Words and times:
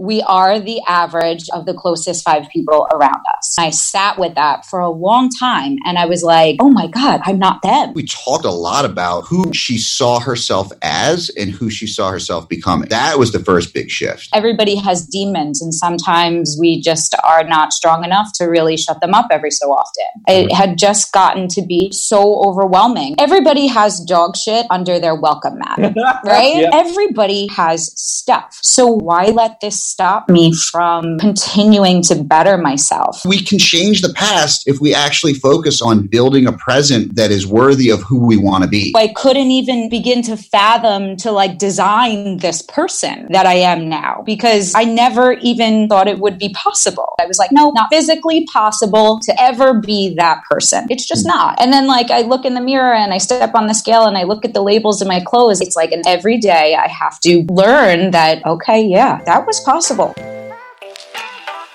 we 0.00 0.22
are 0.22 0.58
the 0.58 0.80
average 0.88 1.48
of 1.52 1.66
the 1.66 1.74
closest 1.74 2.24
five 2.24 2.48
people 2.48 2.86
around 2.92 3.20
us. 3.38 3.56
I 3.58 3.70
sat 3.70 4.18
with 4.18 4.34
that 4.34 4.64
for 4.66 4.80
a 4.80 4.90
long 4.90 5.28
time 5.28 5.76
and 5.84 5.98
I 5.98 6.06
was 6.06 6.22
like, 6.22 6.56
oh 6.60 6.70
my 6.70 6.86
God, 6.86 7.20
I'm 7.24 7.38
not 7.38 7.62
them. 7.62 7.92
We 7.94 8.04
talked 8.04 8.44
a 8.44 8.50
lot 8.50 8.84
about 8.84 9.22
who 9.22 9.52
she 9.52 9.78
saw 9.78 10.20
herself 10.20 10.72
as 10.82 11.30
and 11.36 11.50
who 11.50 11.70
she 11.70 11.86
saw 11.86 12.10
herself 12.10 12.48
becoming. 12.48 12.88
That 12.88 13.18
was 13.18 13.32
the 13.32 13.40
first 13.40 13.74
big 13.74 13.90
shift. 13.90 14.28
Everybody 14.32 14.76
has 14.76 15.06
demons, 15.06 15.62
and 15.62 15.74
sometimes 15.74 16.56
we 16.58 16.80
just 16.80 17.14
are 17.24 17.44
not 17.44 17.72
strong 17.72 18.04
enough 18.04 18.28
to 18.34 18.46
really 18.46 18.76
shut 18.76 19.00
them 19.00 19.14
up 19.14 19.26
every 19.30 19.50
so 19.50 19.72
often. 19.72 20.04
It 20.26 20.52
had 20.52 20.78
just 20.78 21.12
gotten 21.12 21.48
to 21.48 21.62
be 21.62 21.90
so 21.92 22.40
overwhelming. 22.42 23.16
Everybody 23.18 23.66
has 23.66 24.00
dog 24.00 24.36
shit 24.36 24.66
under 24.70 24.98
their 24.98 25.14
welcome 25.14 25.58
mat, 25.58 25.78
right? 26.24 26.56
Yeah. 26.56 26.70
Everybody 26.72 27.48
has 27.48 27.92
stuff. 28.00 28.58
So 28.62 28.86
why 28.86 29.26
let 29.26 29.60
this 29.60 29.89
stop 29.90 30.28
me 30.28 30.54
from 30.54 31.18
continuing 31.18 32.02
to 32.02 32.14
better 32.14 32.56
myself? 32.56 33.24
We 33.24 33.42
can 33.42 33.58
change 33.58 34.02
the 34.02 34.12
past 34.12 34.66
if 34.66 34.80
we 34.80 34.94
actually 34.94 35.34
focus 35.34 35.82
on 35.82 36.06
building 36.06 36.46
a 36.46 36.52
present 36.52 37.16
that 37.16 37.30
is 37.30 37.46
worthy 37.46 37.90
of 37.90 38.02
who 38.02 38.24
we 38.24 38.36
want 38.36 38.64
to 38.64 38.68
be. 38.68 38.92
I 38.96 39.08
couldn't 39.08 39.50
even 39.50 39.88
begin 39.88 40.22
to 40.22 40.36
fathom 40.36 41.16
to 41.18 41.32
like 41.32 41.58
design 41.58 42.38
this 42.38 42.62
person 42.62 43.26
that 43.32 43.46
I 43.46 43.54
am 43.54 43.88
now 43.88 44.22
because 44.24 44.74
I 44.74 44.84
never 44.84 45.32
even 45.34 45.88
thought 45.88 46.08
it 46.08 46.18
would 46.18 46.38
be 46.38 46.50
possible. 46.50 47.14
I 47.20 47.26
was 47.26 47.38
like, 47.38 47.52
no, 47.52 47.70
not 47.70 47.88
physically 47.90 48.46
possible 48.52 49.20
to 49.24 49.42
ever 49.42 49.80
be 49.80 50.14
that 50.16 50.42
person. 50.48 50.86
It's 50.90 51.06
just 51.06 51.24
hmm. 51.24 51.36
not. 51.36 51.60
And 51.60 51.72
then 51.72 51.86
like 51.86 52.10
I 52.10 52.22
look 52.22 52.44
in 52.44 52.54
the 52.54 52.60
mirror 52.60 52.94
and 52.94 53.12
I 53.12 53.18
step 53.18 53.54
on 53.54 53.66
the 53.66 53.74
scale 53.74 54.06
and 54.06 54.16
I 54.16 54.22
look 54.22 54.44
at 54.44 54.54
the 54.54 54.62
labels 54.62 55.02
in 55.02 55.08
my 55.08 55.20
clothes. 55.20 55.60
It's 55.60 55.76
like 55.76 55.92
an 55.92 56.02
every 56.06 56.38
day 56.38 56.74
I 56.74 56.88
have 56.88 57.20
to 57.20 57.44
learn 57.50 58.12
that, 58.12 58.44
okay, 58.46 58.82
yeah, 58.82 59.20
that 59.24 59.46
was 59.46 59.60
possible. 59.60 59.79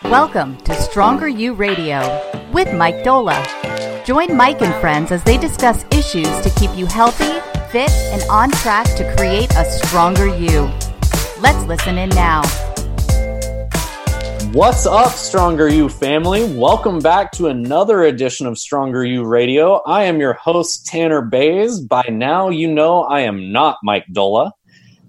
Welcome 0.04 0.58
to 0.58 0.76
Stronger 0.76 1.28
U 1.28 1.56
Radio 1.56 2.02
with 2.54 2.72
Mike 2.72 2.98
Doehla. 2.98 4.06
Join 4.06 4.38
Mike 4.38 4.62
and 4.62 4.80
friends 4.80 5.12
as 5.12 5.24
they 5.24 5.40
discuss 5.40 5.84
issues 5.90 6.30
to 6.42 6.52
keep 6.56 6.70
you 6.78 6.86
healthy, 6.86 7.40
fit, 7.72 7.90
and 8.14 8.22
on 8.30 8.52
track 8.52 8.86
to 8.98 9.16
create 9.18 9.52
a 9.56 9.66
stronger 9.66 10.28
you. 10.28 10.70
Let's 11.42 11.66
listen 11.66 11.98
in 11.98 12.10
now. 12.10 12.44
What's 14.52 14.86
up, 14.86 15.14
Stronger 15.14 15.68
U 15.70 15.90
family? 15.90 16.56
Welcome 16.56 17.00
back 17.00 17.32
to 17.32 17.48
another 17.48 18.04
edition 18.04 18.46
of 18.46 18.60
Stronger 18.60 19.04
U 19.04 19.26
Radio. 19.26 19.82
I 19.88 20.04
am 20.04 20.20
your 20.20 20.34
host, 20.34 20.86
Tanner 20.86 21.24
Baze. 21.24 21.80
By 21.80 22.04
now, 22.12 22.50
you 22.50 22.72
know 22.72 23.02
I 23.02 23.22
am 23.22 23.52
not 23.52 23.78
Mike 23.82 24.06
Doehla. 24.14 24.52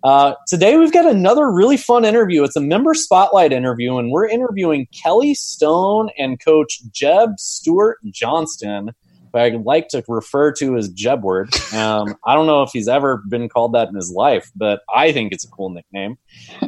Uh, 0.02 0.34
today, 0.46 0.76
we've 0.76 0.92
got 0.92 1.06
another 1.06 1.50
really 1.50 1.76
fun 1.76 2.04
interview. 2.04 2.44
It's 2.44 2.56
a 2.56 2.60
member 2.60 2.94
spotlight 2.94 3.52
interview, 3.52 3.98
and 3.98 4.10
we're 4.10 4.28
interviewing 4.28 4.86
Kelly 4.92 5.34
Stone 5.34 6.10
and 6.18 6.38
coach 6.44 6.80
Jeb 6.92 7.38
Stewart 7.38 7.98
Johnston, 8.10 8.90
who 9.32 9.38
I 9.38 9.50
like 9.50 9.88
to 9.88 10.04
refer 10.08 10.52
to 10.52 10.76
as 10.76 10.90
Jebward. 10.90 11.74
Um, 11.74 12.16
I 12.24 12.34
don't 12.34 12.46
know 12.46 12.62
if 12.62 12.70
he's 12.72 12.88
ever 12.88 13.22
been 13.28 13.48
called 13.48 13.74
that 13.74 13.88
in 13.88 13.94
his 13.94 14.10
life, 14.10 14.50
but 14.54 14.80
I 14.94 15.12
think 15.12 15.32
it's 15.32 15.44
a 15.44 15.48
cool 15.48 15.70
nickname. 15.70 16.16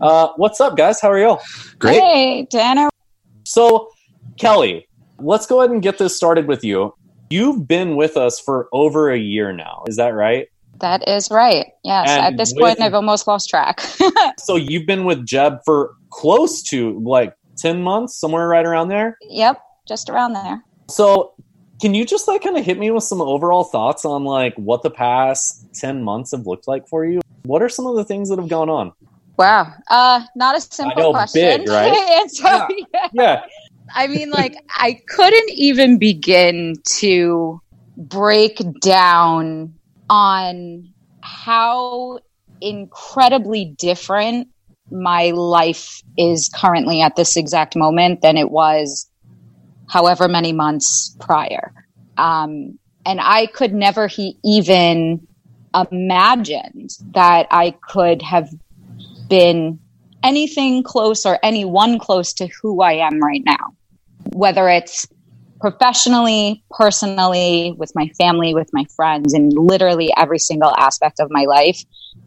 Uh, 0.01 0.29
what's 0.37 0.61
up, 0.61 0.77
guys? 0.77 1.01
How 1.01 1.11
are 1.11 1.19
you? 1.19 1.29
All? 1.29 1.43
Great. 1.79 2.01
Hey, 2.01 2.47
Tanner. 2.51 2.89
So, 3.45 3.91
Kelly, 4.39 4.89
let's 5.19 5.47
go 5.47 5.61
ahead 5.61 5.71
and 5.71 5.83
get 5.83 5.99
this 5.99 6.17
started 6.17 6.47
with 6.47 6.65
you. 6.65 6.95
You've 7.31 7.69
been 7.69 7.97
with 7.97 8.17
us 8.17 8.41
for 8.41 8.69
over 8.73 9.11
a 9.11 9.19
year 9.19 9.53
now. 9.53 9.85
Is 9.87 9.97
that 9.97 10.15
right? 10.15 10.49
That 10.81 11.07
is 11.09 11.31
right. 11.31 11.67
Yes. 11.85 12.09
And 12.11 12.25
At 12.25 12.37
this 12.37 12.53
with- 12.53 12.61
point, 12.63 12.81
I've 12.81 12.95
almost 12.95 13.27
lost 13.27 13.49
track. 13.49 13.81
So, 14.39 14.57
you've 14.57 14.87
been 14.87 15.05
with 15.05 15.27
Jeb 15.27 15.59
for 15.65 15.95
close 16.11 16.63
to 16.71 16.99
like 17.01 17.35
10 17.59 17.83
months, 17.83 18.17
somewhere 18.17 18.49
right 18.49 18.65
around 18.65 18.89
there. 18.89 19.19
yep. 19.23 19.61
Just 19.87 20.09
around 20.09 20.33
there. 20.35 20.63
So, 20.89 21.33
can 21.81 21.95
you 21.95 22.05
just 22.05 22.29
like 22.29 22.43
kind 22.43 22.57
of 22.57 22.65
hit 22.65 22.79
me 22.79 22.91
with 22.91 23.05
some 23.05 23.21
overall 23.21 23.65
thoughts 23.65 24.05
on 24.05 24.25
like 24.25 24.55
what 24.57 24.83
the 24.83 24.91
past 24.91 25.67
10 25.75 26.03
months 26.03 26.31
have 26.33 26.47
looked 26.47 26.67
like 26.69 26.89
for 26.89 27.05
you? 27.05 27.21
What 27.45 27.63
are 27.63 27.69
some 27.69 27.87
of 27.87 27.97
the 27.97 28.05
things 28.05 28.29
that 28.31 28.39
have 28.39 28.49
gone 28.49 28.69
on? 28.69 28.93
Wow. 29.39 29.73
Uh, 29.89 30.25
not 30.35 30.57
a 30.57 30.61
simple 30.61 31.03
know, 31.03 31.13
question 31.13 31.61
big, 31.61 31.69
right? 31.69 31.93
to 31.95 32.13
answer. 32.15 32.67
Yeah. 32.93 33.09
Yeah. 33.13 33.43
I 33.95 34.07
mean, 34.07 34.31
like, 34.31 34.57
I 34.77 35.01
couldn't 35.09 35.51
even 35.51 35.99
begin 35.99 36.75
to 36.99 37.61
break 37.97 38.61
down 38.81 39.75
on 40.09 40.93
how 41.21 42.19
incredibly 42.61 43.65
different 43.65 44.49
my 44.91 45.31
life 45.31 46.03
is 46.17 46.49
currently 46.55 47.03
at 47.03 47.17
this 47.17 47.37
exact 47.37 47.77
moment 47.77 48.23
than 48.23 48.37
it 48.37 48.51
was 48.51 49.09
however 49.89 50.29
many 50.29 50.53
months 50.53 51.17
prior. 51.21 51.73
Um, 52.17 52.79
and 53.07 53.21
I 53.23 53.47
could 53.47 53.75
never 53.75 54.07
he 54.07 54.39
even 54.45 55.27
imagined 55.75 56.91
that 57.13 57.47
I 57.51 57.75
could 57.83 58.23
have 58.23 58.51
been 59.29 59.79
anything 60.23 60.83
close 60.83 61.25
or 61.25 61.39
anyone 61.43 61.99
close 61.99 62.33
to 62.35 62.49
who 62.61 62.83
I 62.83 62.95
am 62.95 63.21
right 63.21 63.43
now, 63.45 63.75
whether 64.33 64.69
it's 64.69 65.07
professionally, 65.61 66.63
personally, 66.71 67.75
with 67.79 67.93
my 67.95 68.09
family, 68.19 68.55
with 68.55 68.71
my 68.73 68.85
friends, 68.97 69.35
and 69.35 69.53
literally 69.53 70.13
every 70.17 70.39
single 70.39 70.75
aspect 70.77 71.21
of 71.21 71.29
my 71.31 71.45
life. 71.45 71.83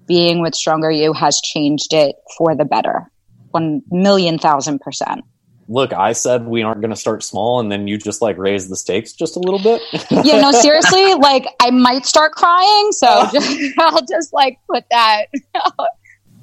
Being 0.07 0.41
with 0.41 0.55
Stronger 0.55 0.91
U 0.91 1.13
has 1.13 1.39
changed 1.41 1.93
it 1.93 2.15
for 2.37 2.55
the 2.55 2.65
better. 2.65 3.09
One 3.51 3.81
million 3.91 4.39
thousand 4.39 4.79
percent. 4.79 5.23
Look, 5.67 5.93
I 5.93 6.11
said 6.11 6.47
we 6.47 6.63
aren't 6.63 6.81
going 6.81 6.91
to 6.91 6.97
start 6.97 7.23
small, 7.23 7.61
and 7.61 7.71
then 7.71 7.87
you 7.87 7.97
just 7.97 8.21
like 8.21 8.37
raise 8.37 8.67
the 8.67 8.75
stakes 8.75 9.13
just 9.13 9.37
a 9.37 9.39
little 9.39 9.59
bit. 9.59 9.81
Yeah, 10.25 10.41
no, 10.41 10.51
seriously, 10.61 11.13
like 11.15 11.45
I 11.61 11.71
might 11.71 12.05
start 12.05 12.33
crying, 12.33 12.91
so 12.91 13.27
just, 13.31 13.73
I'll 13.79 14.05
just 14.05 14.33
like 14.33 14.59
put 14.69 14.83
that, 14.91 15.27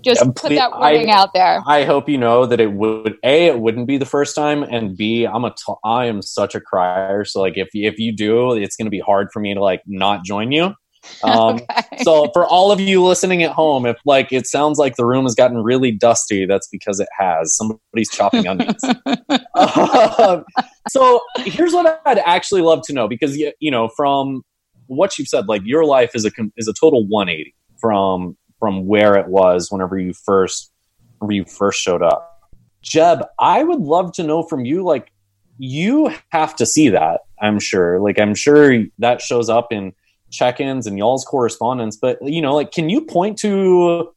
just 0.08 0.20
Yeah, 0.20 0.26
put 0.34 0.36
please- 0.48 0.58
that 0.58 0.78
wording 0.78 1.10
I- 1.10 1.14
out 1.14 1.32
there. 1.34 1.62
I 1.66 1.84
hope 1.84 2.08
you 2.08 2.18
know 2.18 2.46
that 2.46 2.60
it 2.60 2.72
would 2.72 3.16
a 3.22 3.46
it 3.46 3.60
wouldn't 3.60 3.86
be 3.86 3.98
the 3.98 4.06
first 4.06 4.34
time, 4.34 4.62
and 4.62 4.96
b 4.96 5.24
I'm 5.26 5.44
a 5.44 5.50
t- 5.50 5.74
I 5.84 6.06
am 6.06 6.22
such 6.22 6.54
a 6.54 6.60
crier. 6.60 7.24
So 7.24 7.40
like 7.40 7.56
if 7.56 7.68
if 7.74 7.98
you 7.98 8.12
do, 8.14 8.52
it's 8.54 8.76
going 8.76 8.86
to 8.86 8.90
be 8.90 9.00
hard 9.00 9.28
for 9.32 9.40
me 9.40 9.54
to 9.54 9.60
like 9.62 9.82
not 9.86 10.24
join 10.24 10.52
you. 10.52 10.74
Um, 11.22 11.60
Okay. 11.70 12.02
so 12.02 12.28
for 12.34 12.44
all 12.44 12.70
of 12.72 12.80
you 12.80 13.02
listening 13.02 13.42
at 13.44 13.52
home, 13.52 13.86
if 13.86 13.96
like 14.04 14.32
it 14.32 14.46
sounds 14.46 14.78
like 14.78 14.96
the 14.96 15.06
room 15.06 15.24
has 15.24 15.34
gotten 15.34 15.56
really 15.62 15.90
dusty, 15.92 16.44
that's 16.44 16.68
because 16.68 16.98
it 17.00 17.08
has. 17.16 17.54
Somebody's 17.56 18.10
chopping 18.10 18.46
onions. 18.48 18.82
Um, 19.54 20.44
so 20.90 21.20
here's 21.38 21.72
what 21.72 22.00
I'd 22.06 22.18
actually 22.18 22.62
love 22.62 22.82
to 22.86 22.92
know 22.92 23.08
because 23.08 23.36
you 23.36 23.70
know 23.70 23.88
from 23.96 24.42
what 24.86 25.18
you've 25.18 25.28
said, 25.28 25.48
like 25.48 25.62
your 25.64 25.84
life 25.84 26.10
is 26.14 26.24
a 26.24 26.30
is 26.56 26.68
a 26.68 26.72
total 26.72 27.06
180 27.06 27.54
from 27.80 28.36
from 28.58 28.86
where 28.86 29.14
it 29.14 29.28
was 29.28 29.70
whenever 29.70 29.98
you 29.98 30.12
first 30.12 30.72
whenever 31.18 31.32
you 31.32 31.44
first 31.44 31.80
showed 31.80 32.02
up. 32.02 32.50
Jeb, 32.82 33.24
I 33.38 33.64
would 33.64 33.80
love 33.80 34.12
to 34.14 34.22
know 34.22 34.42
from 34.42 34.64
you, 34.64 34.84
like 34.84 35.10
you 35.58 36.12
have 36.30 36.54
to 36.56 36.66
see 36.66 36.88
that. 36.90 37.20
I'm 37.40 37.58
sure, 37.58 38.00
like 38.00 38.18
I'm 38.18 38.34
sure 38.34 38.84
that 38.98 39.20
shows 39.20 39.48
up 39.48 39.72
in 39.72 39.92
check-ins 40.30 40.86
and 40.86 40.98
y'all's 40.98 41.24
correspondence. 41.24 41.96
But 41.96 42.18
you 42.22 42.40
know, 42.40 42.54
like, 42.54 42.72
can 42.72 42.88
you 42.88 43.02
point 43.02 43.38
to 43.38 44.10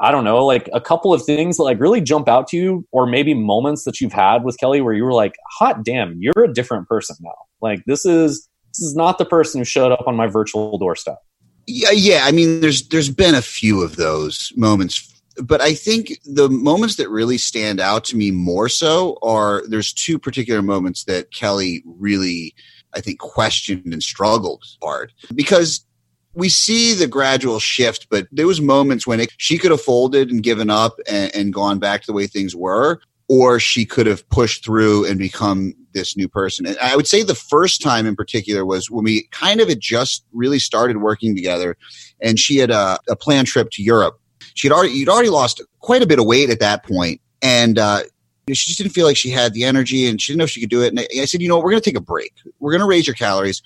I 0.00 0.10
don't 0.10 0.24
know, 0.24 0.44
like 0.44 0.68
a 0.72 0.80
couple 0.80 1.14
of 1.14 1.24
things 1.24 1.56
that 1.56 1.62
like 1.62 1.80
really 1.80 2.00
jump 2.00 2.28
out 2.28 2.48
to 2.48 2.56
you, 2.56 2.86
or 2.90 3.06
maybe 3.06 3.32
moments 3.32 3.84
that 3.84 4.00
you've 4.00 4.12
had 4.12 4.44
with 4.44 4.58
Kelly 4.58 4.80
where 4.80 4.92
you 4.92 5.04
were 5.04 5.12
like, 5.12 5.36
"Hot 5.58 5.84
damn, 5.84 6.20
you're 6.20 6.44
a 6.44 6.52
different 6.52 6.88
person 6.88 7.16
now." 7.20 7.34
Like 7.60 7.84
this 7.86 8.04
is 8.04 8.48
this 8.72 8.82
is 8.82 8.96
not 8.96 9.18
the 9.18 9.24
person 9.24 9.60
who 9.60 9.64
showed 9.64 9.92
up 9.92 10.06
on 10.06 10.16
my 10.16 10.26
virtual 10.26 10.76
doorstep. 10.78 11.18
Yeah, 11.66 11.90
yeah. 11.92 12.22
I 12.24 12.32
mean, 12.32 12.60
there's 12.60 12.88
there's 12.88 13.10
been 13.10 13.34
a 13.34 13.42
few 13.42 13.82
of 13.82 13.96
those 13.96 14.52
moments, 14.56 15.22
but 15.42 15.60
I 15.60 15.74
think 15.74 16.18
the 16.24 16.48
moments 16.48 16.96
that 16.96 17.08
really 17.08 17.38
stand 17.38 17.80
out 17.80 18.04
to 18.04 18.16
me 18.16 18.30
more 18.30 18.68
so 18.68 19.18
are 19.22 19.62
there's 19.66 19.92
two 19.92 20.18
particular 20.18 20.62
moments 20.62 21.04
that 21.04 21.32
Kelly 21.32 21.82
really, 21.86 22.54
I 22.94 23.00
think, 23.00 23.18
questioned 23.18 23.92
and 23.92 24.02
struggled 24.02 24.62
hard 24.82 25.12
because 25.34 25.86
we 26.34 26.48
see 26.48 26.94
the 26.94 27.06
gradual 27.06 27.60
shift, 27.60 28.08
but 28.10 28.26
there 28.32 28.46
was 28.46 28.60
moments 28.60 29.06
when 29.06 29.20
it, 29.20 29.32
she 29.38 29.56
could 29.56 29.70
have 29.70 29.80
folded 29.80 30.30
and 30.30 30.42
given 30.42 30.68
up 30.68 30.98
and, 31.08 31.34
and 31.34 31.54
gone 31.54 31.78
back 31.78 32.02
to 32.02 32.06
the 32.08 32.12
way 32.12 32.26
things 32.26 32.54
were, 32.54 33.00
or 33.28 33.60
she 33.60 33.86
could 33.86 34.06
have 34.06 34.28
pushed 34.28 34.64
through 34.64 35.06
and 35.06 35.18
become 35.18 35.74
this 35.94 36.16
new 36.16 36.28
person. 36.28 36.66
And 36.66 36.76
I 36.78 36.96
would 36.96 37.06
say 37.06 37.22
the 37.22 37.34
first 37.34 37.80
time 37.80 38.06
in 38.06 38.16
particular 38.16 38.66
was 38.66 38.90
when 38.90 39.04
we 39.04 39.28
kind 39.30 39.60
of 39.60 39.68
had 39.68 39.80
just 39.80 40.24
really 40.32 40.58
started 40.58 40.98
working 40.98 41.34
together, 41.34 41.76
and 42.20 42.38
she 42.38 42.58
had 42.58 42.70
a, 42.70 42.98
a 43.08 43.16
planned 43.16 43.46
trip 43.46 43.70
to 43.72 43.82
Europe. 43.82 44.20
She 44.54 44.68
had 44.68 44.74
already 44.74 44.92
you'd 44.92 45.08
already 45.08 45.30
lost 45.30 45.62
quite 45.80 46.02
a 46.02 46.06
bit 46.06 46.18
of 46.18 46.26
weight 46.26 46.50
at 46.50 46.60
that 46.60 46.84
point, 46.84 47.20
and 47.40 47.78
uh, 47.78 48.02
she 48.48 48.66
just 48.66 48.78
didn't 48.78 48.92
feel 48.92 49.06
like 49.06 49.16
she 49.16 49.30
had 49.30 49.54
the 49.54 49.64
energy, 49.64 50.06
and 50.06 50.20
she 50.20 50.32
didn't 50.32 50.38
know 50.38 50.44
if 50.44 50.50
she 50.50 50.60
could 50.60 50.70
do 50.70 50.82
it. 50.82 50.88
And 50.88 51.00
I, 51.00 51.24
said, 51.24 51.40
you 51.40 51.48
know, 51.48 51.56
we're 51.58 51.70
going 51.70 51.82
to 51.82 51.90
take 51.90 51.96
a 51.96 52.02
break. 52.02 52.32
We're 52.60 52.72
going 52.72 52.82
to 52.82 52.86
raise 52.86 53.06
your 53.06 53.14
calories. 53.14 53.62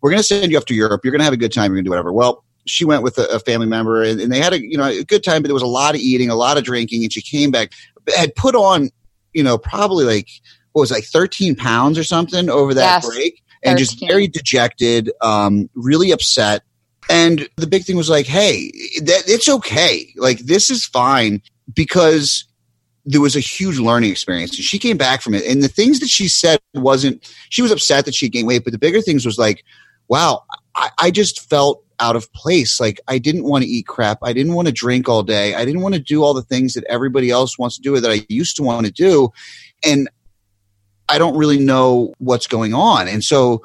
We're 0.00 0.10
going 0.10 0.20
to 0.20 0.24
send 0.24 0.50
you 0.50 0.58
off 0.58 0.66
to 0.66 0.74
Europe. 0.74 1.02
You're 1.04 1.12
going 1.12 1.20
to 1.20 1.24
have 1.24 1.32
a 1.32 1.38
good 1.38 1.52
time. 1.52 1.70
You're 1.70 1.76
going 1.76 1.84
to 1.84 1.88
do 1.88 1.90
whatever. 1.90 2.12
Well, 2.12 2.44
she 2.64 2.84
went 2.84 3.02
with 3.02 3.18
a, 3.18 3.40
family 3.40 3.66
member 3.66 4.04
and, 4.04 4.20
and 4.20 4.32
they 4.32 4.38
had 4.38 4.52
a 4.52 4.62
you 4.62 4.78
know 4.78 4.84
a 4.84 5.02
good 5.02 5.24
time 5.24 5.42
but 5.42 5.48
there 5.48 5.54
was 5.54 5.64
a 5.64 5.66
lot 5.66 5.96
of 5.96 6.00
eating 6.00 6.30
a 6.30 6.36
lot 6.36 6.56
of 6.56 6.62
drinking 6.62 7.02
and 7.02 7.12
she 7.12 7.20
came 7.20 7.50
back 7.50 7.72
had 8.16 8.34
put 8.34 8.54
on, 8.54 8.90
you 9.32 9.42
know, 9.42 9.58
probably 9.58 10.04
like 10.04 10.28
what 10.72 10.80
was 10.80 10.90
like 10.90 11.04
13 11.04 11.54
pounds 11.54 11.98
or 11.98 12.04
something 12.04 12.48
over 12.48 12.74
that 12.74 13.04
Yes, 13.04 13.06
break 13.06 13.42
and 13.62 13.78
just 13.78 14.00
very 14.00 14.26
dejected, 14.26 15.10
um, 15.20 15.70
really 15.74 16.10
upset. 16.10 16.62
And 17.10 17.48
the 17.56 17.66
big 17.66 17.84
thing 17.84 17.96
was 17.96 18.10
like, 18.10 18.26
hey, 18.26 18.70
that 19.02 19.24
it's 19.26 19.48
okay. 19.48 20.12
Like 20.16 20.40
this 20.40 20.70
is 20.70 20.84
fine 20.84 21.42
because 21.72 22.44
there 23.04 23.20
was 23.20 23.36
a 23.36 23.40
huge 23.40 23.78
learning 23.78 24.10
experience. 24.10 24.56
And 24.56 24.64
she 24.64 24.78
came 24.78 24.96
back 24.96 25.22
from 25.22 25.34
it. 25.34 25.44
And 25.44 25.62
the 25.62 25.68
things 25.68 26.00
that 26.00 26.08
she 26.08 26.28
said 26.28 26.60
wasn't 26.74 27.28
she 27.50 27.62
was 27.62 27.72
upset 27.72 28.04
that 28.04 28.14
she 28.14 28.28
gained 28.28 28.46
weight, 28.46 28.64
but 28.64 28.72
the 28.72 28.78
bigger 28.78 29.00
things 29.00 29.26
was 29.26 29.38
like, 29.38 29.64
wow, 30.08 30.44
I, 30.76 30.90
I 30.98 31.10
just 31.10 31.48
felt 31.48 31.84
out 32.00 32.16
of 32.16 32.32
place. 32.32 32.80
Like 32.80 33.00
I 33.08 33.18
didn't 33.18 33.44
want 33.44 33.64
to 33.64 33.70
eat 33.70 33.86
crap. 33.86 34.18
I 34.22 34.32
didn't 34.32 34.54
want 34.54 34.66
to 34.68 34.72
drink 34.72 35.08
all 35.08 35.22
day. 35.22 35.54
I 35.54 35.64
didn't 35.64 35.82
want 35.82 35.94
to 35.94 36.00
do 36.00 36.22
all 36.22 36.34
the 36.34 36.42
things 36.42 36.74
that 36.74 36.84
everybody 36.84 37.30
else 37.30 37.58
wants 37.58 37.76
to 37.76 37.82
do 37.82 37.94
or 37.94 38.00
that 38.00 38.10
I 38.10 38.24
used 38.28 38.56
to 38.56 38.62
want 38.62 38.86
to 38.86 38.92
do. 38.92 39.30
And 39.84 40.08
I 41.12 41.18
don't 41.18 41.36
really 41.36 41.58
know 41.58 42.14
what's 42.18 42.46
going 42.46 42.72
on. 42.72 43.06
And 43.06 43.22
so 43.22 43.62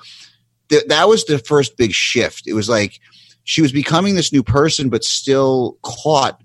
th- 0.70 0.86
that 0.88 1.08
was 1.08 1.24
the 1.26 1.40
first 1.40 1.78
big 1.78 1.94
shift. 1.94 2.46
It 2.46 2.54
was 2.54 2.68
like 2.68 3.00
she 3.46 3.62
was 3.62 3.72
becoming 3.72 4.16
this 4.16 4.34
new 4.34 4.44
person, 4.44 4.90
but 4.90 5.06
still 5.06 5.78
caught 5.82 6.42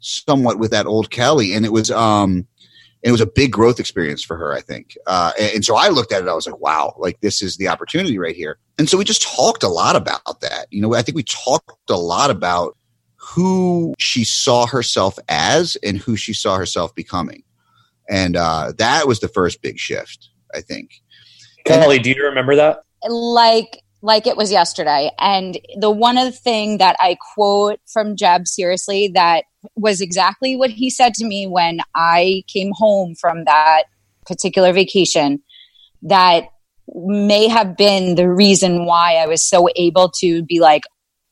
somewhat 0.00 0.58
with 0.58 0.70
that 0.70 0.86
old 0.86 1.10
Kelly. 1.10 1.52
And 1.52 1.66
it 1.66 1.72
was, 1.72 1.90
um, 1.90 2.46
it 3.02 3.12
was 3.12 3.20
a 3.20 3.26
big 3.26 3.52
growth 3.52 3.78
experience 3.78 4.24
for 4.24 4.36
her, 4.36 4.54
I 4.54 4.62
think. 4.62 4.96
Uh, 5.06 5.32
and, 5.38 5.56
and 5.56 5.64
so 5.64 5.76
I 5.76 5.88
looked 5.88 6.12
at 6.12 6.22
it, 6.22 6.28
I 6.28 6.34
was 6.34 6.46
like, 6.46 6.58
wow, 6.58 6.94
like 6.98 7.20
this 7.20 7.42
is 7.42 7.58
the 7.58 7.68
opportunity 7.68 8.18
right 8.18 8.34
here. 8.34 8.58
And 8.78 8.88
so 8.88 8.96
we 8.96 9.04
just 9.04 9.22
talked 9.22 9.62
a 9.62 9.68
lot 9.68 9.94
about 9.94 10.40
that. 10.40 10.66
You 10.70 10.80
know, 10.80 10.94
I 10.94 11.02
think 11.02 11.16
we 11.16 11.22
talked 11.22 11.90
a 11.90 11.96
lot 11.96 12.30
about 12.30 12.76
who 13.16 13.94
she 13.98 14.24
saw 14.24 14.66
herself 14.66 15.18
as 15.28 15.76
and 15.82 15.98
who 15.98 16.16
she 16.16 16.32
saw 16.32 16.56
herself 16.56 16.94
becoming. 16.94 17.42
And 18.08 18.36
uh, 18.36 18.72
that 18.78 19.06
was 19.06 19.20
the 19.20 19.28
first 19.28 19.62
big 19.62 19.78
shift, 19.78 20.30
I 20.54 20.60
think. 20.60 20.90
Kelly, 21.64 21.98
do 21.98 22.10
you 22.10 22.24
remember 22.24 22.56
that? 22.56 22.82
like 23.08 23.82
like 24.02 24.26
it 24.26 24.36
was 24.36 24.52
yesterday 24.52 25.10
and 25.18 25.58
the 25.78 25.90
one 25.90 26.18
other 26.18 26.30
thing 26.30 26.78
that 26.78 26.96
i 27.00 27.16
quote 27.34 27.80
from 27.86 28.16
jeb 28.16 28.46
seriously 28.46 29.08
that 29.08 29.44
was 29.74 30.00
exactly 30.00 30.56
what 30.56 30.70
he 30.70 30.90
said 30.90 31.14
to 31.14 31.24
me 31.24 31.46
when 31.46 31.80
i 31.94 32.42
came 32.46 32.72
home 32.74 33.14
from 33.14 33.44
that 33.44 33.84
particular 34.26 34.72
vacation 34.72 35.42
that 36.02 36.44
may 36.94 37.48
have 37.48 37.76
been 37.76 38.14
the 38.14 38.28
reason 38.28 38.84
why 38.84 39.14
i 39.14 39.26
was 39.26 39.42
so 39.42 39.68
able 39.76 40.10
to 40.10 40.42
be 40.42 40.60
like 40.60 40.82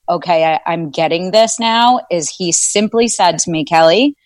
okay 0.08 0.44
I, 0.44 0.60
i'm 0.66 0.90
getting 0.90 1.30
this 1.30 1.60
now 1.60 2.00
is 2.10 2.28
he 2.28 2.50
simply 2.50 3.08
said 3.08 3.38
to 3.40 3.50
me 3.50 3.64
kelly 3.64 4.16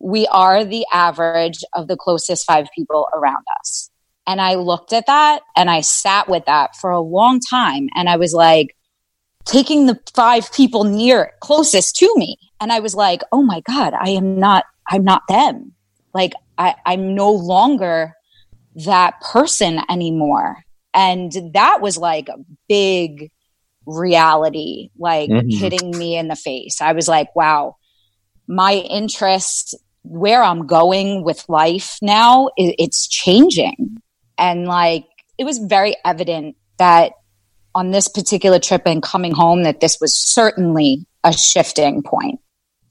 we 0.00 0.26
are 0.26 0.64
the 0.64 0.84
average 0.92 1.64
of 1.72 1.88
the 1.88 1.96
closest 1.96 2.44
five 2.44 2.66
people 2.76 3.08
around 3.14 3.44
us 3.60 3.90
and 4.26 4.40
I 4.40 4.54
looked 4.54 4.92
at 4.92 5.06
that 5.06 5.42
and 5.56 5.70
I 5.70 5.80
sat 5.82 6.28
with 6.28 6.44
that 6.46 6.76
for 6.76 6.90
a 6.90 7.00
long 7.00 7.40
time. 7.40 7.88
And 7.94 8.08
I 8.08 8.16
was 8.16 8.32
like, 8.32 8.74
taking 9.44 9.86
the 9.86 9.98
five 10.14 10.50
people 10.52 10.84
near 10.84 11.32
closest 11.40 11.96
to 11.96 12.12
me. 12.16 12.38
And 12.60 12.72
I 12.72 12.80
was 12.80 12.94
like, 12.94 13.20
oh 13.32 13.42
my 13.42 13.60
God, 13.60 13.92
I 13.92 14.10
am 14.10 14.38
not, 14.38 14.64
I'm 14.88 15.04
not 15.04 15.22
them. 15.28 15.72
Like, 16.14 16.32
I, 16.56 16.74
I'm 16.86 17.14
no 17.14 17.30
longer 17.30 18.14
that 18.86 19.20
person 19.20 19.80
anymore. 19.90 20.64
And 20.94 21.32
that 21.52 21.80
was 21.82 21.98
like 21.98 22.28
a 22.28 22.38
big 22.68 23.30
reality, 23.84 24.88
like 24.98 25.28
Mhm. 25.28 25.52
hitting 25.60 25.90
me 25.90 26.16
in 26.16 26.28
the 26.28 26.36
face. 26.36 26.80
I 26.80 26.92
was 26.92 27.08
like, 27.08 27.34
wow, 27.36 27.76
my 28.46 28.74
interest, 28.74 29.74
where 30.02 30.42
I'm 30.42 30.66
going 30.66 31.24
with 31.24 31.48
life 31.48 31.98
now, 32.00 32.46
i 32.58 32.74
it's 32.78 33.08
changing 33.08 34.00
and 34.38 34.66
like 34.66 35.06
it 35.38 35.44
was 35.44 35.58
very 35.58 35.96
evident 36.04 36.56
that 36.78 37.12
on 37.74 37.90
this 37.90 38.08
particular 38.08 38.58
trip 38.58 38.82
and 38.86 39.02
coming 39.02 39.32
home 39.32 39.64
that 39.64 39.80
this 39.80 39.98
was 40.00 40.14
certainly 40.14 41.06
a 41.24 41.32
shifting 41.32 42.02
point 42.02 42.40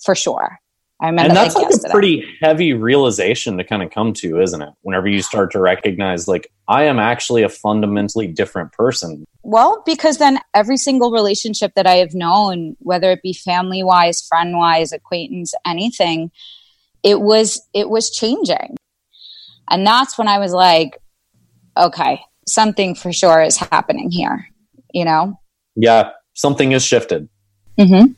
for 0.03 0.15
sure 0.15 0.59
i 1.01 1.07
remember 1.07 1.29
and 1.29 1.37
that's 1.37 1.55
like 1.55 1.69
like 1.69 1.75
a 1.85 1.89
pretty 1.89 2.25
heavy 2.41 2.73
realization 2.73 3.57
to 3.57 3.63
kind 3.63 3.83
of 3.83 3.91
come 3.91 4.13
to, 4.13 4.41
isn't 4.41 4.61
it? 4.61 4.69
Whenever 4.81 5.07
you 5.07 5.21
start 5.21 5.51
to 5.51 5.59
recognize, 5.59 6.27
like, 6.27 6.49
I 6.67 6.83
am 6.83 6.99
actually 6.99 7.43
a 7.43 7.49
fundamentally 7.49 8.27
different 8.27 8.71
person. 8.71 9.25
well 9.43 9.83
because 9.85 10.17
then 10.17 10.39
every 10.53 10.77
single 10.77 11.11
relationship 11.11 11.73
that 11.75 11.85
i 11.85 11.95
have 11.97 12.13
known 12.13 12.75
whether 12.79 13.11
it 13.11 13.21
be 13.21 13.33
family 13.33 13.83
wise 13.83 14.21
friend 14.21 14.55
wise 14.57 14.93
acquaintance 14.93 15.53
anything 15.65 16.31
it 17.03 17.19
was 17.19 17.61
it 17.73 17.89
was 17.89 18.09
changing 18.09 18.77
and 19.69 19.85
that's 19.85 20.17
when 20.17 20.29
i 20.29 20.39
was 20.39 20.53
like 20.53 20.97
okay 21.77 22.19
something 22.47 22.95
for 22.95 23.11
sure 23.13 23.41
is 23.41 23.57
happening 23.57 24.09
here 24.11 24.47
you 24.93 25.05
know 25.05 25.39
Yeah, 25.75 26.11
something 26.33 26.71
has 26.71 26.83
shifted. 26.83 27.27
mm-hmm. 27.79 28.11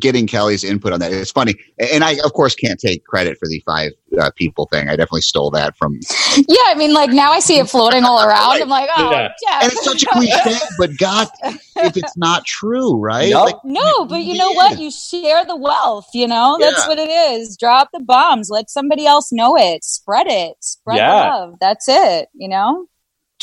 Getting 0.00 0.26
Kelly's 0.26 0.64
input 0.64 0.92
on 0.92 0.98
that. 1.00 1.12
It's 1.12 1.30
funny. 1.30 1.54
And 1.78 2.02
I, 2.02 2.16
of 2.24 2.32
course, 2.32 2.56
can't 2.56 2.80
take 2.80 3.04
credit 3.04 3.38
for 3.38 3.46
the 3.48 3.62
five 3.64 3.92
uh, 4.18 4.30
people 4.36 4.66
thing. 4.66 4.88
I 4.88 4.92
definitely 4.96 5.22
stole 5.22 5.50
that 5.52 5.76
from. 5.76 6.00
Yeah, 6.36 6.56
I 6.66 6.74
mean, 6.76 6.92
like 6.92 7.10
now 7.10 7.30
I 7.32 7.40
see 7.40 7.58
it 7.58 7.68
floating 7.68 8.04
all 8.04 8.22
around. 8.26 8.60
I'm 8.62 8.68
like, 8.68 8.90
oh, 8.94 9.10
Yeah. 9.10 9.28
yeah. 9.46 9.60
And 9.62 9.72
it's 9.72 9.84
such 9.84 10.02
a 10.02 10.06
cliche, 10.06 10.56
but 10.78 10.96
God, 10.98 11.28
if 11.76 11.96
it's 11.96 12.16
not 12.16 12.44
true, 12.44 12.96
right? 12.98 13.28
Yup. 13.28 13.44
Like, 13.46 13.56
No, 13.64 14.04
but 14.06 14.22
you 14.22 14.36
know 14.36 14.52
what? 14.52 14.78
You 14.78 14.90
share 14.90 15.44
the 15.44 15.56
wealth, 15.56 16.08
you 16.14 16.26
know? 16.26 16.56
That's 16.60 16.82
Yeah. 16.82 16.88
what 16.88 16.98
it 16.98 17.10
is. 17.10 17.56
Drop 17.56 17.88
the 17.92 18.00
bombs. 18.00 18.50
Let 18.50 18.70
somebody 18.70 19.06
else 19.06 19.32
know 19.32 19.56
it. 19.56 19.84
Spread 19.84 20.26
it. 20.28 20.56
Spread 20.60 20.96
Yeah. 20.98 21.12
love. 21.34 21.54
That's 21.60 21.86
it, 21.88 22.28
you 22.34 22.48
know? 22.48 22.86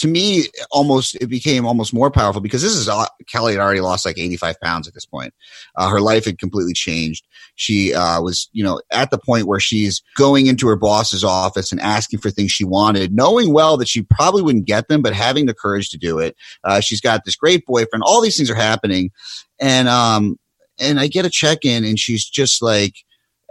To 0.01 0.07
me, 0.07 0.45
almost 0.71 1.13
it 1.21 1.27
became 1.27 1.63
almost 1.63 1.93
more 1.93 2.09
powerful 2.09 2.41
because 2.41 2.63
this 2.63 2.73
is 2.73 2.89
Kelly 3.27 3.53
had 3.53 3.61
already 3.61 3.81
lost 3.81 4.03
like 4.03 4.17
85 4.17 4.59
pounds 4.59 4.87
at 4.87 4.95
this 4.95 5.05
point. 5.05 5.31
Uh, 5.75 5.91
her 5.91 6.01
life 6.01 6.25
had 6.25 6.39
completely 6.39 6.73
changed. 6.73 7.23
She 7.53 7.93
uh, 7.93 8.19
was, 8.19 8.49
you 8.51 8.63
know, 8.63 8.81
at 8.91 9.11
the 9.11 9.19
point 9.19 9.45
where 9.45 9.59
she's 9.59 10.01
going 10.17 10.47
into 10.47 10.67
her 10.67 10.75
boss's 10.75 11.23
office 11.23 11.71
and 11.71 11.79
asking 11.79 12.17
for 12.17 12.31
things 12.31 12.51
she 12.51 12.63
wanted, 12.63 13.13
knowing 13.13 13.53
well 13.53 13.77
that 13.77 13.87
she 13.87 14.01
probably 14.01 14.41
wouldn't 14.41 14.65
get 14.65 14.87
them, 14.87 15.03
but 15.03 15.13
having 15.13 15.45
the 15.45 15.53
courage 15.53 15.89
to 15.89 15.99
do 15.99 16.17
it. 16.17 16.35
Uh, 16.63 16.79
she's 16.79 16.99
got 16.99 17.23
this 17.23 17.35
great 17.35 17.63
boyfriend. 17.67 18.01
All 18.03 18.21
these 18.21 18.35
things 18.35 18.49
are 18.49 18.55
happening, 18.55 19.11
and 19.59 19.87
um, 19.87 20.39
and 20.79 20.99
I 20.99 21.05
get 21.05 21.27
a 21.27 21.29
check 21.29 21.59
in, 21.63 21.85
and 21.85 21.99
she's 21.99 22.27
just 22.27 22.63
like, 22.63 22.95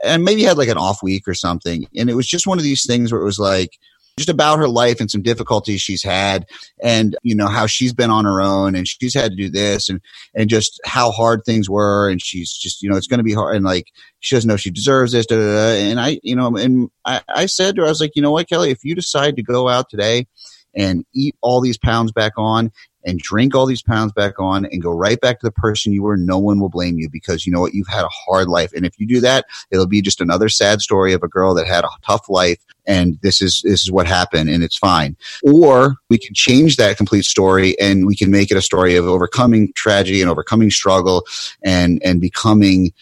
and 0.03 0.25
maybe 0.25 0.43
had 0.43 0.59
like 0.59 0.69
an 0.69 0.79
off 0.79 1.01
week 1.01 1.29
or 1.29 1.35
something, 1.35 1.87
and 1.95 2.11
it 2.11 2.15
was 2.15 2.27
just 2.27 2.49
one 2.49 2.59
of 2.59 2.65
these 2.65 2.85
things 2.85 3.13
where 3.13 3.21
it 3.21 3.25
was 3.25 3.39
like 3.39 3.79
just 4.17 4.29
about 4.29 4.59
her 4.59 4.69
life 4.69 5.01
and 5.01 5.11
some 5.11 5.23
difficulties 5.23 5.81
she's 5.81 6.03
had 6.03 6.47
and 6.83 7.17
you 7.23 7.35
know 7.35 7.47
how 7.47 7.67
she's 7.67 7.93
been 7.93 8.11
on 8.11 8.25
her 8.25 8.41
own 8.41 8.75
and 8.75 8.87
she's 8.87 9.15
had 9.15 9.31
to 9.31 9.37
do 9.37 9.51
this 9.51 9.89
and 9.89 10.01
and 10.35 10.51
just 10.51 10.81
how 10.85 11.11
hard 11.11 11.43
things 11.45 11.69
were. 11.69 12.09
And 12.09 12.23
she's 12.23 12.53
just 12.53 12.83
you 12.83 12.91
know 12.91 12.97
it's 12.97 13.07
going 13.07 13.19
to 13.19 13.25
be 13.25 13.33
hard 13.33 13.57
and 13.57 13.65
like 13.65 13.87
she 14.21 14.37
doesn't 14.37 14.49
know 14.49 14.57
she 14.57 14.71
deserves 14.71 15.13
this 15.13 15.27
da, 15.27 15.37
da, 15.37 15.43
da. 15.43 15.91
and 15.91 16.01
i 16.01 16.21
you 16.23 16.37
know 16.37 16.55
and 16.57 16.91
I, 17.05 17.23
I 17.29 17.47
said 17.47 17.77
to 17.77 17.83
her 17.83 17.87
i 17.87 17.91
was 17.91 18.01
like 18.01 18.13
you 18.15 18.23
know 18.23 18.31
what 18.31 18.49
kelly? 18.49 18.71
If 18.71 18.85
you 18.85 18.95
decide 18.95 19.37
to 19.37 19.43
go 19.43 19.69
out 19.69 19.89
today 19.89 20.27
and 20.75 21.05
eat 21.15 21.35
all 21.41 21.61
these 21.61 21.79
pounds 21.79 22.13
back 22.13 22.33
on 22.37 22.71
and 23.05 23.19
drink 23.19 23.55
all 23.55 23.67
these 23.67 23.83
pounds 23.83 24.13
back 24.13 24.39
on 24.39 24.67
and 24.67 24.83
go 24.83 24.91
right 24.91 25.21
back 25.21 25.41
to 25.41 25.47
the 25.47 25.53
person 25.53 25.93
you 25.93 26.03
were 26.03 26.17
no 26.17 26.39
one 26.39 26.61
will 26.61 26.69
blame 26.69 26.99
you 26.99 27.09
because 27.11 27.47
you 27.47 27.53
know 27.53 27.61
what? 27.61 27.75
You've 27.75 27.89
had 27.89 28.05
a 28.05 28.11
hard 28.11 28.49
life. 28.49 28.73
And 28.73 28.85
if 28.85 28.99
you 28.99 29.07
do 29.07 29.21
that 29.21 29.47
it'll 29.71 29.87
be 29.87 30.03
just 30.03 30.21
another 30.21 30.49
sad 30.49 30.81
story 30.81 31.13
of 31.13 31.23
a 31.23 31.29
girl 31.29 31.55
that 31.55 31.67
had 31.67 31.85
a 31.85 31.89
tough 32.07 32.29
life 32.29 32.59
and 32.87 33.19
this 33.23 33.41
is 33.41 33.63
this 33.65 33.83
is 33.83 33.91
what 33.91 34.07
happened 34.07 34.51
and 34.51 34.63
it's 34.63 34.77
fine. 34.77 35.17
Or 35.43 35.97
we 36.09 36.19
can 36.19 36.35
change 36.35 36.77
that 36.77 36.97
complete 36.97 37.25
story 37.25 37.79
and 37.79 38.07
we 38.07 38.17
can 38.17 38.31
make 38.31 38.51
it 38.51 38.57
a 38.57 38.63
story 38.63 38.97
of 38.97 39.07
overcoming 39.07 39.73
tragedy 39.75 40.21
and 40.21 40.31
overcoming 40.31 40.71
struggle 40.71 41.25
and 41.63 42.01
and 42.05 42.21
becoming 42.21 42.93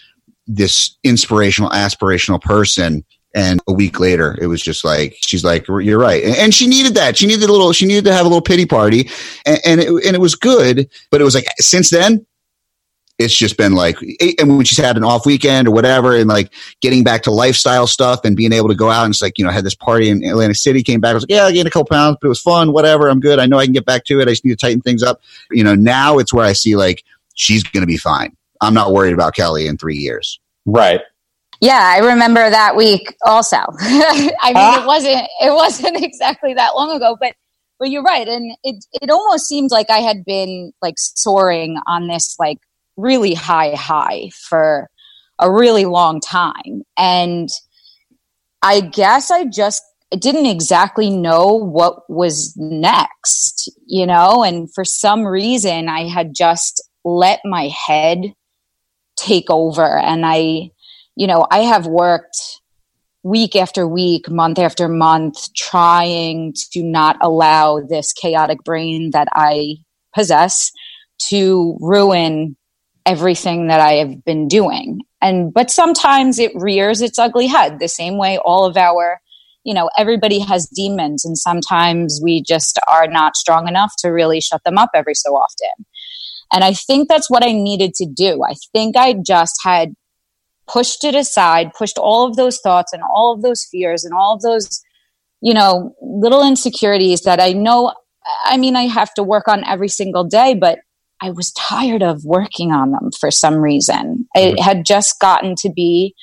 this 0.47 0.97
inspirational 1.05 1.71
aspirational 1.71 2.41
person. 2.41 3.05
And 3.35 3.61
a 3.69 3.73
week 3.73 4.01
later 4.01 4.37
it 4.41 4.47
was 4.47 4.63
just 4.63 4.85
like 4.85 5.17
she's 5.21 5.45
like 5.45 5.69
you're 5.69 5.99
right. 5.99 6.25
And, 6.25 6.55
she 6.55 6.67
needed 6.67 6.95
that. 6.95 7.17
She 7.17 7.27
needed 7.27 7.49
a 7.49 7.53
little 7.53 7.73
she 7.73 7.87
needed 7.87 8.05
to 8.07 8.13
have 8.13 8.25
a 8.25 8.29
little 8.29 8.43
pity 8.43 8.67
party. 8.67 9.11
And, 9.45 9.61
and 9.65 9.81
it, 9.81 9.89
and 9.89 10.17
it 10.17 10.21
was 10.21 10.35
good 10.35 10.89
but 11.11 11.21
it 11.21 11.25
was 11.25 11.35
like 11.35 11.47
since 11.59 11.91
then 11.91 12.27
it's 13.19 13.37
just 13.37 13.57
been 13.57 13.73
like 13.73 13.97
and 14.39 14.57
when 14.57 14.65
she's 14.65 14.79
had 14.79 14.97
an 14.97 15.05
off 15.05 15.27
weekend 15.27 15.69
or 15.69 15.73
whatever 15.73 16.17
and 16.17 16.29
like 16.29 16.53
getting 16.81 17.03
back 17.03 17.23
to 17.23 17.31
lifestyle 17.31 17.87
stuff 17.87 18.21
and 18.25 18.37
being 18.37 18.53
able 18.53 18.69
to 18.69 18.75
go 18.75 18.91
out 18.91 19.05
and 19.05 19.13
it's 19.13 19.23
like 19.23 19.39
you 19.39 19.45
know 19.45 19.51
had 19.51 19.65
this 19.65 19.75
party 19.75 20.09
in 20.09 20.25
atlantic 20.25 20.57
city 20.57 20.83
came 20.83 21.01
back 21.01 21.11
i 21.11 21.15
was 21.15 21.25
like 21.25 21.31
yeah 21.31 21.45
i 21.45 21.53
gained 21.53 21.67
a 21.67 21.71
couple 21.71 21.87
pounds 21.87 22.17
but 22.21 22.27
it 22.27 22.29
was 22.29 22.41
fun 22.41 22.73
whatever 22.73 23.09
i'm 23.09 23.21
good 23.21 23.39
i 23.39 23.47
know 23.47 23.59
i 23.59 23.65
can 23.65 23.73
get 23.73 23.85
back 23.85 24.05
to 24.05 24.21
it 24.21 24.29
i 24.29 24.31
just 24.31 24.45
need 24.45 24.53
to 24.53 24.57
tighten 24.57 24.81
things 24.81 25.03
up 25.03 25.21
you 25.51 25.65
know 25.65 25.75
now 25.75 26.19
it's 26.19 26.33
where 26.33 26.47
i 26.47 26.53
see 26.53 26.77
like 26.77 27.03
she's 27.35 27.63
gonna 27.63 27.87
be 27.87 27.97
fine 27.97 28.37
i'm 28.61 28.75
not 28.75 28.93
worried 28.93 29.13
about 29.13 29.35
kelly 29.35 29.67
in 29.67 29.77
three 29.77 29.97
years 29.97 30.39
Right. 30.69 31.01
Yeah, 31.61 31.93
I 31.97 31.99
remember 31.99 32.49
that 32.51 32.77
week 32.77 33.17
also. 33.25 33.57
I 33.81 34.13
mean, 34.21 34.29
it 34.29 34.55
ah. 34.55 34.85
wasn't 34.87 35.29
it 35.41 35.53
wasn't 35.53 35.97
exactly 36.05 36.55
that 36.55 36.77
long 36.77 36.95
ago, 36.95 37.17
but 37.19 37.35
but 37.81 37.91
you're 37.91 38.03
right, 38.03 38.29
and 38.29 38.53
it 38.63 38.85
it 39.03 39.11
almost 39.11 39.47
seemed 39.47 39.71
like 39.71 39.91
I 39.91 39.99
had 39.99 40.25
been 40.25 40.73
like 40.83 40.95
soaring 40.99 41.79
on 41.87 42.07
this 42.07 42.37
like 42.39 42.59
really 42.99 43.33
high 43.33 43.75
high 43.75 44.28
for 44.35 44.90
a 45.38 45.50
really 45.50 45.87
long 45.87 46.21
time, 46.21 46.83
and 46.99 47.49
I 48.62 48.81
guess 48.81 49.31
I 49.31 49.47
just 49.47 49.83
didn't 50.19 50.47
exactly 50.47 51.11
know 51.11 51.55
what 51.55 52.02
was 52.11 52.55
next, 52.57 53.71
you 53.87 54.07
know, 54.07 54.43
and 54.43 54.73
for 54.75 54.85
some 54.85 55.26
reason 55.26 55.88
I 55.88 56.09
had 56.09 56.35
just 56.35 56.83
let 57.05 57.40
my 57.45 57.69
head 57.69 58.35
take 59.17 59.49
over. 59.50 59.99
And 59.99 60.26
I 60.26 60.71
you 61.19 61.26
know, 61.26 61.47
I 61.50 61.61
have 61.61 61.88
worked 61.88 62.61
week 63.25 63.57
after 63.57 63.88
week, 63.88 64.31
month 64.31 64.59
after 64.59 64.88
month, 64.88 65.52
trying 65.55 66.55
to 66.73 66.83
not 66.85 67.17
allow 67.21 67.81
this 67.81 68.12
chaotic 68.12 68.62
brain 68.62 69.11
that 69.11 69.26
I 69.33 69.78
possess 70.14 70.71
to 71.31 71.76
ruin 71.81 72.57
everything 73.09 73.69
that 73.69 73.81
I 73.81 73.95
have 73.95 74.23
been 74.25 74.49
doing. 74.49 75.00
And, 75.23 75.53
but 75.53 75.71
sometimes 75.71 76.38
it 76.38 76.53
rears 76.55 77.00
its 77.00 77.19
ugly 77.19 77.47
head 77.47 77.79
the 77.79 77.88
same 77.88 78.19
way 78.19 78.38
all 78.45 78.67
of 78.67 78.77
our, 78.77 79.19
you 79.65 79.73
know, 79.73 79.88
everybody 79.97 80.38
has 80.41 80.69
demons 80.69 81.25
and 81.25 81.37
sometimes 81.37 82.21
we 82.23 82.43
just 82.43 82.79
are 82.87 83.07
not 83.09 83.35
strong 83.35 83.67
enough 83.67 83.95
to 84.00 84.11
really 84.11 84.43
shut 84.43 84.62
them 84.65 84.77
up 84.77 84.91
every 84.95 85.15
so 85.15 85.31
often. 85.31 85.87
And 86.53 86.62
I 86.62 86.75
think 86.75 87.09
that's 87.09 87.31
what 87.31 87.43
I 87.43 87.53
needed 87.53 87.95
to 87.95 88.07
do. 88.07 88.43
I 88.47 88.55
think 88.75 88.95
I 88.97 89.15
just 89.15 89.55
had 89.65 89.95
pushed 90.67 91.03
it 91.03 91.15
aside, 91.15 91.73
pushed 91.73 91.97
all 91.97 92.27
of 92.27 92.37
those 92.37 92.59
thoughts 92.59 92.93
and 92.93 93.03
all 93.03 93.33
of 93.33 93.41
those 93.41 93.67
fears 93.71 94.05
and 94.05 94.12
all 94.12 94.35
of 94.35 94.43
those, 94.43 94.83
you 95.41 95.55
know, 95.55 95.95
little 96.03 96.47
insecurities 96.47 97.23
that 97.23 97.41
I 97.41 97.55
know, 97.55 97.95
I 98.45 98.59
mean, 98.59 98.77
I 98.77 98.83
have 98.83 99.15
to 99.15 99.23
work 99.23 99.49
on 99.49 99.65
every 99.65 99.88
single 99.88 100.25
day, 100.25 100.55
but 100.55 100.81
I 101.21 101.31
was 101.31 101.53
tired 101.53 102.03
of 102.03 102.25
working 102.25 102.73
on 102.73 102.93
them 102.93 103.11
for 103.19 103.31
some 103.31 103.57
reason. 103.57 104.29
It 104.35 104.55
mm-hmm. 104.55 104.63
had 104.63 104.85
just 104.85 105.19
gotten 105.21 105.55
to 105.57 105.71
be 105.71 106.15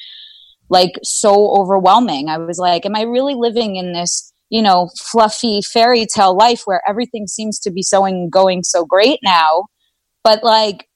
like 0.70 0.94
so 1.04 1.52
overwhelming. 1.56 2.30
I 2.30 2.38
was 2.38 2.58
like, 2.58 2.86
am 2.86 2.96
I 2.96 3.02
really 3.02 3.36
living 3.36 3.76
in 3.76 3.94
this, 3.94 4.32
you 4.50 4.62
know, 4.62 4.90
fluffy 5.00 5.62
fairy 5.62 6.06
tale 6.06 6.36
life 6.36 6.64
where 6.66 6.82
everything 6.88 7.28
seems 7.28 7.60
to 7.60 7.72
be 7.72 7.82
so 7.82 8.06
and 8.06 8.32
going 8.32 8.64
so 8.64 8.86
great 8.86 9.20
now? 9.22 9.66
But 10.24 10.44
like, 10.44 10.88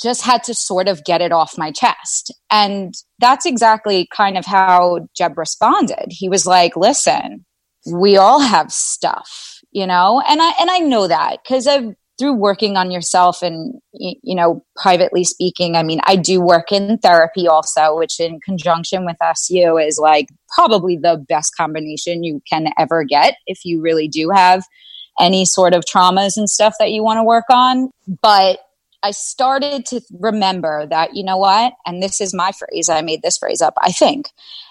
just 0.00 0.22
had 0.22 0.42
to 0.44 0.54
sort 0.54 0.88
of 0.88 1.04
get 1.04 1.22
it 1.22 1.32
off 1.32 1.56
my 1.56 1.70
chest. 1.70 2.34
And 2.50 2.94
that's 3.20 3.46
exactly 3.46 4.08
kind 4.14 4.36
of 4.36 4.44
how 4.44 5.06
Jeb 5.16 5.38
responded. 5.38 6.06
He 6.08 6.28
was 6.28 6.46
like, 6.46 6.76
listen, 6.76 7.44
we 7.90 8.16
all 8.16 8.40
have 8.40 8.72
stuff, 8.72 9.60
you 9.70 9.86
know? 9.86 10.22
And 10.28 10.42
I, 10.42 10.52
and 10.60 10.70
I 10.70 10.78
know 10.78 11.06
that 11.06 11.38
because 11.44 11.66
I've, 11.66 11.94
through 12.18 12.34
working 12.34 12.76
on 12.76 12.90
yourself 12.90 13.42
and 13.42 13.74
you 13.92 14.34
know 14.34 14.64
privately 14.76 15.24
speaking 15.24 15.76
i 15.76 15.82
mean 15.82 16.00
i 16.04 16.16
do 16.16 16.40
work 16.40 16.70
in 16.70 16.98
therapy 16.98 17.48
also 17.48 17.96
which 17.96 18.20
in 18.20 18.40
conjunction 18.40 19.04
with 19.04 19.16
su 19.34 19.76
is 19.78 19.98
like 19.98 20.28
probably 20.54 20.96
the 20.96 21.22
best 21.28 21.56
combination 21.56 22.22
you 22.22 22.40
can 22.48 22.68
ever 22.78 23.04
get 23.04 23.36
if 23.46 23.64
you 23.64 23.80
really 23.80 24.08
do 24.08 24.30
have 24.30 24.64
any 25.20 25.44
sort 25.44 25.74
of 25.74 25.84
traumas 25.84 26.36
and 26.36 26.48
stuff 26.48 26.74
that 26.78 26.90
you 26.90 27.02
want 27.02 27.18
to 27.18 27.24
work 27.24 27.46
on 27.50 27.90
but 28.22 28.58
I 29.04 29.10
started 29.10 29.84
to 29.88 30.00
remember 30.18 30.86
that, 30.86 31.14
you 31.14 31.24
know 31.24 31.36
what? 31.36 31.74
And 31.84 32.02
this 32.02 32.22
is 32.22 32.32
my 32.32 32.52
phrase. 32.52 32.88
I 32.88 33.02
made 33.02 33.20
this 33.20 33.36
phrase 33.36 33.60
up. 33.60 33.74
I 33.82 33.92
think 33.92 34.30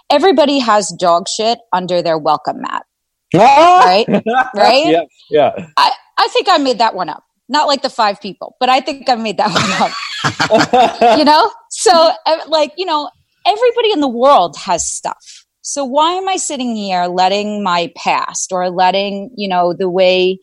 everybody 0.10 0.58
has 0.58 0.90
dog 0.90 1.28
shit 1.30 1.60
under 1.72 2.02
their 2.02 2.18
welcome 2.18 2.62
mat. 2.62 2.84
right? 3.36 4.06
Right? 4.56 4.88
Yeah. 4.88 5.04
Yeah. 5.30 5.68
I, 5.78 5.92
I 6.18 6.28
think 6.30 6.48
I 6.50 6.58
made 6.58 6.80
that 6.80 6.96
one 6.96 7.10
up. 7.10 7.24
Not 7.50 7.68
like 7.68 7.82
the 7.82 7.90
five 7.90 8.22
people, 8.22 8.56
but 8.60 8.70
I 8.70 8.80
think 8.80 9.10
I 9.10 9.16
made 9.16 9.38
that 9.38 9.52
one 9.52 9.82
up. 9.82 11.18
you 11.18 11.26
know? 11.26 11.52
So, 11.70 12.12
like, 12.48 12.72
you 12.78 12.86
know, 12.86 13.10
everybody 13.46 13.92
in 13.92 14.00
the 14.00 14.08
world 14.08 14.56
has 14.58 14.90
stuff. 14.90 15.46
So 15.62 15.86
why 15.86 16.14
am 16.14 16.28
I 16.28 16.38
sitting 16.38 16.76
here 16.76 17.06
letting 17.06 17.64
my 17.64 17.92
past 17.96 18.52
or 18.52 18.70
letting, 18.70 19.32
you 19.36 19.48
know, 19.48 19.74
the 19.74 19.90
way 19.90 20.40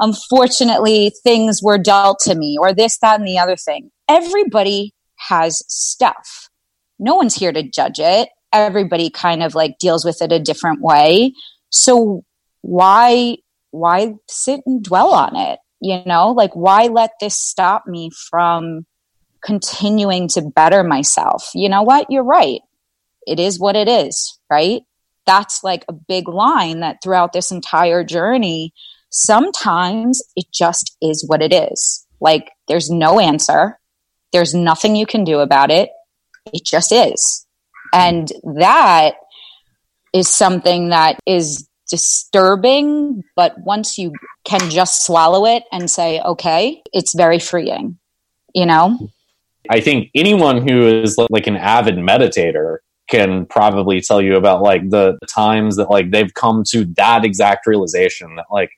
unfortunately 0.00 1.12
things 1.22 1.60
were 1.62 1.78
dealt 1.78 2.18
to 2.24 2.34
me 2.34 2.56
or 2.60 2.72
this, 2.72 2.98
that, 2.98 3.18
and 3.18 3.28
the 3.28 3.38
other 3.38 3.56
thing. 3.56 3.90
Everybody 4.08 4.92
has 5.28 5.62
stuff. 5.68 6.48
No 6.98 7.14
one's 7.14 7.34
here 7.34 7.52
to 7.52 7.62
judge 7.62 7.98
it. 7.98 8.28
Everybody 8.52 9.10
kind 9.10 9.42
of 9.42 9.54
like 9.54 9.78
deals 9.78 10.04
with 10.04 10.20
it 10.22 10.32
a 10.32 10.40
different 10.40 10.80
way. 10.80 11.32
So 11.70 12.24
why, 12.62 13.36
why 13.70 14.14
sit 14.28 14.60
and 14.66 14.82
dwell 14.82 15.14
on 15.14 15.36
it? 15.36 15.58
You 15.86 16.02
know, 16.04 16.32
like 16.32 16.52
why 16.54 16.88
let 16.88 17.12
this 17.20 17.38
stop 17.40 17.86
me 17.86 18.10
from 18.10 18.86
continuing 19.40 20.26
to 20.28 20.42
better 20.42 20.82
myself? 20.82 21.50
You 21.54 21.68
know 21.68 21.82
what? 21.82 22.10
You're 22.10 22.24
right. 22.24 22.60
It 23.24 23.38
is 23.38 23.60
what 23.60 23.76
it 23.76 23.86
is, 23.86 24.36
right? 24.50 24.82
That's 25.26 25.62
like 25.62 25.84
a 25.88 25.92
big 25.92 26.26
line 26.28 26.80
that 26.80 26.98
throughout 27.04 27.32
this 27.32 27.52
entire 27.52 28.02
journey, 28.02 28.72
sometimes 29.10 30.22
it 30.34 30.46
just 30.52 30.96
is 31.00 31.24
what 31.28 31.40
it 31.40 31.52
is. 31.52 32.04
Like 32.20 32.50
there's 32.66 32.90
no 32.90 33.20
answer. 33.20 33.78
There's 34.32 34.54
nothing 34.54 34.96
you 34.96 35.06
can 35.06 35.22
do 35.22 35.38
about 35.38 35.70
it. 35.70 35.90
It 36.52 36.64
just 36.64 36.90
is. 36.90 37.46
And 37.92 38.32
that 38.42 39.14
is 40.12 40.28
something 40.28 40.88
that 40.88 41.20
is 41.26 41.65
disturbing, 41.88 43.22
but 43.34 43.58
once 43.58 43.98
you 43.98 44.12
can 44.44 44.70
just 44.70 45.04
swallow 45.04 45.46
it 45.46 45.64
and 45.72 45.90
say, 45.90 46.20
okay, 46.20 46.82
it's 46.92 47.14
very 47.14 47.38
freeing, 47.38 47.98
you 48.54 48.66
know? 48.66 49.10
I 49.68 49.80
think 49.80 50.10
anyone 50.14 50.66
who 50.66 50.86
is 50.86 51.18
like 51.30 51.46
an 51.46 51.56
avid 51.56 51.96
meditator 51.96 52.78
can 53.08 53.46
probably 53.46 54.00
tell 54.00 54.20
you 54.20 54.36
about 54.36 54.62
like 54.62 54.90
the 54.90 55.18
times 55.28 55.76
that 55.76 55.90
like 55.90 56.10
they've 56.10 56.32
come 56.34 56.64
to 56.70 56.84
that 56.96 57.24
exact 57.24 57.66
realization 57.66 58.34
that 58.36 58.46
like 58.50 58.70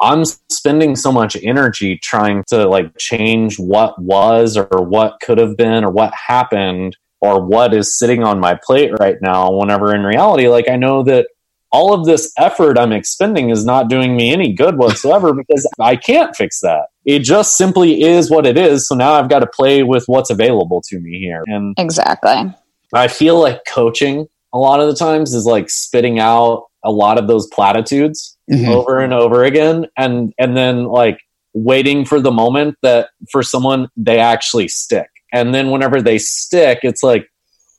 I'm 0.00 0.24
spending 0.24 0.96
so 0.96 1.12
much 1.12 1.36
energy 1.42 1.96
trying 1.96 2.44
to 2.48 2.68
like 2.68 2.98
change 2.98 3.58
what 3.58 4.00
was 4.00 4.56
or 4.56 4.66
what 4.82 5.20
could 5.22 5.38
have 5.38 5.56
been 5.56 5.84
or 5.84 5.90
what 5.90 6.12
happened 6.14 6.96
or 7.20 7.42
what 7.42 7.72
is 7.72 7.98
sitting 7.98 8.24
on 8.24 8.40
my 8.40 8.58
plate 8.62 8.92
right 8.98 9.16
now 9.22 9.52
whenever 9.52 9.94
in 9.94 10.02
reality 10.02 10.48
like 10.48 10.68
I 10.68 10.76
know 10.76 11.02
that 11.04 11.28
all 11.72 11.94
of 11.94 12.04
this 12.04 12.32
effort 12.38 12.78
I'm 12.78 12.92
expending 12.92 13.50
is 13.50 13.64
not 13.64 13.88
doing 13.88 14.14
me 14.14 14.32
any 14.32 14.52
good 14.52 14.76
whatsoever 14.76 15.32
because 15.34 15.68
I 15.80 15.96
can't 15.96 16.36
fix 16.36 16.60
that. 16.60 16.86
It 17.04 17.20
just 17.20 17.56
simply 17.56 18.02
is 18.02 18.30
what 18.30 18.46
it 18.46 18.56
is. 18.56 18.86
So 18.86 18.94
now 18.94 19.14
I've 19.14 19.28
got 19.28 19.40
to 19.40 19.46
play 19.46 19.82
with 19.82 20.04
what's 20.06 20.30
available 20.30 20.82
to 20.88 21.00
me 21.00 21.18
here. 21.18 21.42
And 21.46 21.74
Exactly. 21.78 22.54
I 22.94 23.08
feel 23.08 23.40
like 23.40 23.62
coaching 23.66 24.28
a 24.52 24.58
lot 24.58 24.80
of 24.80 24.88
the 24.88 24.94
times 24.94 25.34
is 25.34 25.46
like 25.46 25.70
spitting 25.70 26.18
out 26.18 26.64
a 26.84 26.90
lot 26.90 27.18
of 27.18 27.26
those 27.26 27.46
platitudes 27.48 28.36
mm-hmm. 28.50 28.68
over 28.68 29.00
and 29.00 29.12
over 29.14 29.44
again 29.44 29.86
and 29.96 30.32
and 30.38 30.56
then 30.56 30.84
like 30.84 31.18
waiting 31.54 32.04
for 32.04 32.20
the 32.20 32.30
moment 32.30 32.76
that 32.82 33.10
for 33.30 33.42
someone 33.42 33.88
they 33.96 34.18
actually 34.18 34.68
stick 34.68 35.08
and 35.32 35.54
then 35.54 35.70
whenever 35.70 36.02
they 36.02 36.18
stick 36.18 36.80
it's 36.82 37.02
like 37.02 37.28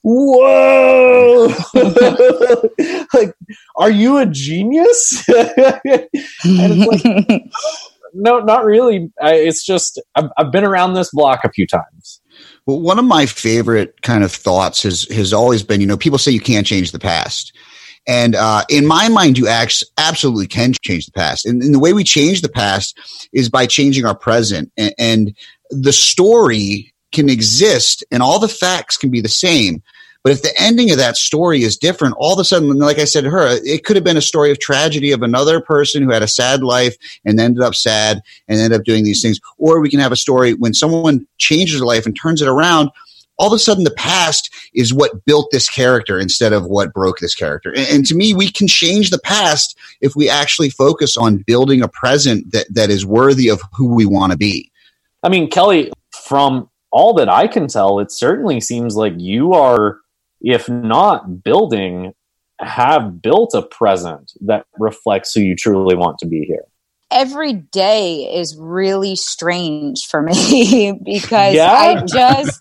whoa 0.03 1.47
like 3.13 3.33
are 3.77 3.91
you 3.91 4.17
a 4.17 4.25
genius 4.25 5.23
like 5.29 6.09
no 8.13 8.39
not 8.39 8.65
really 8.65 9.09
I, 9.21 9.35
it's 9.35 9.65
just 9.65 10.01
I've, 10.15 10.29
I've 10.37 10.51
been 10.51 10.65
around 10.65 10.93
this 10.93 11.09
block 11.11 11.39
a 11.43 11.51
few 11.51 11.65
times 11.65 12.21
well, 12.65 12.79
one 12.79 12.99
of 12.99 13.05
my 13.05 13.25
favorite 13.25 14.01
kind 14.01 14.23
of 14.23 14.31
thoughts 14.31 14.83
has 14.83 15.03
has 15.09 15.33
always 15.33 15.63
been, 15.63 15.81
you 15.81 15.87
know, 15.87 15.97
people 15.97 16.17
say 16.17 16.31
you 16.31 16.39
can't 16.39 16.65
change 16.65 16.91
the 16.91 16.99
past. 16.99 17.53
And 18.07 18.35
uh, 18.35 18.63
in 18.69 18.85
my 18.85 19.07
mind, 19.09 19.37
you 19.37 19.47
act- 19.47 19.83
absolutely 19.97 20.47
can 20.47 20.73
change 20.81 21.05
the 21.05 21.13
past. 21.13 21.45
And, 21.45 21.63
and, 21.63 21.73
the 21.73 21.79
way 21.79 21.93
we 21.93 22.03
change 22.03 22.41
the 22.41 22.49
past 22.49 22.97
is 23.31 23.49
by 23.49 23.65
changing 23.65 24.05
our 24.05 24.15
present. 24.15 24.71
And, 24.75 24.93
and 24.99 25.37
the 25.69 25.93
story 25.93 26.93
can 27.13 27.29
exist 27.29 28.03
and 28.11 28.21
all 28.21 28.39
the 28.39 28.49
facts 28.49 28.97
can 28.97 29.09
be 29.09 29.21
the 29.21 29.29
same. 29.29 29.81
But 30.23 30.31
if 30.31 30.41
the 30.41 30.53
ending 30.57 30.91
of 30.91 30.97
that 30.97 31.17
story 31.17 31.63
is 31.63 31.77
different, 31.77 32.15
all 32.17 32.33
of 32.33 32.39
a 32.39 32.45
sudden, 32.45 32.69
like 32.79 32.97
I 32.97 33.03
said 33.03 33.25
to 33.25 33.29
her, 33.29 33.59
it 33.63 33.83
could 33.83 33.97
have 33.97 34.05
been 34.05 34.17
a 34.17 34.21
story 34.21 34.51
of 34.51 34.59
tragedy 34.59 35.11
of 35.11 35.21
another 35.21 35.59
person 35.59 36.01
who 36.01 36.11
had 36.11 36.23
a 36.23 36.27
sad 36.27 36.63
life 36.63 36.95
and 37.25 37.39
ended 37.39 37.61
up 37.61 37.75
sad 37.75 38.21
and 38.47 38.59
ended 38.59 38.79
up 38.79 38.85
doing 38.85 39.03
these 39.03 39.21
things. 39.21 39.39
Or 39.57 39.81
we 39.81 39.89
can 39.89 39.99
have 39.99 40.13
a 40.13 40.17
story 40.17 40.53
when 40.53 40.73
someone 40.73 41.27
changes 41.37 41.79
their 41.79 41.85
life 41.85 42.05
and 42.05 42.15
turns 42.15 42.41
it 42.41 42.47
around 42.47 42.89
all 43.39 43.47
of 43.47 43.53
a 43.53 43.59
sudden 43.59 43.83
the 43.83 43.91
past 43.91 44.53
is 44.73 44.93
what 44.93 45.25
built 45.25 45.49
this 45.51 45.67
character 45.67 46.19
instead 46.19 46.53
of 46.53 46.65
what 46.65 46.93
broke 46.93 47.19
this 47.19 47.35
character. 47.35 47.71
And, 47.71 47.87
and, 47.89 48.05
to 48.05 48.15
me, 48.15 48.33
we 48.33 48.51
can 48.51 48.67
change 48.67 49.09
the 49.09 49.19
past 49.19 49.77
if 50.01 50.15
we 50.15 50.29
actually 50.29 50.69
focus 50.69 51.17
on 51.17 51.37
building 51.37 51.81
a 51.81 51.87
present 51.87 52.51
that, 52.51 52.67
that 52.73 52.89
is 52.89 53.05
worthy 53.05 53.49
of 53.49 53.61
who 53.73 53.93
we 53.93 54.05
want 54.05 54.31
to 54.31 54.37
be. 54.37 54.71
I 55.23 55.29
mean, 55.29 55.49
Kelly, 55.49 55.91
from 56.11 56.69
all 56.91 57.13
that 57.15 57.29
I 57.29 57.47
can 57.47 57.67
tell, 57.67 57.99
it 57.99 58.11
certainly 58.11 58.61
seems 58.61 58.95
like 58.95 59.13
you 59.17 59.53
are, 59.53 59.99
if 60.43 60.69
not 60.69 61.43
building, 61.43 62.13
have 62.59 63.21
built 63.21 63.53
a 63.55 63.63
present 63.63 64.31
that 64.41 64.65
reflects 64.77 65.33
who 65.33 65.41
you 65.41 65.55
truly 65.55 65.95
want 65.95 66.19
to 66.19 66.27
be 66.27 66.43
here 66.45 66.65
every 67.13 67.53
day 67.53 68.23
is 68.35 68.57
really 68.57 69.15
strange 69.15 70.05
for 70.09 70.21
me 70.21 70.99
because 71.05 71.53
yeah. 71.53 71.71
I 71.71 72.03
just, 72.03 72.59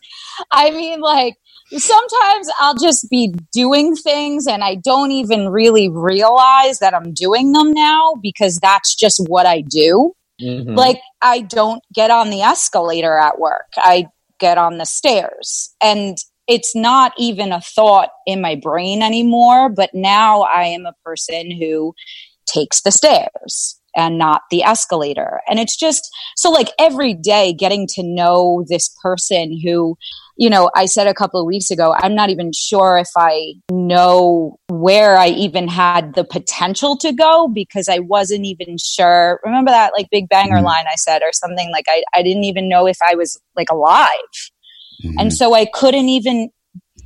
I 0.53 0.71
mean, 0.71 1.01
like, 1.01 1.35
sometimes 1.71 2.51
I'll 2.61 2.77
just 2.77 3.09
be 3.11 3.35
doing 3.53 3.97
things 3.97 4.47
and 4.47 4.63
I 4.63 4.77
don't 4.77 5.11
even 5.11 5.49
really 5.49 5.89
realize 5.89 6.79
that 6.81 6.95
I'm 6.95 7.15
doing 7.15 7.53
them 7.53 7.73
now 7.73 8.15
because 8.23 8.59
that's 8.59 8.95
just 8.95 9.25
what 9.27 9.47
I 9.47 9.63
do. 9.63 10.13
Mm-hmm. 10.41 10.75
Like, 10.75 11.01
I 11.23 11.41
don't 11.41 11.83
get 11.95 12.11
on 12.11 12.31
the 12.31 12.43
escalator 12.43 13.17
at 13.17 13.41
work, 13.41 13.69
I 13.77 14.07
get 14.39 14.59
on 14.59 14.79
the 14.79 14.87
stairs. 14.87 15.75
And 15.83 16.19
it's 16.49 16.75
not 16.75 17.13
even 17.19 17.53
a 17.53 17.61
thought 17.61 18.11
in 18.27 18.41
my 18.41 18.57
brain 18.57 19.03
anymore, 19.03 19.69
but 19.69 19.91
now 19.95 20.43
I 20.43 20.65
am 20.65 20.87
a 20.87 20.95
person 21.05 21.51
who 21.51 21.95
takes 22.47 22.83
the 22.83 22.91
stairs 22.91 23.79
and 23.95 24.19
not 24.19 24.43
the 24.51 24.63
escalator. 24.63 25.41
And 25.49 25.59
it's 25.59 25.77
just 25.77 26.11
so 26.37 26.51
like 26.51 26.69
every 26.79 27.15
day 27.15 27.53
getting 27.53 27.87
to 27.95 28.03
know 28.03 28.65
this 28.69 28.95
person 29.03 29.61
who, 29.63 29.97
you 30.37 30.49
know, 30.49 30.71
I 30.75 30.87
said 30.87 31.07
a 31.07 31.15
couple 31.15 31.41
of 31.41 31.47
weeks 31.47 31.71
ago, 31.71 31.95
I'm 31.99 32.15
not 32.15 32.31
even 32.31 32.53
sure 32.55 32.97
if 32.97 33.11
I 33.17 33.55
know 33.71 34.57
where 34.69 35.19
I 35.19 35.29
even 35.29 35.69
had 35.69 36.15
the 36.15 36.25
potential 36.25 36.97
to 36.99 37.13
go 37.13 37.49
because 37.49 37.89
I 37.89 37.99
wasn't 37.99 38.47
even 38.47 38.77
sure. 38.79 39.41
Remember 39.45 39.71
that 39.71 39.93
like 39.95 40.09
big 40.11 40.29
banger 40.29 40.57
mm-hmm. 40.57 40.67
line 40.67 40.87
I 40.91 40.97
said 40.97 41.23
or 41.23 41.33
something 41.33 41.71
like 41.71 41.85
I, 41.89 42.03
I 42.15 42.23
didn't 42.23 42.45
even 42.45 42.69
know 42.69 42.87
if 42.87 42.97
I 43.07 43.15
was 43.15 43.39
like 43.57 43.71
alive. 43.71 44.09
Mm-hmm. 45.05 45.19
And 45.19 45.33
so 45.33 45.55
I 45.55 45.67
couldn't 45.73 46.09
even 46.09 46.51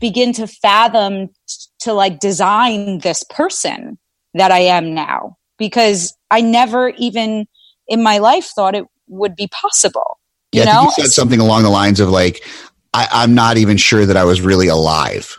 begin 0.01 0.33
to 0.35 0.47
fathom 0.47 1.29
t- 1.29 1.67
to 1.81 1.93
like 1.93 2.21
design 2.21 2.99
this 2.99 3.25
person 3.25 3.99
that 4.35 4.51
I 4.51 4.61
am 4.61 4.95
now 4.95 5.37
because 5.59 6.17
I 6.31 6.41
never 6.41 6.91
even 6.91 7.47
in 7.89 8.03
my 8.03 8.19
life 8.19 8.47
thought 8.55 8.75
it 8.75 8.85
would 9.09 9.37
be 9.37 9.49
possible. 9.49 10.19
You 10.53 10.63
yeah, 10.63 10.73
know? 10.73 10.83
you 10.83 10.91
said 10.93 11.11
something 11.11 11.41
along 11.41 11.63
the 11.63 11.71
lines 11.71 12.01
of 12.01 12.11
like, 12.11 12.45
I, 12.93 13.25
am 13.25 13.35
not 13.35 13.57
even 13.57 13.77
sure 13.77 14.07
that 14.07 14.17
I 14.17 14.25
was 14.25 14.41
really 14.41 14.69
alive. 14.69 15.37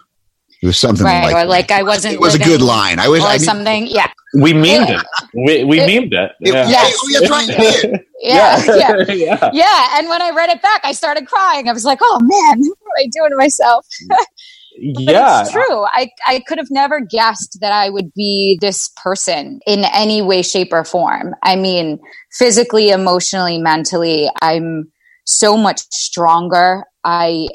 It 0.61 0.65
was 0.65 0.79
something 0.79 1.05
right, 1.05 1.31
like, 1.31 1.35
or 1.35 1.47
like 1.47 1.71
I 1.71 1.83
wasn't. 1.83 2.15
It 2.15 2.19
was 2.19 2.33
a 2.33 2.39
good 2.39 2.61
line. 2.61 2.99
I 2.99 3.07
was 3.07 3.23
or 3.23 3.27
I 3.27 3.33
mean, 3.33 3.39
something. 3.39 3.87
Yeah, 3.87 4.11
we 4.33 4.53
memed 4.53 4.89
it. 4.89 5.05
We 5.33 5.63
we 5.63 5.79
it, 5.79 5.89
memed 5.89 6.13
it. 6.13 6.31
Yeah. 6.39 6.65
it 6.65 6.69
yes. 6.69 6.97
Oh, 6.99 7.19
that's 7.19 7.29
right. 7.29 8.01
yeah, 8.21 8.63
yeah, 8.65 9.13
yeah, 9.13 9.49
yeah. 9.53 9.99
And 9.99 10.09
when 10.09 10.21
I 10.21 10.31
read 10.31 10.49
it 10.49 10.61
back, 10.61 10.81
I 10.83 10.93
started 10.93 11.27
crying. 11.27 11.69
I 11.69 11.73
was 11.73 11.85
like, 11.85 11.99
"Oh 12.01 12.19
man, 12.21 12.59
what 12.59 12.77
am 12.79 13.05
I 13.05 13.09
doing 13.13 13.29
to 13.29 13.37
myself?" 13.37 13.85
yeah 14.79 15.41
it's 15.41 15.51
true 15.51 15.85
i 15.91 16.07
i 16.27 16.39
could 16.47 16.57
have 16.57 16.69
never 16.69 16.99
guessed 16.99 17.57
that 17.61 17.71
i 17.71 17.89
would 17.89 18.13
be 18.13 18.57
this 18.61 18.91
person 19.01 19.59
in 19.65 19.83
any 19.85 20.21
way 20.21 20.43
shape 20.43 20.71
or 20.71 20.83
form 20.83 21.33
i 21.43 21.55
mean 21.55 21.99
physically 22.31 22.89
emotionally 22.89 23.57
mentally 23.57 24.29
i'm 24.41 24.91
so 25.25 25.57
much 25.57 25.81
stronger 25.91 26.83
i 27.07 27.47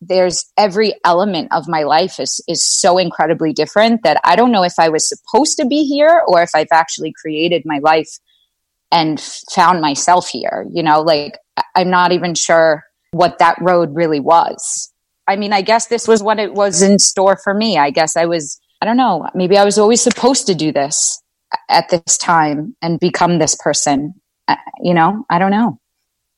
there's 0.00 0.50
every 0.56 0.94
element 1.04 1.48
of 1.52 1.68
my 1.68 1.82
life 1.82 2.18
is 2.18 2.42
is 2.48 2.64
so 2.64 2.96
incredibly 2.96 3.52
different 3.52 4.02
that 4.04 4.20
i 4.24 4.34
don't 4.36 4.52
know 4.52 4.62
if 4.62 4.74
i 4.78 4.88
was 4.88 5.08
supposed 5.08 5.58
to 5.58 5.66
be 5.66 5.84
here 5.84 6.22
or 6.26 6.42
if 6.42 6.50
i've 6.54 6.72
actually 6.72 7.12
created 7.20 7.62
my 7.66 7.78
life 7.82 8.08
and 8.92 9.20
found 9.54 9.80
myself 9.80 10.28
here 10.28 10.64
you 10.72 10.82
know 10.82 11.02
like 11.02 11.36
i'm 11.74 11.90
not 11.90 12.12
even 12.12 12.34
sure 12.34 12.84
what 13.10 13.38
that 13.38 13.58
road 13.60 13.94
really 13.94 14.20
was 14.20 14.90
I 15.30 15.36
mean, 15.36 15.52
I 15.52 15.62
guess 15.62 15.86
this 15.86 16.08
was 16.08 16.24
what 16.24 16.40
it 16.40 16.54
was 16.54 16.82
in 16.82 16.98
store 16.98 17.36
for 17.36 17.54
me. 17.54 17.78
I 17.78 17.90
guess 17.90 18.16
I 18.16 18.26
was, 18.26 18.60
I 18.82 18.84
don't 18.84 18.96
know, 18.96 19.28
maybe 19.32 19.56
I 19.56 19.64
was 19.64 19.78
always 19.78 20.02
supposed 20.02 20.48
to 20.48 20.56
do 20.56 20.72
this 20.72 21.22
at 21.68 21.88
this 21.88 22.18
time 22.18 22.74
and 22.82 22.98
become 22.98 23.38
this 23.38 23.54
person. 23.54 24.14
Uh, 24.48 24.56
you 24.82 24.92
know, 24.92 25.24
I 25.30 25.38
don't 25.38 25.52
know. 25.52 25.78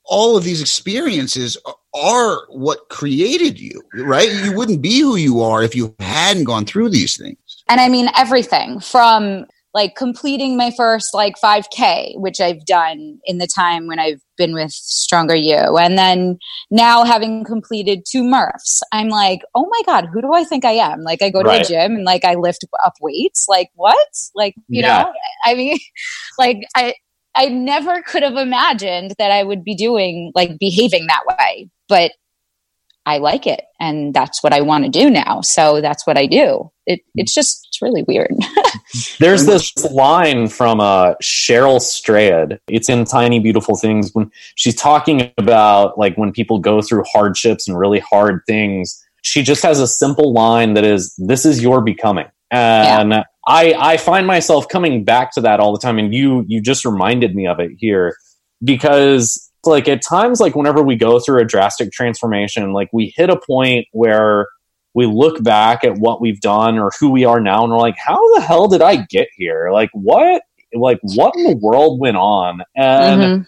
All 0.04 0.36
of 0.36 0.44
these 0.44 0.60
experiences 0.60 1.56
are 1.94 2.46
what 2.48 2.88
created 2.88 3.60
you, 3.60 3.82
right? 3.94 4.30
You 4.30 4.56
wouldn't 4.56 4.82
be 4.82 5.00
who 5.00 5.16
you 5.16 5.42
are 5.42 5.62
if 5.62 5.74
you 5.74 5.94
hadn't 5.98 6.44
gone 6.44 6.64
through 6.64 6.90
these 6.90 7.16
things. 7.16 7.36
And 7.68 7.80
I 7.80 7.88
mean, 7.88 8.08
everything 8.16 8.80
from 8.80 9.46
like 9.74 9.94
completing 9.96 10.56
my 10.56 10.70
first 10.70 11.14
like 11.14 11.34
5k 11.42 12.18
which 12.20 12.40
i've 12.40 12.64
done 12.64 13.18
in 13.24 13.38
the 13.38 13.46
time 13.46 13.86
when 13.86 13.98
i've 13.98 14.20
been 14.36 14.54
with 14.54 14.70
stronger 14.70 15.34
you 15.34 15.76
and 15.78 15.96
then 15.96 16.38
now 16.70 17.04
having 17.04 17.44
completed 17.44 18.04
two 18.08 18.22
murphs 18.22 18.82
i'm 18.92 19.08
like 19.08 19.40
oh 19.54 19.66
my 19.70 19.82
god 19.86 20.08
who 20.12 20.20
do 20.20 20.32
i 20.32 20.44
think 20.44 20.64
i 20.64 20.72
am 20.72 21.02
like 21.02 21.22
i 21.22 21.30
go 21.30 21.42
to 21.42 21.48
right. 21.48 21.64
a 21.64 21.68
gym 21.68 21.96
and 21.96 22.04
like 22.04 22.24
i 22.24 22.34
lift 22.34 22.64
up 22.84 22.94
weights 23.00 23.46
like 23.48 23.70
what 23.74 23.96
like 24.34 24.54
you 24.68 24.82
yeah. 24.82 25.02
know 25.02 25.12
i 25.44 25.54
mean 25.54 25.78
like 26.38 26.58
i 26.76 26.94
i 27.34 27.46
never 27.48 28.02
could 28.02 28.22
have 28.22 28.36
imagined 28.36 29.14
that 29.18 29.30
i 29.30 29.42
would 29.42 29.64
be 29.64 29.74
doing 29.74 30.32
like 30.34 30.58
behaving 30.58 31.06
that 31.06 31.22
way 31.38 31.68
but 31.92 32.12
I 33.04 33.18
like 33.18 33.46
it 33.46 33.64
and 33.78 34.14
that's 34.14 34.42
what 34.42 34.54
I 34.54 34.62
want 34.62 34.84
to 34.84 34.90
do 34.90 35.10
now. 35.10 35.42
So 35.42 35.82
that's 35.82 36.06
what 36.06 36.16
I 36.16 36.24
do. 36.24 36.70
It, 36.86 37.00
it's 37.14 37.34
just, 37.34 37.66
it's 37.68 37.82
really 37.82 38.02
weird. 38.04 38.34
There's 39.18 39.44
this 39.44 39.76
line 39.90 40.48
from 40.48 40.80
uh, 40.80 41.16
Cheryl 41.22 41.82
Strayed. 41.82 42.58
It's 42.66 42.88
in 42.88 43.04
Tiny 43.04 43.40
Beautiful 43.40 43.76
Things 43.76 44.10
when 44.14 44.30
she's 44.54 44.74
talking 44.74 45.30
about 45.36 45.98
like 45.98 46.16
when 46.16 46.32
people 46.32 46.60
go 46.60 46.80
through 46.80 47.04
hardships 47.12 47.68
and 47.68 47.78
really 47.78 47.98
hard 47.98 48.40
things. 48.46 49.04
She 49.20 49.42
just 49.42 49.62
has 49.62 49.78
a 49.78 49.86
simple 49.86 50.32
line 50.32 50.72
that 50.72 50.84
is, 50.84 51.14
this 51.18 51.44
is 51.44 51.62
your 51.62 51.82
becoming. 51.82 52.30
And 52.50 53.10
yeah. 53.10 53.24
I, 53.46 53.74
I 53.74 53.96
find 53.98 54.26
myself 54.26 54.66
coming 54.70 55.04
back 55.04 55.32
to 55.32 55.42
that 55.42 55.60
all 55.60 55.72
the 55.72 55.78
time. 55.78 55.98
And 55.98 56.14
you, 56.14 56.46
you 56.48 56.62
just 56.62 56.86
reminded 56.86 57.34
me 57.34 57.46
of 57.46 57.60
it 57.60 57.72
here 57.76 58.16
because 58.64 59.51
like 59.64 59.88
at 59.88 60.02
times 60.02 60.40
like 60.40 60.54
whenever 60.54 60.82
we 60.82 60.96
go 60.96 61.18
through 61.18 61.40
a 61.40 61.44
drastic 61.44 61.92
transformation 61.92 62.72
like 62.72 62.88
we 62.92 63.12
hit 63.16 63.30
a 63.30 63.38
point 63.38 63.86
where 63.92 64.46
we 64.94 65.06
look 65.06 65.42
back 65.42 65.84
at 65.84 65.96
what 65.98 66.20
we've 66.20 66.40
done 66.40 66.78
or 66.78 66.90
who 67.00 67.10
we 67.10 67.24
are 67.24 67.40
now 67.40 67.62
and 67.62 67.72
we're 67.72 67.78
like 67.78 67.96
how 67.96 68.18
the 68.34 68.40
hell 68.40 68.68
did 68.68 68.82
i 68.82 68.96
get 69.08 69.28
here? 69.36 69.70
Like 69.72 69.90
what 69.92 70.42
like 70.74 70.98
what 71.02 71.34
in 71.36 71.44
the 71.44 71.56
world 71.56 72.00
went 72.00 72.16
on? 72.16 72.62
And 72.76 73.20
mm-hmm. 73.20 73.42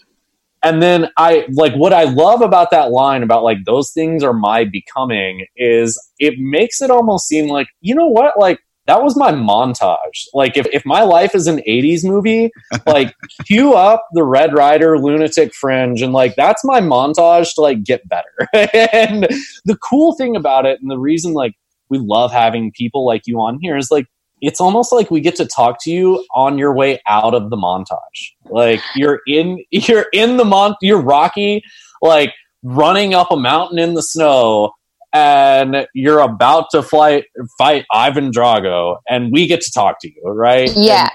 and 0.63 0.83
then 0.83 1.11
i 1.17 1.47
like 1.51 1.75
what 1.75 1.93
i 1.93 2.05
love 2.05 2.41
about 2.41 2.71
that 2.71 2.91
line 2.91 3.23
about 3.23 3.45
like 3.45 3.59
those 3.65 3.91
things 3.93 4.23
are 4.23 4.33
my 4.33 4.65
becoming 4.65 5.47
is 5.57 6.01
it 6.19 6.35
makes 6.39 6.81
it 6.81 6.91
almost 6.91 7.27
seem 7.27 7.49
like 7.49 7.69
you 7.81 7.95
know 7.95 8.09
what? 8.09 8.39
Like 8.39 8.61
that 8.87 9.03
was 9.03 9.17
my 9.17 9.33
montage. 9.33 10.27
Like 10.35 10.57
if, 10.57 10.67
if 10.67 10.85
my 10.85 11.03
life 11.03 11.35
is 11.35 11.47
an 11.47 11.59
80s 11.67 12.05
movie, 12.05 12.51
like 12.87 13.15
cue 13.47 13.73
up 13.73 14.07
the 14.13 14.25
Red 14.25 14.55
Rider 14.55 14.99
lunatic 14.99 15.55
fringe 15.55 16.03
and 16.03 16.13
like 16.13 16.35
that's 16.37 16.65
my 16.65 16.81
montage 16.81 17.55
to 17.55 17.63
like 17.63 17.83
get 17.83 18.07
better. 18.09 18.49
and 18.93 19.29
the 19.65 19.77
cool 19.83 20.15
thing 20.15 20.37
about 20.37 20.67
it 20.67 20.81
and 20.81 20.91
the 20.91 20.99
reason 20.99 21.33
like 21.33 21.55
we 21.89 21.99
love 21.99 22.33
having 22.33 22.73
people 22.73 23.07
like 23.07 23.23
you 23.27 23.41
on 23.41 23.59
here 23.61 23.77
is 23.77 23.91
like 23.91 24.07
it's 24.41 24.61
almost 24.61 24.93
like 24.93 25.11
we 25.11 25.21
get 25.21 25.37
to 25.37 25.47
talk 25.47 25.79
to 25.83 25.91
you 25.91 26.25
on 26.35 26.59
your 26.59 26.75
way 26.75 27.01
out 27.09 27.35
of 27.35 27.49
the 27.49 27.57
montage. 27.57 28.33
Like 28.51 28.81
you're 28.95 29.21
in 29.27 29.65
you're 29.71 30.07
in 30.13 30.37
the 30.37 30.45
mont 30.45 30.77
you're 30.83 31.01
Rocky 31.01 31.63
like 32.03 32.35
running 32.63 33.15
up 33.15 33.31
a 33.31 33.37
mountain 33.37 33.79
in 33.79 33.95
the 33.95 34.03
snow 34.03 34.73
and 35.15 35.87
you're 35.95 36.19
about 36.19 36.67
to 36.73 36.83
fight 36.83 37.27
fight 37.57 37.87
Ivan 37.93 38.33
Drago, 38.33 38.99
and 39.09 39.31
we 39.33 39.47
get 39.47 39.61
to 39.63 39.71
talk 39.71 40.01
to 40.01 40.09
you, 40.09 40.23
right? 40.25 40.71
Yeah, 40.75 41.09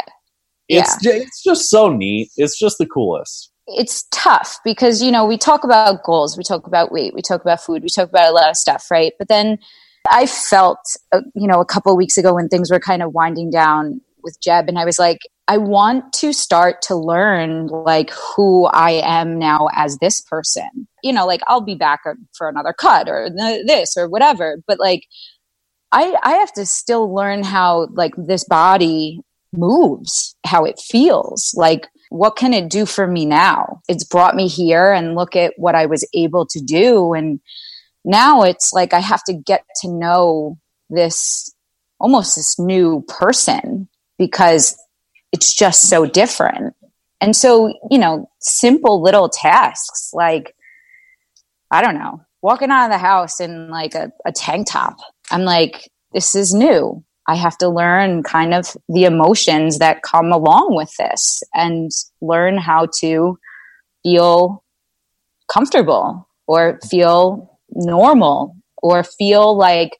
and 0.70 0.80
it's 0.80 0.98
yeah. 1.06 1.14
it's 1.14 1.44
just 1.44 1.70
so 1.70 1.90
neat. 1.90 2.30
It's 2.38 2.58
just 2.58 2.78
the 2.80 2.86
coolest. 2.86 3.52
It's 3.68 4.06
tough 4.12 4.58
because 4.64 5.04
you 5.04 5.12
know 5.12 5.26
we 5.26 5.38
talk 5.38 5.64
about 5.64 6.04
goals, 6.04 6.38
we 6.38 6.44
talk 6.44 6.66
about 6.66 6.92
weight, 6.92 7.14
we 7.14 7.22
talk 7.22 7.42
about 7.42 7.62
food, 7.62 7.84
we 7.84 7.90
talk 7.90 8.10
about 8.10 8.30
a 8.30 8.34
lot 8.34 8.50
of 8.50 8.56
stuff, 8.56 8.90
right? 8.90 9.12
But 9.20 9.28
then 9.28 9.60
I 10.10 10.26
felt, 10.26 10.80
uh, 11.12 11.22
you 11.36 11.48
know, 11.48 11.60
a 11.60 11.66
couple 11.66 11.96
weeks 11.96 12.18
ago 12.18 12.34
when 12.34 12.48
things 12.48 12.72
were 12.72 12.80
kind 12.80 13.04
of 13.04 13.14
winding 13.14 13.52
down 13.52 14.02
with 14.24 14.40
Jeb, 14.42 14.70
and 14.70 14.80
I 14.80 14.86
was 14.86 14.98
like, 14.98 15.20
I 15.50 15.58
want 15.58 16.14
to 16.14 16.32
start 16.32 16.84
to 16.84 16.96
learn 16.96 17.68
like 17.68 18.12
who 18.12 18.68
I 18.68 19.02
am 19.04 19.40
now 19.40 19.68
as 19.74 19.98
this 19.98 20.22
person. 20.22 20.88
You 21.04 21.12
know, 21.12 21.26
like 21.26 21.42
I'll 21.48 21.60
be 21.60 21.74
back 21.74 22.02
for 22.38 22.48
another 22.48 22.72
cut 22.72 23.10
or 23.10 23.32
this 23.32 23.98
or 23.98 24.08
whatever, 24.08 24.60
but 24.68 24.80
like 24.80 25.08
I 25.92 26.16
I 26.22 26.34
have 26.34 26.54
to 26.54 26.68
still 26.68 27.12
learn 27.12 27.42
how 27.42 27.88
like 27.94 28.14
this 28.16 28.44
body 28.44 29.22
moves, 29.52 30.36
how 30.46 30.66
it 30.66 30.80
feels. 30.80 31.52
Like 31.56 31.88
what 32.12 32.36
can 32.36 32.54
it 32.54 32.70
do 32.70 32.86
for 32.86 33.08
me 33.08 33.26
now? 33.26 33.82
It's 33.90 34.04
brought 34.04 34.36
me 34.36 34.48
here 34.48 34.94
and 34.94 35.16
look 35.16 35.36
at 35.36 35.54
what 35.58 35.74
I 35.74 35.88
was 35.88 36.08
able 36.14 36.46
to 36.46 36.62
do 36.62 37.14
and 37.14 37.40
now 38.06 38.44
it's 38.44 38.72
like 38.72 38.94
I 38.94 39.00
have 39.00 39.24
to 39.24 39.34
get 39.34 39.66
to 39.82 39.92
know 39.92 40.60
this 40.92 41.52
almost 42.00 42.36
this 42.36 42.60
new 42.60 43.04
person 43.08 43.90
because 44.20 44.78
it's 45.32 45.54
just 45.54 45.89
so 45.89 46.06
different. 46.06 46.76
And 47.22 47.36
so, 47.36 47.74
you 47.89 47.98
know, 47.98 48.30
simple 48.39 49.02
little 49.02 49.30
tasks 49.30 50.12
like, 50.13 50.56
I 51.72 51.82
don't 51.82 51.96
know, 51.96 52.22
walking 52.42 52.72
out 52.72 52.86
of 52.86 52.92
the 52.92 52.98
house 52.98 53.39
in 53.39 53.70
like 53.70 53.96
a, 53.96 54.12
a 54.26 54.32
tank 54.32 54.68
top. 54.70 54.98
I'm 55.32 55.44
like, 55.44 55.92
this 56.13 56.36
is 56.36 56.54
new. 56.54 57.04
I 57.28 57.36
have 57.36 57.58
to 57.60 57.70
learn 57.70 58.24
kind 58.24 58.54
of 58.54 58.76
the 58.88 59.04
emotions 59.04 59.78
that 59.78 60.02
come 60.02 60.32
along 60.32 60.76
with 60.76 60.92
this 60.98 61.44
and 61.54 61.92
learn 62.22 62.58
how 62.58 62.88
to 63.00 63.38
feel 64.02 64.63
comfortable 65.52 66.28
or 66.48 66.80
feel 66.89 67.60
normal 67.70 68.56
or 68.82 69.04
feel 69.04 69.56
like 69.56 69.92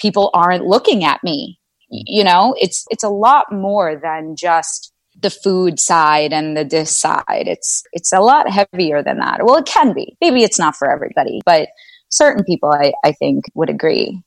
people 0.00 0.30
aren't 0.34 0.66
looking 0.66 1.04
at 1.04 1.22
me. 1.22 1.60
You 2.06 2.24
know, 2.24 2.54
it's 2.58 2.84
it's 2.90 3.04
a 3.04 3.08
lot 3.08 3.52
more 3.52 3.96
than 3.96 4.36
just 4.36 4.92
the 5.20 5.30
food 5.30 5.78
side 5.78 6.32
and 6.32 6.56
the 6.56 6.64
dish 6.64 6.88
side. 6.88 7.46
It's 7.46 7.82
it's 7.92 8.12
a 8.12 8.20
lot 8.20 8.50
heavier 8.50 9.02
than 9.02 9.18
that. 9.18 9.44
Well, 9.44 9.56
it 9.56 9.66
can 9.66 9.92
be. 9.92 10.16
Maybe 10.20 10.42
it's 10.42 10.58
not 10.58 10.76
for 10.76 10.90
everybody, 10.90 11.40
but 11.44 11.68
certain 12.10 12.44
people 12.44 12.70
I, 12.70 12.92
I 13.04 13.12
think 13.12 13.44
would 13.54 13.70
agree. 13.70 14.20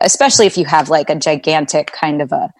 Especially 0.00 0.46
if 0.46 0.56
you 0.56 0.64
have 0.64 0.90
like 0.90 1.10
a 1.10 1.16
gigantic 1.16 1.90
kind 1.92 2.22
of 2.22 2.32
a 2.32 2.50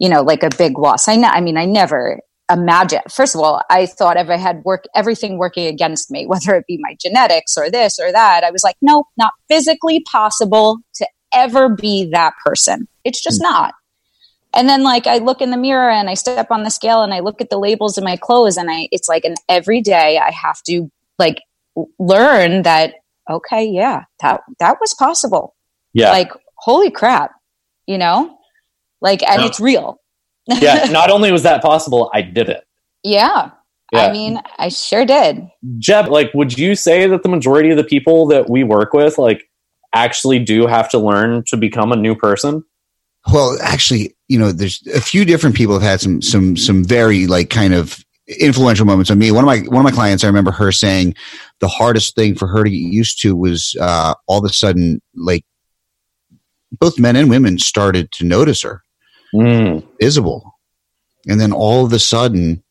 you 0.00 0.08
know, 0.08 0.22
like 0.22 0.44
a 0.44 0.50
big 0.56 0.78
loss. 0.78 1.08
I 1.08 1.16
know 1.16 1.28
I 1.28 1.40
mean 1.40 1.56
I 1.56 1.64
never 1.64 2.20
imagine 2.50 3.00
first 3.10 3.34
of 3.34 3.42
all 3.42 3.60
i 3.68 3.84
thought 3.84 4.16
if 4.16 4.28
i 4.28 4.36
had 4.36 4.62
work 4.64 4.84
everything 4.94 5.36
working 5.38 5.66
against 5.66 6.10
me 6.10 6.26
whether 6.28 6.54
it 6.54 6.64
be 6.66 6.78
my 6.80 6.96
genetics 7.00 7.56
or 7.56 7.70
this 7.70 7.98
or 7.98 8.10
that 8.10 8.42
i 8.44 8.50
was 8.50 8.64
like 8.64 8.76
no 8.80 9.04
not 9.16 9.32
physically 9.48 10.02
possible 10.10 10.78
to 10.94 11.06
ever 11.34 11.68
be 11.68 12.08
that 12.12 12.32
person 12.44 12.86
it's 13.04 13.22
just 13.22 13.40
hmm. 13.40 13.44
not 13.50 13.74
and 14.54 14.68
then 14.68 14.82
like 14.82 15.06
i 15.06 15.18
look 15.18 15.40
in 15.40 15.50
the 15.50 15.56
mirror 15.56 15.90
and 15.90 16.08
i 16.08 16.14
step 16.14 16.50
on 16.50 16.62
the 16.62 16.70
scale 16.70 17.02
and 17.02 17.12
i 17.14 17.20
look 17.20 17.40
at 17.40 17.50
the 17.50 17.58
labels 17.58 17.98
in 17.98 18.04
my 18.04 18.16
clothes 18.16 18.56
and 18.56 18.70
i 18.70 18.88
it's 18.92 19.08
like 19.08 19.24
an 19.24 19.34
every 19.48 19.80
day 19.80 20.18
i 20.18 20.30
have 20.30 20.62
to 20.62 20.90
like 21.18 21.40
learn 21.98 22.62
that 22.62 22.94
okay 23.30 23.64
yeah 23.64 24.04
that 24.20 24.40
that 24.58 24.76
was 24.80 24.94
possible 24.94 25.54
Yeah. 25.92 26.10
like 26.10 26.30
holy 26.56 26.90
crap 26.90 27.32
you 27.86 27.98
know 27.98 28.36
like 29.00 29.22
and 29.22 29.42
Yeah. 29.42 29.46
it's 29.46 29.60
real 29.60 30.00
yeah. 30.46 30.84
Not 30.90 31.10
only 31.10 31.30
was 31.30 31.42
that 31.42 31.60
possible, 31.62 32.10
I 32.14 32.22
did 32.22 32.48
it. 32.48 32.64
yeah 33.04 33.50
Yeah. 33.92 34.06
i 34.06 34.12
mean 34.12 34.40
i 34.58 34.70
sure 34.70 35.04
did 35.04 35.46
Jeb, 35.78 36.08
like, 36.08 36.32
would 36.34 36.58
you 36.58 36.74
say 36.74 37.06
that 37.06 37.22
the 37.22 37.28
majority 37.28 37.68
of 37.70 37.76
the 37.76 37.84
people 37.84 38.26
that 38.28 38.48
we 38.48 38.64
work 38.64 38.92
with, 38.94 39.18
like, 39.18 39.44
actually 40.04 40.38
do 40.38 40.66
have 40.66 40.88
to 40.90 40.98
learn 40.98 41.44
to 41.48 41.56
become 41.56 41.92
a 41.92 41.96
new 41.96 42.14
person? 42.14 42.64
Well, 43.32 43.58
actually, 43.62 44.16
you 44.28 44.38
know, 44.38 44.52
there's 44.52 44.82
a 44.94 45.00
few 45.00 45.24
different 45.24 45.56
people 45.56 45.74
have 45.74 45.82
had 45.82 46.00
some 46.00 46.22
some 46.22 46.56
some 46.56 46.84
very 46.84 47.26
like 47.26 47.50
kind 47.50 47.74
of 47.74 48.04
influential 48.40 48.86
moments 48.86 49.10
on 49.10 49.18
me. 49.18 49.30
One 49.30 49.44
of 49.44 49.46
my 49.46 49.60
one 49.68 49.84
of 49.84 49.84
my 49.84 49.90
clients, 49.90 50.24
I 50.24 50.28
remember 50.28 50.50
her 50.52 50.72
saying 50.72 51.14
the 51.60 51.68
hardest 51.68 52.14
thing 52.14 52.34
for 52.34 52.46
her 52.48 52.64
to 52.64 52.70
get 52.70 52.76
used 52.76 53.20
to 53.22 53.34
was 53.34 53.76
uh, 53.80 54.14
all 54.26 54.38
of 54.38 54.50
a 54.50 54.52
sudden 54.52 55.00
like 55.14 55.44
both 56.78 56.98
men 56.98 57.16
and 57.16 57.30
women 57.30 57.58
started 57.58 58.12
to 58.12 58.24
notice 58.24 58.62
her 58.62 58.82
Mm. 59.34 59.86
visible, 60.00 60.58
and 61.26 61.38
then 61.38 61.52
all 61.52 61.84
of 61.84 61.92
a 61.92 61.98
sudden. 61.98 62.62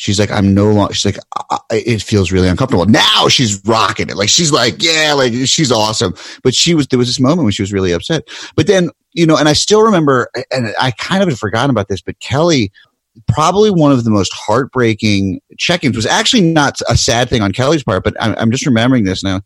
She's 0.00 0.18
like, 0.18 0.30
I'm 0.30 0.54
no 0.54 0.72
longer. 0.72 0.94
She's 0.94 1.14
like, 1.14 1.22
it 1.70 2.00
feels 2.00 2.32
really 2.32 2.48
uncomfortable. 2.48 2.86
Now 2.86 3.28
she's 3.28 3.62
rocking 3.66 4.08
it. 4.08 4.16
Like 4.16 4.30
she's 4.30 4.50
like, 4.50 4.82
yeah, 4.82 5.12
like 5.12 5.34
she's 5.44 5.70
awesome. 5.70 6.14
But 6.42 6.54
she 6.54 6.74
was. 6.74 6.86
There 6.86 6.98
was 6.98 7.08
this 7.08 7.20
moment 7.20 7.44
when 7.44 7.52
she 7.52 7.60
was 7.60 7.70
really 7.70 7.92
upset. 7.92 8.26
But 8.56 8.66
then 8.66 8.88
you 9.12 9.26
know, 9.26 9.36
and 9.36 9.46
I 9.46 9.52
still 9.52 9.82
remember, 9.82 10.30
and 10.50 10.72
I 10.80 10.92
kind 10.92 11.22
of 11.22 11.28
had 11.28 11.38
forgotten 11.38 11.68
about 11.68 11.88
this, 11.88 12.00
but 12.00 12.18
Kelly, 12.18 12.72
probably 13.28 13.70
one 13.70 13.92
of 13.92 14.02
the 14.04 14.10
most 14.10 14.32
heartbreaking 14.32 15.42
check-ins 15.58 15.96
was 15.96 16.06
actually 16.06 16.50
not 16.50 16.78
a 16.88 16.96
sad 16.96 17.28
thing 17.28 17.42
on 17.42 17.52
Kelly's 17.52 17.82
part, 17.82 18.02
but 18.02 18.14
I'm, 18.18 18.34
I'm 18.38 18.50
just 18.50 18.64
remembering 18.64 19.04
this 19.04 19.22
now. 19.22 19.42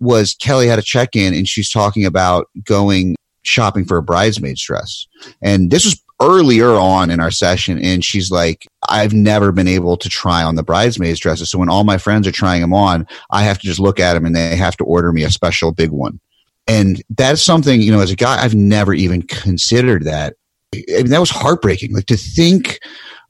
Was 0.00 0.34
Kelly 0.34 0.66
had 0.66 0.80
a 0.80 0.82
check-in 0.82 1.34
and 1.34 1.46
she's 1.46 1.70
talking 1.70 2.04
about 2.04 2.48
going 2.64 3.14
shopping 3.44 3.84
for 3.84 3.96
a 3.96 4.02
bridesmaid's 4.02 4.64
dress, 4.64 5.06
and 5.40 5.70
this 5.70 5.84
was 5.84 6.02
earlier 6.24 6.70
on 6.70 7.10
in 7.10 7.20
our 7.20 7.30
session, 7.30 7.78
and 7.78 8.04
she's 8.04 8.30
like, 8.30 8.66
"I've 8.88 9.12
never 9.12 9.52
been 9.52 9.68
able 9.68 9.96
to 9.96 10.08
try 10.08 10.42
on 10.42 10.54
the 10.54 10.62
bridesmaids' 10.62 11.20
dresses, 11.20 11.50
so 11.50 11.58
when 11.58 11.68
all 11.68 11.84
my 11.84 11.98
friends 11.98 12.26
are 12.26 12.32
trying 12.32 12.60
them 12.60 12.74
on, 12.74 13.06
I 13.30 13.42
have 13.42 13.58
to 13.58 13.66
just 13.66 13.80
look 13.80 14.00
at 14.00 14.14
them 14.14 14.24
and 14.24 14.34
they 14.34 14.56
have 14.56 14.76
to 14.78 14.84
order 14.84 15.12
me 15.12 15.24
a 15.24 15.30
special 15.30 15.72
big 15.72 15.90
one." 15.90 16.20
And 16.66 17.02
that's 17.10 17.42
something, 17.42 17.82
you 17.82 17.92
know, 17.92 18.00
as 18.00 18.10
a 18.10 18.16
guy, 18.16 18.42
I've 18.42 18.54
never 18.54 18.94
even 18.94 19.22
considered 19.22 20.04
that. 20.04 20.34
I 20.74 21.02
mean, 21.02 21.10
that 21.10 21.20
was 21.20 21.30
heartbreaking. 21.30 21.92
Like 21.92 22.06
to 22.06 22.16
think 22.16 22.80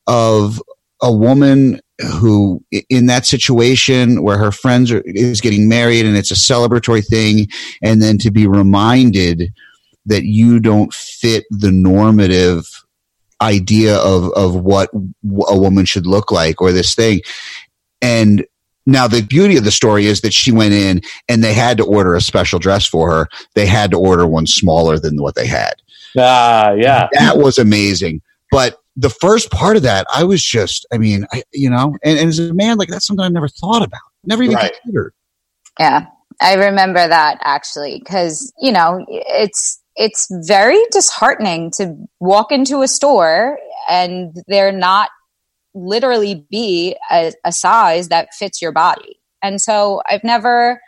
of 0.06 0.62
a 1.02 1.12
woman 1.12 1.80
who 1.98 2.62
in 2.88 3.06
that 3.06 3.26
situation 3.26 4.22
where 4.22 4.38
her 4.38 4.50
friends 4.50 4.90
are 4.90 5.02
is 5.04 5.40
getting 5.40 5.68
married 5.68 6.06
and 6.06 6.16
it's 6.16 6.30
a 6.30 6.34
celebratory 6.34 7.06
thing 7.06 7.46
and 7.82 8.02
then 8.02 8.18
to 8.18 8.30
be 8.30 8.46
reminded 8.46 9.52
that 10.06 10.24
you 10.24 10.58
don't 10.58 10.92
fit 10.92 11.44
the 11.50 11.70
normative 11.70 12.83
idea 13.44 13.96
of 13.98 14.30
of 14.34 14.56
what 14.56 14.90
a 14.92 15.56
woman 15.58 15.84
should 15.84 16.06
look 16.06 16.32
like 16.32 16.60
or 16.60 16.72
this 16.72 16.94
thing 16.94 17.20
and 18.02 18.44
now 18.86 19.06
the 19.08 19.22
beauty 19.22 19.56
of 19.56 19.64
the 19.64 19.70
story 19.70 20.06
is 20.06 20.20
that 20.22 20.34
she 20.34 20.52
went 20.52 20.74
in 20.74 21.00
and 21.28 21.42
they 21.42 21.54
had 21.54 21.76
to 21.78 21.84
order 21.84 22.14
a 22.14 22.20
special 22.20 22.58
dress 22.58 22.86
for 22.86 23.10
her 23.10 23.28
they 23.54 23.66
had 23.66 23.90
to 23.90 23.98
order 23.98 24.26
one 24.26 24.46
smaller 24.46 24.98
than 24.98 25.16
what 25.22 25.34
they 25.36 25.46
had 25.46 25.74
Ah, 26.16 26.72
yeah. 26.74 27.08
that 27.14 27.38
was 27.38 27.58
amazing. 27.58 28.22
But 28.52 28.78
the 28.94 29.10
first 29.10 29.50
part 29.50 29.76
of 29.76 29.82
that, 29.82 30.06
I 30.14 30.22
was 30.22 30.40
just, 30.42 30.86
I 30.92 30.98
mean, 30.98 31.26
I, 31.32 31.42
you 31.52 31.68
know, 31.68 31.96
and, 32.04 32.18
and 32.18 32.28
as 32.28 32.38
a 32.38 32.54
man, 32.54 32.76
like 32.76 32.88
that's 32.88 33.04
something 33.04 33.24
I 33.24 33.28
never 33.28 33.48
thought 33.48 33.82
about, 33.82 34.00
never 34.22 34.44
even 34.44 34.54
Right. 34.54 34.72
considered. 34.80 35.12
Yeah, 35.80 36.06
I 36.40 36.54
remember 36.54 37.08
that 37.08 37.38
actually 37.42 37.98
because 37.98 38.52
you 38.60 38.70
know 38.70 39.04
it's 39.08 39.82
it's 39.96 40.26
very 40.46 40.80
disheartening 40.90 41.70
to 41.76 41.94
walk 42.20 42.50
into 42.50 42.82
a 42.82 42.88
store 42.88 43.58
and 43.88 44.34
there 44.48 44.72
not 44.72 45.10
literally 45.74 46.46
be 46.50 46.96
a, 47.10 47.32
a 47.44 47.52
size 47.52 48.08
that 48.08 48.28
fits 48.38 48.60
your 48.62 48.72
body. 48.72 49.20
And 49.42 49.60
so 49.60 50.00
I've 50.08 50.24
never, 50.24 50.80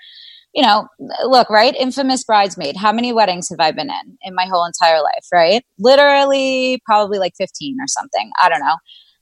you 0.54 0.62
know, 0.62 0.88
look, 1.24 1.50
right? 1.50 1.74
Infamous 1.76 2.24
bridesmaid. 2.24 2.76
How 2.76 2.92
many 2.92 3.12
weddings 3.12 3.48
have 3.50 3.60
I 3.60 3.72
been 3.72 3.90
in 3.90 4.18
in 4.22 4.34
my 4.34 4.46
whole 4.46 4.64
entire 4.64 5.02
life, 5.02 5.26
right? 5.32 5.62
Literally, 5.78 6.80
probably 6.86 7.18
like 7.18 7.34
15 7.38 7.76
or 7.80 7.86
something. 7.86 8.30
I 8.40 8.48
don't 8.48 8.60
know. 8.60 8.76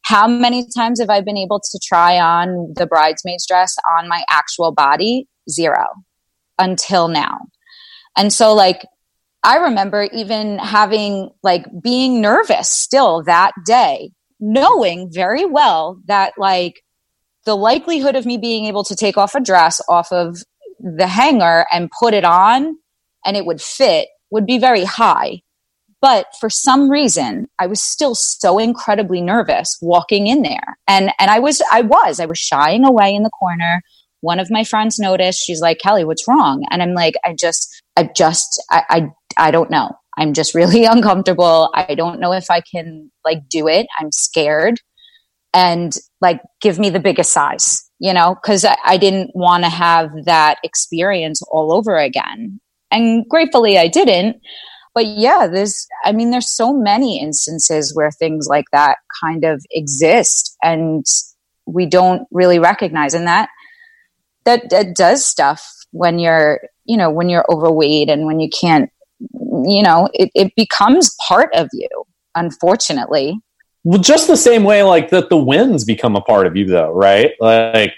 How 0.04 0.28
many 0.28 0.66
times 0.76 1.00
have 1.00 1.10
I 1.10 1.22
been 1.22 1.38
able 1.38 1.60
to 1.60 1.80
try 1.82 2.18
on 2.18 2.74
the 2.76 2.86
bridesmaid's 2.86 3.46
dress 3.46 3.74
on 3.98 4.06
my 4.06 4.22
actual 4.30 4.70
body? 4.70 5.28
Zero 5.50 5.86
until 6.58 7.08
now. 7.08 7.40
And 8.16 8.32
so, 8.32 8.54
like, 8.54 8.86
I 9.44 9.58
remember 9.58 10.08
even 10.12 10.58
having, 10.58 11.30
like, 11.42 11.66
being 11.82 12.20
nervous 12.22 12.70
still 12.70 13.22
that 13.24 13.52
day, 13.66 14.10
knowing 14.40 15.10
very 15.12 15.44
well 15.44 16.00
that, 16.06 16.32
like, 16.38 16.82
the 17.44 17.54
likelihood 17.54 18.16
of 18.16 18.24
me 18.24 18.38
being 18.38 18.64
able 18.64 18.84
to 18.84 18.96
take 18.96 19.18
off 19.18 19.34
a 19.34 19.40
dress 19.40 19.82
off 19.88 20.10
of 20.12 20.38
the 20.80 21.06
hanger 21.06 21.66
and 21.70 21.90
put 22.00 22.14
it 22.14 22.24
on 22.24 22.76
and 23.24 23.36
it 23.36 23.46
would 23.46 23.60
fit 23.60 24.08
would 24.30 24.46
be 24.46 24.58
very 24.58 24.84
high. 24.84 25.40
But 26.00 26.26
for 26.38 26.50
some 26.50 26.90
reason, 26.90 27.48
I 27.58 27.66
was 27.66 27.80
still 27.80 28.14
so 28.14 28.58
incredibly 28.58 29.20
nervous 29.22 29.78
walking 29.80 30.26
in 30.26 30.42
there. 30.42 30.78
And, 30.86 31.12
and 31.18 31.30
I 31.30 31.38
was, 31.38 31.62
I 31.72 31.82
was, 31.82 32.20
I 32.20 32.26
was 32.26 32.38
shying 32.38 32.84
away 32.84 33.14
in 33.14 33.22
the 33.22 33.30
corner. 33.30 33.82
One 34.20 34.38
of 34.38 34.50
my 34.50 34.64
friends 34.64 34.98
noticed, 34.98 35.42
she's 35.42 35.60
like, 35.60 35.78
Kelly, 35.78 36.04
what's 36.04 36.28
wrong? 36.28 36.66
And 36.70 36.82
I'm 36.82 36.92
like, 36.92 37.14
I 37.24 37.34
just, 37.38 37.82
I 37.96 38.10
just, 38.14 38.62
I, 38.70 38.82
I, 38.90 39.08
I 39.36 39.50
don't 39.50 39.70
know. 39.70 39.90
I'm 40.16 40.32
just 40.32 40.54
really 40.54 40.84
uncomfortable. 40.90 41.70
I 41.74 41.94
don't 41.94 42.20
know 42.20 42.32
if 42.32 42.50
I 42.50 42.60
can 42.60 43.10
like 43.24 43.48
do 43.48 43.68
it. 43.68 43.86
I'm 43.98 44.12
scared. 44.12 44.80
And 45.52 45.96
like, 46.20 46.40
give 46.60 46.80
me 46.80 46.90
the 46.90 46.98
biggest 46.98 47.32
size, 47.32 47.88
you 48.00 48.12
know, 48.12 48.36
cause 48.44 48.64
I, 48.64 48.76
I 48.84 48.96
didn't 48.96 49.30
want 49.34 49.62
to 49.62 49.70
have 49.70 50.10
that 50.24 50.58
experience 50.64 51.42
all 51.42 51.72
over 51.72 51.96
again. 51.96 52.60
And 52.90 53.24
gratefully 53.28 53.78
I 53.78 53.88
didn't 53.88 54.40
but 54.94 55.06
yeah 55.06 55.46
there's 55.46 55.86
i 56.04 56.12
mean 56.12 56.30
there's 56.30 56.48
so 56.48 56.72
many 56.72 57.20
instances 57.20 57.94
where 57.94 58.10
things 58.10 58.46
like 58.48 58.66
that 58.72 58.98
kind 59.22 59.44
of 59.44 59.62
exist 59.70 60.56
and 60.62 61.04
we 61.66 61.84
don't 61.84 62.26
really 62.30 62.58
recognize 62.58 63.12
and 63.12 63.26
that 63.26 63.48
that 64.44 64.70
that 64.70 64.94
does 64.94 65.24
stuff 65.24 65.66
when 65.90 66.18
you're 66.18 66.60
you 66.84 66.96
know 66.96 67.10
when 67.10 67.28
you're 67.28 67.44
overweight 67.50 68.08
and 68.08 68.26
when 68.26 68.40
you 68.40 68.48
can't 68.48 68.90
you 69.64 69.82
know 69.82 70.08
it, 70.14 70.30
it 70.34 70.52
becomes 70.56 71.14
part 71.26 71.48
of 71.54 71.68
you 71.72 71.88
unfortunately 72.34 73.38
Well, 73.84 74.00
just 74.00 74.28
the 74.28 74.36
same 74.36 74.64
way, 74.64 74.82
like 74.82 75.10
that 75.10 75.28
the 75.28 75.36
wins 75.36 75.84
become 75.84 76.16
a 76.16 76.22
part 76.22 76.46
of 76.46 76.56
you, 76.56 76.66
though, 76.66 76.90
right? 76.90 77.32
Like, 77.38 77.92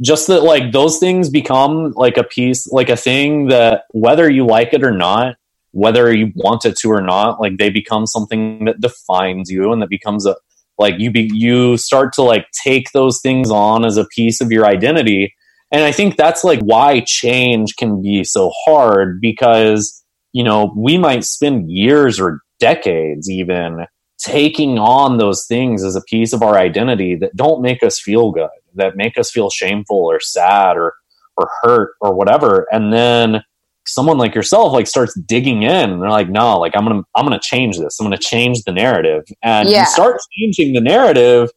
just 0.00 0.28
that, 0.28 0.42
like 0.42 0.72
those 0.72 0.98
things 0.98 1.30
become 1.30 1.92
like 1.96 2.16
a 2.16 2.24
piece, 2.24 2.66
like 2.68 2.88
a 2.88 2.96
thing 2.96 3.48
that 3.48 3.82
whether 3.90 4.30
you 4.30 4.46
like 4.46 4.72
it 4.72 4.84
or 4.84 4.92
not, 4.92 5.36
whether 5.72 6.12
you 6.12 6.32
want 6.36 6.64
it 6.64 6.76
to 6.78 6.90
or 6.90 7.02
not, 7.02 7.40
like 7.40 7.58
they 7.58 7.70
become 7.70 8.06
something 8.06 8.64
that 8.66 8.80
defines 8.80 9.50
you 9.50 9.72
and 9.72 9.82
that 9.82 9.88
becomes 9.88 10.26
a 10.26 10.36
like 10.78 10.94
you 10.98 11.10
be 11.10 11.30
you 11.32 11.76
start 11.76 12.12
to 12.14 12.22
like 12.22 12.46
take 12.64 12.90
those 12.92 13.20
things 13.20 13.50
on 13.50 13.84
as 13.84 13.96
a 13.96 14.06
piece 14.06 14.40
of 14.40 14.50
your 14.50 14.66
identity. 14.66 15.34
And 15.70 15.82
I 15.82 15.92
think 15.92 16.16
that's 16.16 16.44
like 16.44 16.60
why 16.60 17.00
change 17.06 17.76
can 17.76 18.02
be 18.02 18.24
so 18.24 18.52
hard 18.64 19.20
because 19.20 20.01
you 20.32 20.42
know 20.44 20.72
we 20.76 20.98
might 20.98 21.24
spend 21.24 21.70
years 21.70 22.18
or 22.20 22.40
decades 22.60 23.28
even 23.30 23.86
taking 24.18 24.78
on 24.78 25.18
those 25.18 25.46
things 25.46 25.82
as 25.82 25.96
a 25.96 26.02
piece 26.02 26.32
of 26.32 26.42
our 26.42 26.56
identity 26.56 27.16
that 27.16 27.34
don't 27.34 27.60
make 27.60 27.82
us 27.82 27.98
feel 27.98 28.30
good, 28.30 28.48
that 28.74 28.96
make 28.96 29.18
us 29.18 29.30
feel 29.30 29.50
shameful 29.50 29.96
or 29.98 30.20
sad 30.20 30.76
or 30.76 30.94
or 31.36 31.50
hurt 31.62 31.94
or 32.00 32.14
whatever. 32.14 32.66
And 32.70 32.92
then 32.92 33.42
someone 33.86 34.18
like 34.18 34.34
yourself 34.34 34.72
like 34.72 34.86
starts 34.86 35.18
digging 35.26 35.62
in 35.64 35.90
and 35.90 36.00
they're 36.00 36.08
like 36.08 36.28
no 36.28 36.56
like 36.56 36.72
i'm 36.76 36.84
gonna 36.86 37.02
i'm 37.16 37.24
gonna 37.24 37.40
change 37.42 37.78
this 37.78 37.98
i'm 37.98 38.04
gonna 38.06 38.16
change 38.16 38.62
the 38.62 38.70
narrative 38.70 39.24
and 39.42 39.68
Yeah. 39.68 39.80
you 39.80 39.86
start 39.86 40.20
changing 40.38 40.72
the 40.72 40.80
narrative 40.80 41.50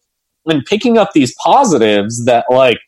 and 0.48 0.66
picking 0.66 0.98
up 0.98 1.12
these 1.14 1.36
positives 1.44 2.26
that 2.26 2.46
like 2.50 2.80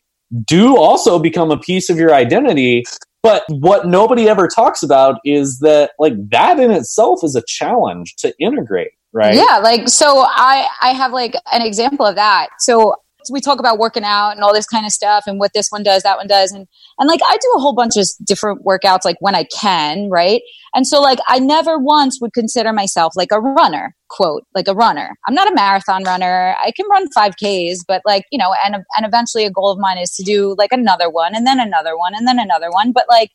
do 0.44 0.76
also 0.76 1.20
become 1.20 1.52
a 1.52 1.56
piece 1.56 1.88
of 1.88 1.96
your 1.98 2.12
identity 2.12 2.84
but 3.28 3.44
what 3.60 3.86
nobody 3.86 4.28
ever 4.28 4.48
talks 4.48 4.82
about 4.82 5.20
is 5.24 5.58
that 5.60 5.92
like 5.98 6.14
that 6.30 6.58
in 6.58 6.70
itself 6.70 7.20
is 7.22 7.34
a 7.34 7.42
challenge 7.46 8.14
to 8.16 8.32
integrate 8.40 8.90
right 9.12 9.34
Yeah, 9.34 9.58
like 9.58 9.88
so 9.88 10.24
I 10.26 10.68
I 10.80 10.92
have 10.92 11.12
like 11.12 11.34
an 11.52 11.62
example 11.62 12.06
of 12.06 12.14
that. 12.16 12.48
So 12.58 12.94
we 13.30 13.40
talk 13.40 13.58
about 13.58 13.78
working 13.78 14.04
out 14.04 14.30
and 14.30 14.42
all 14.42 14.52
this 14.52 14.66
kind 14.66 14.86
of 14.86 14.92
stuff 14.92 15.24
and 15.26 15.38
what 15.38 15.52
this 15.54 15.68
one 15.70 15.82
does, 15.82 16.02
that 16.02 16.16
one 16.16 16.26
does 16.26 16.52
and 16.52 16.66
and 16.98 17.08
like 17.08 17.20
I 17.24 17.36
do 17.36 17.52
a 17.56 17.60
whole 17.60 17.74
bunch 17.74 17.96
of 17.96 18.06
different 18.24 18.64
workouts 18.64 19.04
like 19.04 19.16
when 19.20 19.34
I 19.34 19.44
can, 19.44 20.08
right? 20.10 20.42
And 20.74 20.86
so 20.86 21.00
like 21.00 21.18
I 21.28 21.38
never 21.38 21.78
once 21.78 22.18
would 22.20 22.32
consider 22.32 22.72
myself 22.72 23.14
like 23.16 23.32
a 23.32 23.40
runner, 23.40 23.94
quote, 24.08 24.44
like 24.54 24.68
a 24.68 24.74
runner. 24.74 25.16
I'm 25.26 25.34
not 25.34 25.50
a 25.50 25.54
marathon 25.54 26.04
runner. 26.04 26.54
I 26.62 26.72
can 26.72 26.86
run 26.90 27.08
5Ks, 27.16 27.78
but 27.86 28.02
like, 28.04 28.24
you 28.30 28.38
know, 28.38 28.54
and 28.64 28.74
and 28.74 29.06
eventually 29.06 29.44
a 29.44 29.50
goal 29.50 29.70
of 29.70 29.78
mine 29.78 29.98
is 29.98 30.10
to 30.12 30.22
do 30.22 30.54
like 30.58 30.72
another 30.72 31.10
one 31.10 31.34
and 31.34 31.46
then 31.46 31.60
another 31.60 31.96
one 31.96 32.12
and 32.14 32.26
then 32.26 32.38
another 32.38 32.70
one, 32.70 32.92
but 32.92 33.04
like 33.08 33.30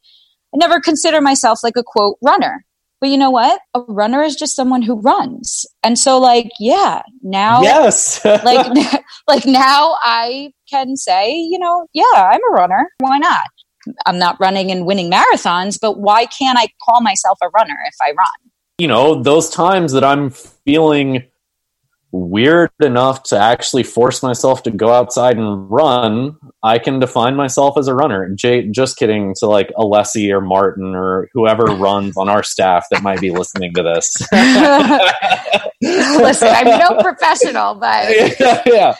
I 0.53 0.57
never 0.57 0.79
consider 0.79 1.21
myself 1.21 1.59
like 1.63 1.75
a 1.77 1.83
quote 1.83 2.17
runner. 2.21 2.65
But 3.03 3.09
you 3.09 3.17
know 3.17 3.31
what? 3.31 3.59
A 3.73 3.81
runner 3.81 4.21
is 4.21 4.33
just 4.33 4.55
someone 4.55 4.81
who 4.81 5.01
runs. 5.01 5.65
And 5.83 5.99
so 5.99 6.21
like, 6.21 6.49
yeah, 6.57 7.01
now 7.21 7.61
yes 7.61 8.23
like 8.25 8.65
like 9.27 9.45
now 9.45 9.97
I 10.01 10.53
can 10.69 10.95
say, 10.95 11.35
you 11.35 11.59
know, 11.59 11.85
yeah, 11.91 12.03
I'm 12.15 12.39
a 12.49 12.53
runner. 12.53 12.89
Why 12.99 13.17
not? 13.17 13.41
I'm 14.05 14.17
not 14.17 14.37
running 14.39 14.71
and 14.71 14.85
winning 14.85 15.11
marathons, 15.11 15.77
but 15.81 15.99
why 15.99 16.27
can't 16.27 16.57
I 16.57 16.69
call 16.85 17.01
myself 17.01 17.37
a 17.43 17.49
runner 17.49 17.75
if 17.85 17.95
I 18.01 18.11
run? 18.11 18.51
you 18.77 18.87
know, 18.87 19.21
those 19.21 19.49
times 19.49 19.91
that 19.91 20.03
I'm 20.03 20.29
feeling 20.29 21.23
weird 22.13 22.69
enough 22.79 23.23
to 23.23 23.37
actually 23.37 23.83
force 23.83 24.21
myself 24.21 24.63
to 24.63 24.71
go 24.71 24.93
outside 24.93 25.35
and 25.35 25.69
run, 25.69 26.37
I 26.61 26.77
can 26.77 26.99
define 26.99 27.35
myself 27.35 27.77
as 27.77 27.87
a 27.87 27.95
runner. 27.95 28.29
Jay, 28.35 28.69
just 28.69 28.97
kidding 28.97 29.33
to 29.39 29.47
like 29.47 29.69
Alessi 29.77 30.31
or 30.31 30.39
Martin 30.39 30.93
or 30.95 31.27
whoever 31.33 31.65
runs 31.65 32.15
on 32.15 32.29
our 32.29 32.43
staff 32.43 32.85
that 32.91 33.01
might 33.01 33.19
be 33.19 33.31
listening 33.31 33.73
to 33.73 33.83
this. 33.83 34.15
Listen, 35.81 36.49
I'm 36.49 36.79
no 36.79 37.01
professional, 37.01 37.75
but 37.75 38.07
yeah, 38.39 38.61
yeah, 38.65 38.95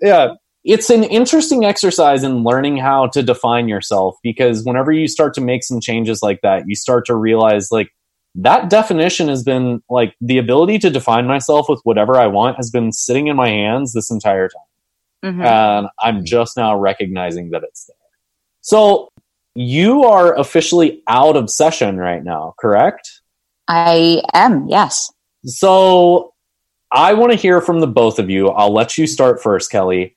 yeah. 0.00 0.28
It's 0.64 0.88
an 0.88 1.04
interesting 1.04 1.66
exercise 1.66 2.24
in 2.24 2.42
learning 2.42 2.78
how 2.78 3.08
to 3.08 3.22
define 3.22 3.68
yourself 3.68 4.16
because 4.22 4.64
whenever 4.64 4.90
you 4.90 5.06
start 5.06 5.34
to 5.34 5.42
make 5.42 5.62
some 5.62 5.78
changes 5.78 6.22
like 6.22 6.40
that, 6.42 6.62
you 6.66 6.74
start 6.74 7.04
to 7.06 7.14
realize 7.14 7.68
like 7.70 7.90
that 8.36 8.68
definition 8.68 9.28
has 9.28 9.42
been 9.42 9.82
like 9.88 10.16
the 10.20 10.38
ability 10.38 10.78
to 10.80 10.90
define 10.90 11.26
myself 11.26 11.68
with 11.68 11.80
whatever 11.84 12.16
I 12.16 12.26
want 12.26 12.56
has 12.56 12.70
been 12.70 12.92
sitting 12.92 13.28
in 13.28 13.36
my 13.36 13.48
hands 13.48 13.92
this 13.92 14.10
entire 14.10 14.48
time. 14.48 15.34
Mhm. 15.34 15.44
And 15.44 15.88
I'm 16.00 16.24
just 16.24 16.56
now 16.56 16.76
recognizing 16.76 17.50
that 17.50 17.62
it's 17.62 17.86
there. 17.86 17.96
So 18.60 19.08
you 19.54 20.04
are 20.04 20.34
officially 20.34 21.02
out 21.06 21.36
of 21.36 21.48
session 21.48 21.96
right 21.96 22.24
now, 22.24 22.54
correct? 22.58 23.20
I 23.68 24.22
am, 24.34 24.68
yes. 24.68 25.12
So 25.44 26.32
I 26.92 27.14
want 27.14 27.32
to 27.32 27.38
hear 27.38 27.60
from 27.60 27.80
the 27.80 27.86
both 27.86 28.18
of 28.18 28.28
you. 28.28 28.48
I'll 28.48 28.72
let 28.72 28.98
you 28.98 29.06
start 29.06 29.42
first, 29.42 29.70
Kelly. 29.70 30.16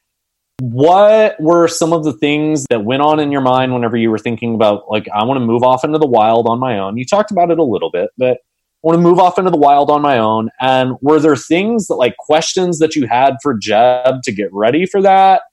What 0.59 1.39
were 1.39 1.67
some 1.67 1.93
of 1.93 2.03
the 2.03 2.13
things 2.13 2.65
that 2.69 2.83
went 2.83 3.03
on 3.03 3.19
in 3.19 3.31
your 3.31 3.41
mind 3.41 3.73
whenever 3.73 3.95
you 3.95 4.09
were 4.09 4.17
thinking 4.17 4.55
about, 4.55 4.89
like, 4.89 5.07
I 5.13 5.23
want 5.23 5.39
to 5.39 5.45
move 5.45 5.61
off 5.61 5.83
into 5.83 5.99
the 5.99 6.07
wild 6.07 6.47
on 6.47 6.59
my 6.59 6.79
own? 6.79 6.97
You 6.97 7.05
talked 7.05 7.29
about 7.29 7.51
it 7.51 7.59
a 7.59 7.63
little 7.63 7.91
bit, 7.91 8.09
but 8.17 8.37
I 8.37 8.81
want 8.81 8.97
to 8.97 9.01
move 9.01 9.19
off 9.19 9.37
into 9.37 9.51
the 9.51 9.57
wild 9.57 9.91
on 9.91 10.01
my 10.01 10.17
own. 10.17 10.49
And 10.59 10.95
were 11.01 11.19
there 11.19 11.35
things 11.35 11.87
that, 11.87 11.95
like, 11.95 12.17
questions 12.17 12.79
that 12.79 12.95
you 12.95 13.05
had 13.05 13.35
for 13.43 13.53
Jeb 13.53 14.23
to 14.23 14.31
get 14.31 14.51
ready 14.51 14.87
for 14.87 14.99
that? 15.03 15.43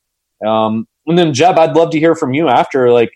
Um, 0.46 0.88
and 1.06 1.18
then, 1.18 1.34
Jeb, 1.34 1.58
I'd 1.58 1.76
love 1.76 1.90
to 1.90 1.98
hear 1.98 2.14
from 2.14 2.32
you 2.32 2.48
after, 2.48 2.90
like, 2.90 3.10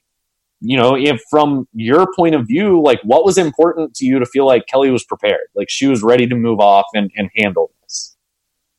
you 0.60 0.76
know, 0.76 0.94
if 0.94 1.22
from 1.30 1.68
your 1.72 2.06
point 2.14 2.34
of 2.34 2.46
view, 2.46 2.82
like, 2.82 3.00
what 3.02 3.24
was 3.24 3.38
important 3.38 3.94
to 3.94 4.04
you 4.04 4.18
to 4.18 4.26
feel 4.26 4.44
like 4.44 4.66
Kelly 4.66 4.90
was 4.90 5.04
prepared? 5.04 5.46
Like, 5.54 5.70
she 5.70 5.86
was 5.86 6.02
ready 6.02 6.26
to 6.26 6.34
move 6.34 6.60
off 6.60 6.86
and, 6.92 7.10
and 7.16 7.30
handle 7.34 7.70
this? 7.82 8.16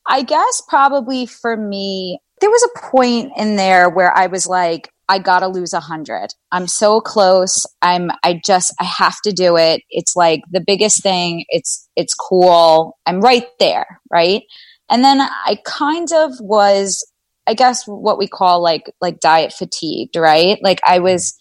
I 0.05 0.23
guess 0.23 0.61
probably 0.67 1.25
for 1.25 1.55
me, 1.55 2.19
there 2.41 2.49
was 2.49 2.63
a 2.63 2.79
point 2.79 3.31
in 3.37 3.55
there 3.55 3.89
where 3.89 4.15
I 4.15 4.27
was 4.27 4.47
like, 4.47 4.91
I 5.07 5.17
gotta 5.19 5.47
lose 5.47 5.73
a 5.73 5.79
hundred. 5.79 6.27
I'm 6.51 6.67
so 6.67 7.01
close. 7.01 7.65
I'm, 7.81 8.11
I 8.23 8.39
just, 8.45 8.73
I 8.79 8.83
have 8.83 9.17
to 9.23 9.31
do 9.31 9.57
it. 9.57 9.81
It's 9.89 10.15
like 10.15 10.41
the 10.51 10.63
biggest 10.65 11.01
thing. 11.01 11.45
It's, 11.49 11.89
it's 11.95 12.13
cool. 12.13 12.97
I'm 13.05 13.19
right 13.19 13.47
there. 13.59 13.99
Right. 14.11 14.43
And 14.89 15.03
then 15.03 15.21
I 15.21 15.57
kind 15.65 16.11
of 16.13 16.33
was, 16.39 17.05
I 17.47 17.55
guess 17.55 17.85
what 17.85 18.19
we 18.19 18.27
call 18.27 18.61
like, 18.61 18.91
like 19.01 19.19
diet 19.19 19.53
fatigued, 19.53 20.15
right? 20.15 20.59
Like 20.61 20.79
I 20.85 20.99
was 20.99 21.35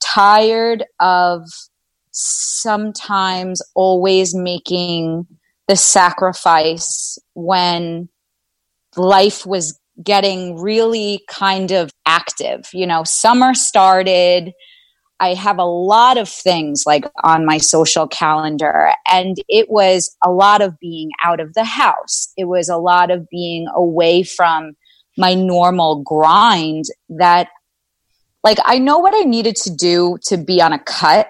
tired 0.00 0.84
of 1.00 1.42
sometimes 2.12 3.60
always 3.74 4.34
making 4.34 5.26
the 5.66 5.76
sacrifice 5.76 7.18
when 7.34 8.08
life 8.96 9.44
was 9.44 9.78
getting 10.02 10.60
really 10.60 11.22
kind 11.28 11.72
of 11.72 11.90
active. 12.06 12.68
You 12.72 12.86
know, 12.86 13.04
summer 13.04 13.54
started. 13.54 14.52
I 15.20 15.34
have 15.34 15.58
a 15.58 15.64
lot 15.64 16.16
of 16.16 16.28
things 16.28 16.84
like 16.86 17.04
on 17.24 17.44
my 17.44 17.58
social 17.58 18.06
calendar, 18.06 18.92
and 19.10 19.36
it 19.48 19.68
was 19.68 20.14
a 20.24 20.30
lot 20.30 20.62
of 20.62 20.78
being 20.78 21.10
out 21.24 21.40
of 21.40 21.54
the 21.54 21.64
house. 21.64 22.32
It 22.36 22.44
was 22.44 22.68
a 22.68 22.76
lot 22.76 23.10
of 23.10 23.28
being 23.28 23.66
away 23.74 24.22
from 24.22 24.76
my 25.16 25.34
normal 25.34 26.02
grind 26.04 26.84
that, 27.08 27.48
like, 28.44 28.58
I 28.64 28.78
know 28.78 28.98
what 28.98 29.14
I 29.16 29.24
needed 29.24 29.56
to 29.56 29.74
do 29.74 30.18
to 30.26 30.36
be 30.36 30.62
on 30.62 30.72
a 30.72 30.78
cut, 30.78 31.28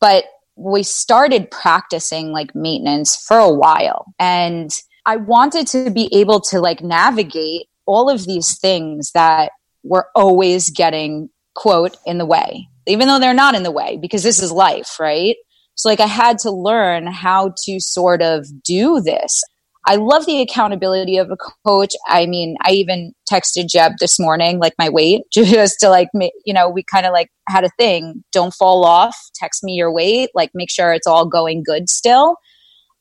but 0.00 0.24
we 0.56 0.82
started 0.82 1.52
practicing 1.52 2.32
like 2.32 2.54
maintenance 2.54 3.16
for 3.28 3.38
a 3.38 3.52
while. 3.52 4.06
And 4.18 4.76
I 5.06 5.16
wanted 5.16 5.68
to 5.68 5.90
be 5.90 6.12
able 6.12 6.40
to 6.50 6.60
like 6.60 6.82
navigate 6.82 7.68
all 7.88 8.10
of 8.10 8.26
these 8.26 8.58
things 8.58 9.10
that 9.12 9.50
were 9.82 10.08
always 10.14 10.70
getting 10.70 11.30
quote 11.54 11.96
in 12.06 12.18
the 12.18 12.26
way 12.26 12.68
even 12.86 13.08
though 13.08 13.18
they're 13.18 13.34
not 13.34 13.54
in 13.54 13.62
the 13.62 13.70
way 13.70 13.98
because 14.00 14.22
this 14.22 14.42
is 14.42 14.52
life 14.52 15.00
right? 15.00 15.36
So 15.74 15.88
like 15.88 16.00
i 16.00 16.06
had 16.06 16.38
to 16.40 16.50
learn 16.50 17.06
how 17.06 17.54
to 17.64 17.80
sort 17.80 18.22
of 18.22 18.46
do 18.62 19.00
this. 19.00 19.42
I 19.86 19.96
love 19.96 20.26
the 20.26 20.42
accountability 20.42 21.16
of 21.16 21.30
a 21.30 21.36
coach. 21.66 21.94
I 22.06 22.26
mean 22.26 22.56
i 22.62 22.72
even 22.72 23.12
texted 23.30 23.68
jeb 23.68 23.92
this 23.98 24.18
morning 24.20 24.58
like 24.58 24.74
my 24.78 24.88
weight 24.88 25.22
just 25.32 25.76
to 25.80 25.88
like 25.88 26.08
you 26.44 26.54
know 26.54 26.68
we 26.68 26.82
kind 26.82 27.06
of 27.06 27.12
like 27.12 27.30
had 27.48 27.64
a 27.64 27.70
thing. 27.78 28.24
Don't 28.32 28.54
fall 28.54 28.84
off. 28.84 29.16
Text 29.34 29.64
me 29.64 29.72
your 29.72 29.92
weight. 29.92 30.30
Like 30.34 30.50
make 30.54 30.70
sure 30.70 30.92
it's 30.92 31.06
all 31.06 31.26
going 31.26 31.62
good 31.64 31.88
still. 31.88 32.36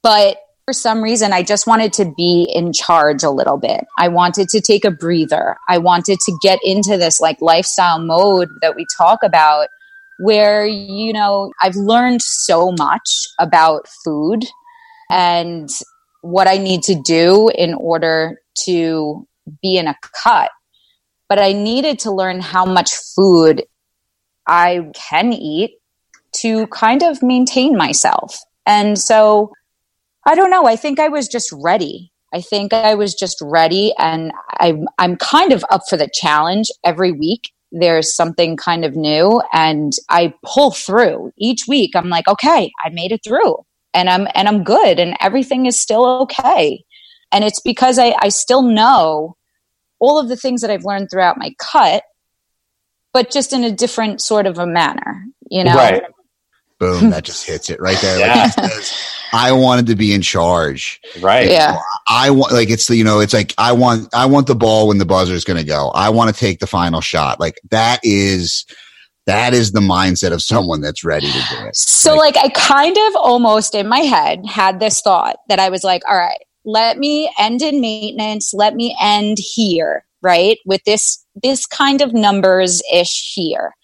But 0.01 0.37
for 0.67 0.73
some 0.73 1.01
reason, 1.01 1.31
I 1.31 1.43
just 1.43 1.65
wanted 1.65 1.93
to 1.93 2.13
be 2.17 2.51
in 2.53 2.73
charge 2.73 3.23
a 3.23 3.29
little 3.29 3.55
bit. 3.55 3.85
I 3.97 4.09
wanted 4.09 4.49
to 4.49 4.59
take 4.59 4.83
a 4.83 4.91
breather. 4.91 5.55
I 5.69 5.77
wanted 5.77 6.19
to 6.19 6.37
get 6.41 6.59
into 6.61 6.97
this 6.97 7.21
like 7.21 7.37
lifestyle 7.39 7.99
mode 7.99 8.49
that 8.61 8.75
we 8.75 8.85
talk 8.97 9.19
about 9.23 9.69
where, 10.19 10.65
you 10.65 11.13
know, 11.13 11.53
I've 11.61 11.77
learned 11.77 12.21
so 12.21 12.73
much 12.77 13.27
about 13.39 13.87
food 14.03 14.43
and 15.09 15.69
what 16.19 16.49
I 16.49 16.57
need 16.57 16.83
to 16.83 17.01
do 17.01 17.49
in 17.55 17.73
order 17.73 18.41
to 18.65 19.25
be 19.61 19.77
in 19.77 19.87
a 19.87 19.95
cut. 20.21 20.51
But 21.29 21.39
I 21.39 21.53
needed 21.53 21.99
to 21.99 22.11
learn 22.11 22.41
how 22.41 22.65
much 22.65 22.93
food 23.15 23.63
I 24.45 24.91
can 24.93 25.31
eat 25.31 25.75
to 26.41 26.67
kind 26.67 27.03
of 27.03 27.23
maintain 27.23 27.77
myself. 27.77 28.37
And 28.65 28.99
so 28.99 29.53
I 30.27 30.35
don't 30.35 30.51
know. 30.51 30.65
I 30.67 30.75
think 30.75 30.99
I 30.99 31.07
was 31.07 31.27
just 31.27 31.49
ready. 31.53 32.11
I 32.33 32.41
think 32.41 32.73
I 32.73 32.93
was 32.95 33.15
just 33.15 33.37
ready 33.41 33.93
and 33.97 34.33
I'm 34.59 34.85
I'm 34.97 35.15
kind 35.15 35.53
of 35.53 35.63
up 35.69 35.83
for 35.89 35.95
the 35.95 36.09
challenge 36.13 36.67
every 36.83 37.13
week. 37.13 37.51
There's 37.71 38.13
something 38.13 38.57
kind 38.57 38.83
of 38.83 38.95
new 38.95 39.41
and 39.53 39.93
I 40.09 40.33
pull 40.43 40.71
through. 40.71 41.31
Each 41.37 41.61
week 41.67 41.95
I'm 41.95 42.09
like, 42.09 42.27
okay, 42.27 42.69
I 42.83 42.89
made 42.89 43.13
it 43.13 43.21
through 43.25 43.55
and 43.93 44.09
I'm 44.09 44.27
and 44.35 44.49
I'm 44.49 44.65
good 44.65 44.99
and 44.99 45.15
everything 45.21 45.65
is 45.65 45.79
still 45.79 46.05
okay. 46.23 46.83
And 47.31 47.45
it's 47.45 47.61
because 47.61 47.97
I, 47.97 48.13
I 48.19 48.29
still 48.29 48.61
know 48.61 49.37
all 49.99 50.19
of 50.19 50.27
the 50.27 50.37
things 50.37 50.61
that 50.61 50.69
I've 50.69 50.85
learned 50.85 51.09
throughout 51.09 51.37
my 51.37 51.53
cut, 51.59 52.03
but 53.13 53.31
just 53.31 53.53
in 53.53 53.63
a 53.63 53.71
different 53.71 54.21
sort 54.21 54.45
of 54.45 54.59
a 54.59 54.67
manner, 54.67 55.25
you 55.49 55.63
know? 55.63 55.75
Right. 55.75 56.03
Boom, 56.79 57.09
that 57.09 57.23
just 57.23 57.47
hits 57.47 57.69
it 57.69 57.79
right 57.81 57.97
there. 58.01 58.19
Yeah. 58.19 58.45
it 58.45 58.53
says, 58.53 59.16
I 59.33 59.51
wanted 59.51 59.87
to 59.87 59.95
be 59.95 60.13
in 60.13 60.21
charge. 60.21 60.99
Right. 61.21 61.49
Yeah. 61.49 61.79
I 62.07 62.29
want 62.31 62.53
like 62.53 62.69
it's 62.69 62.87
the 62.87 62.95
you 62.95 63.03
know 63.03 63.19
it's 63.19 63.33
like 63.33 63.53
I 63.57 63.71
want 63.73 64.13
I 64.13 64.25
want 64.25 64.47
the 64.47 64.55
ball 64.55 64.87
when 64.87 64.97
the 64.97 65.05
buzzer 65.05 65.33
is 65.33 65.43
going 65.43 65.59
to 65.59 65.65
go. 65.65 65.89
I 65.89 66.09
want 66.09 66.33
to 66.33 66.39
take 66.39 66.59
the 66.59 66.67
final 66.67 67.01
shot. 67.01 67.39
Like 67.39 67.59
that 67.69 67.99
is 68.03 68.65
that 69.27 69.53
is 69.53 69.73
the 69.73 69.81
mindset 69.81 70.31
of 70.31 70.41
someone 70.41 70.81
that's 70.81 71.03
ready 71.03 71.27
to 71.27 71.39
do 71.49 71.65
it. 71.67 71.75
So, 71.75 72.15
like, 72.15 72.35
like 72.35 72.45
I 72.45 72.49
kind 72.49 72.97
of 72.97 73.15
almost 73.17 73.75
in 73.75 73.87
my 73.87 73.99
head 73.99 74.45
had 74.47 74.79
this 74.79 75.01
thought 75.01 75.35
that 75.49 75.59
I 75.59 75.69
was 75.69 75.83
like, 75.83 76.01
all 76.09 76.17
right, 76.17 76.39
let 76.63 76.97
me 76.97 77.29
end 77.37 77.61
in 77.61 77.81
maintenance. 77.81 78.53
Let 78.53 78.73
me 78.73 78.95
end 79.01 79.37
here, 79.37 80.05
right? 80.21 80.57
With 80.65 80.81
this, 80.85 81.23
this 81.43 81.65
kind 81.65 82.01
of 82.01 82.13
numbers 82.13 82.81
ish 82.91 83.33
here. 83.35 83.75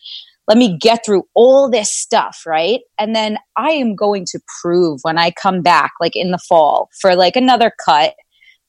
Let 0.47 0.57
me 0.57 0.77
get 0.77 1.05
through 1.05 1.23
all 1.33 1.69
this 1.69 1.91
stuff, 1.91 2.43
right? 2.45 2.81
And 2.99 3.15
then 3.15 3.37
I 3.55 3.71
am 3.71 3.95
going 3.95 4.25
to 4.31 4.39
prove 4.61 4.99
when 5.03 5.17
I 5.17 5.31
come 5.31 5.61
back, 5.61 5.93
like 6.01 6.15
in 6.15 6.31
the 6.31 6.37
fall 6.37 6.89
for 6.99 7.15
like 7.15 7.35
another 7.35 7.71
cut 7.83 8.15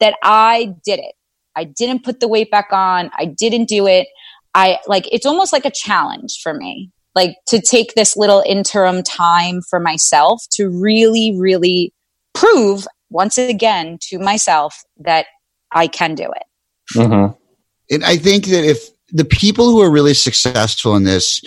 that 0.01 0.15
I 0.23 0.75
did 0.85 1.01
it. 1.01 1.15
I 1.57 1.65
didn't 1.65 2.05
put 2.05 2.21
the 2.21 2.29
weight 2.29 2.51
back 2.51 2.69
on. 2.73 3.11
I 3.17 3.25
didn't 3.27 3.69
do 3.69 3.87
it. 3.87 4.07
I 4.55 4.79
like, 4.87 5.09
it's 5.13 5.27
almost 5.27 5.53
like 5.53 5.65
a 5.65 5.71
challenge 5.71 6.41
for 6.43 6.55
me, 6.55 6.91
like 7.15 7.37
to 7.49 7.61
take 7.61 7.95
this 7.95 8.17
little 8.17 8.43
interim 8.47 9.03
time 9.03 9.61
for 9.69 9.81
myself 9.81 10.45
to 10.53 10.69
really, 10.69 11.37
really 11.37 11.93
prove 12.35 12.87
once 13.11 13.37
again 13.37 13.99
to 14.03 14.19
myself 14.19 14.85
that 14.99 15.27
I 15.73 15.89
can 15.89 16.15
do 16.15 16.25
it. 16.25 16.45
Mm-hmm. 16.97 17.35
And 17.91 18.05
I 18.05 18.17
think 18.17 18.47
that 18.47 18.65
if 18.65 18.94
the 19.15 19.25
people 19.25 19.71
who 19.71 19.81
are 19.81 19.91
really 19.91 20.13
successful 20.13 20.97
in 20.97 21.05
this, 21.05 21.41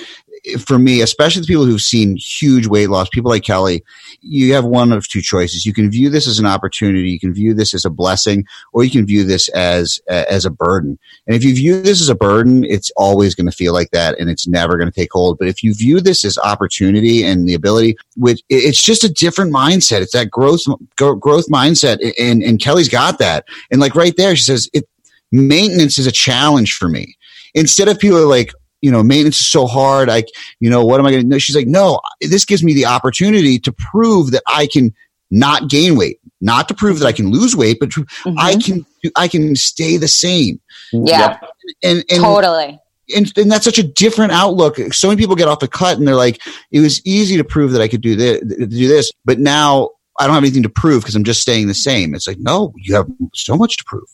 for 0.58 0.80
me, 0.80 1.02
especially 1.02 1.42
the 1.42 1.48
people 1.48 1.66
who've 1.66 1.82
seen 1.82 2.16
huge 2.16 2.66
weight 2.66 2.90
loss, 2.90 3.10
people 3.10 3.30
like 3.30 3.44
Kelly, 3.44 3.84
you 4.22 4.54
have 4.54 4.64
one 4.64 4.94
of 4.94 5.06
two 5.06 5.20
choices. 5.20 5.66
You 5.66 5.74
can 5.74 5.92
view 5.92 6.10
this 6.10 6.28
as 6.28 6.40
an 6.40 6.46
opportunity, 6.46 7.10
you 7.10 7.20
can 7.20 7.34
view 7.34 7.54
this 7.54 7.74
as 7.74 7.84
a 7.84 7.90
blessing, 7.90 8.46
or 8.72 8.86
you 8.86 8.90
can 8.90 9.06
view 9.06 9.26
this 9.26 9.50
as 9.50 10.00
as 10.08 10.46
a 10.46 10.50
burden. 10.50 10.98
And 11.28 11.36
if 11.36 11.44
you 11.44 11.54
view 11.54 11.82
this 11.82 12.02
as 12.02 12.08
a 12.08 12.16
burden, 12.16 12.64
it's 12.64 12.90
always 12.96 13.36
going 13.36 13.48
to 13.48 13.56
feel 13.56 13.74
like 13.74 13.92
that, 13.92 14.18
and 14.18 14.30
it's 14.30 14.48
never 14.48 14.78
going 14.78 14.90
to 14.90 14.98
take 14.98 15.12
hold. 15.12 15.38
But 15.38 15.50
if 15.50 15.62
you 15.62 15.74
view 15.74 16.00
this 16.00 16.24
as 16.24 16.38
opportunity 16.38 17.24
and 17.24 17.50
the 17.50 17.54
ability, 17.54 17.98
which 18.16 18.42
it's 18.48 18.82
just 18.82 19.04
a 19.04 19.12
different 19.12 19.54
mindset. 19.54 20.02
It's 20.02 20.14
that 20.14 20.32
growth 20.32 20.62
growth 20.96 21.50
mindset, 21.50 21.98
and 22.18 22.42
and 22.42 22.62
Kelly's 22.62 22.90
got 22.90 23.20
that. 23.20 23.44
And 23.72 23.82
like 23.82 23.96
right 23.96 24.16
there, 24.16 24.38
she 24.38 24.44
says 24.44 24.70
it 24.72 24.88
maintenance 25.32 25.98
is 26.00 26.08
a 26.08 26.12
challenge 26.12 26.74
for 26.74 26.88
me. 26.88 27.18
Instead 27.54 27.88
of 27.88 28.00
people 28.00 28.18
are 28.18 28.26
like, 28.26 28.52
you 28.82 28.92
know, 28.92 29.04
maintenance 29.04 29.42
is 29.42 29.48
so 29.48 29.66
hard. 29.66 30.10
I, 30.10 30.24
you 30.60 30.70
know, 30.70 30.86
what 30.86 31.00
am 31.00 31.06
I 31.06 31.12
going 31.12 31.24
to 31.24 31.30
do? 31.30 31.40
She's 31.40 31.56
like, 31.56 31.68
no, 31.68 32.00
this 32.22 32.46
gives 32.46 32.64
me 32.64 32.74
the 32.74 32.86
opportunity 32.86 33.60
to 33.60 33.72
prove 33.72 34.32
that 34.32 34.44
I 34.48 34.68
can 34.68 34.94
not 35.32 35.70
gain 35.70 35.98
weight, 35.98 36.20
not 36.42 36.68
to 36.68 36.74
prove 36.74 37.00
that 37.00 37.08
I 37.08 37.12
can 37.12 37.32
lose 37.32 37.56
weight, 37.56 37.78
but 37.80 37.90
mm-hmm. 37.90 38.38
I 38.38 38.56
can, 38.56 38.86
I 39.16 39.28
can 39.28 39.56
stay 39.56 39.98
the 39.98 40.08
same. 40.08 40.60
Yeah. 40.92 41.40
And, 41.84 42.06
and 42.10 42.22
totally. 42.22 42.80
And, 43.16 43.38
and 43.38 43.52
that's 43.52 43.66
such 43.66 43.80
a 43.80 43.84
different 43.84 44.32
outlook. 44.34 44.78
So 44.94 45.08
many 45.08 45.20
people 45.20 45.36
get 45.36 45.48
off 45.48 45.60
the 45.60 45.68
cut 45.68 45.98
and 45.98 46.08
they're 46.08 46.16
like, 46.16 46.42
it 46.72 46.82
was 46.82 47.06
easy 47.06 47.38
to 47.38 47.44
prove 47.44 47.72
that 47.72 47.82
I 47.82 47.88
could 47.88 48.02
do 48.02 48.16
this, 48.16 48.42
do 48.42 48.88
this, 48.88 49.12
but 49.26 49.40
now 49.40 49.90
I 50.20 50.26
don't 50.26 50.36
have 50.36 50.44
anything 50.44 50.64
to 50.64 50.70
prove 50.70 51.02
because 51.02 51.16
I'm 51.16 51.24
just 51.24 51.42
staying 51.42 51.68
the 51.68 51.74
same. 51.74 52.14
It's 52.14 52.28
like, 52.28 52.40
no, 52.40 52.74
you 52.76 52.96
have 52.96 53.08
so 53.34 53.56
much 53.56 53.78
to 53.78 53.84
prove. 53.86 54.08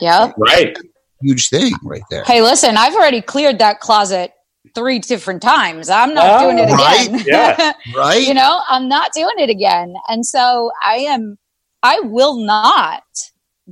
Yeah. 0.00 0.32
Right 0.36 0.76
huge 1.20 1.48
thing 1.48 1.72
right 1.84 2.02
there. 2.10 2.24
Hey, 2.24 2.42
listen, 2.42 2.76
I've 2.76 2.94
already 2.94 3.20
cleared 3.20 3.58
that 3.58 3.80
closet 3.80 4.32
three 4.74 4.98
different 4.98 5.42
times. 5.42 5.88
I'm 5.88 6.14
not 6.14 6.42
oh, 6.42 6.44
doing 6.44 6.58
it 6.58 6.68
oh, 6.70 6.74
again. 6.74 7.12
Right? 7.12 7.26
Yeah. 7.26 7.72
right. 7.96 8.26
You 8.26 8.34
know, 8.34 8.60
I'm 8.68 8.88
not 8.88 9.12
doing 9.12 9.34
it 9.38 9.50
again. 9.50 9.94
And 10.08 10.24
so 10.24 10.70
I 10.84 10.96
am, 10.96 11.38
I 11.82 12.00
will 12.00 12.38
not 12.44 13.02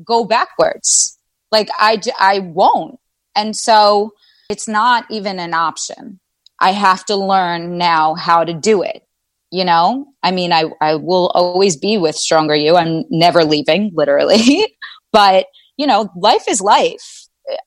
go 0.04 0.24
backwards. 0.24 1.18
Like 1.50 1.68
I, 1.78 2.00
I 2.18 2.40
won't. 2.40 2.98
And 3.34 3.56
so 3.56 4.12
it's 4.50 4.68
not 4.68 5.04
even 5.10 5.38
an 5.38 5.54
option. 5.54 6.20
I 6.60 6.72
have 6.72 7.04
to 7.06 7.16
learn 7.16 7.78
now 7.78 8.14
how 8.14 8.44
to 8.44 8.52
do 8.52 8.82
it. 8.82 9.02
You 9.50 9.64
know, 9.64 10.06
I 10.22 10.30
mean, 10.30 10.52
I, 10.52 10.64
I 10.82 10.96
will 10.96 11.28
always 11.28 11.76
be 11.76 11.96
with 11.96 12.16
Stronger 12.16 12.54
U. 12.54 12.76
I'm 12.76 13.04
never 13.08 13.44
leaving, 13.44 13.92
literally. 13.94 14.66
but, 15.12 15.46
you 15.78 15.86
know, 15.86 16.10
life 16.16 16.44
is 16.48 16.60
life 16.60 17.17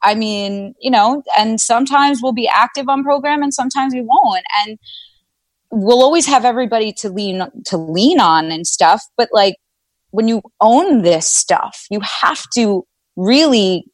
I 0.02 0.16
mean, 0.16 0.74
you 0.80 0.92
know, 0.92 1.24
and 1.38 1.60
sometimes 1.60 2.20
we'll 2.22 2.34
be 2.34 2.48
active 2.48 2.90
on 2.90 3.04
program 3.04 3.42
and 3.42 3.54
sometimes 3.54 3.94
we 3.94 4.02
won't. 4.02 4.44
And 4.66 4.78
we'll 5.72 6.02
always 6.02 6.26
have 6.28 6.46
everybody 6.46 6.92
to 6.92 7.10
lean 7.10 7.44
to 7.66 7.78
lean 7.78 8.20
on 8.20 8.52
and 8.52 8.68
stuff, 8.68 9.04
but 9.18 9.30
like 9.32 9.56
when 10.12 10.28
you 10.28 10.42
own 10.60 11.02
this 11.02 11.28
stuff, 11.28 11.86
you 11.90 12.02
have 12.02 12.44
to 12.56 12.86
really 13.16 13.86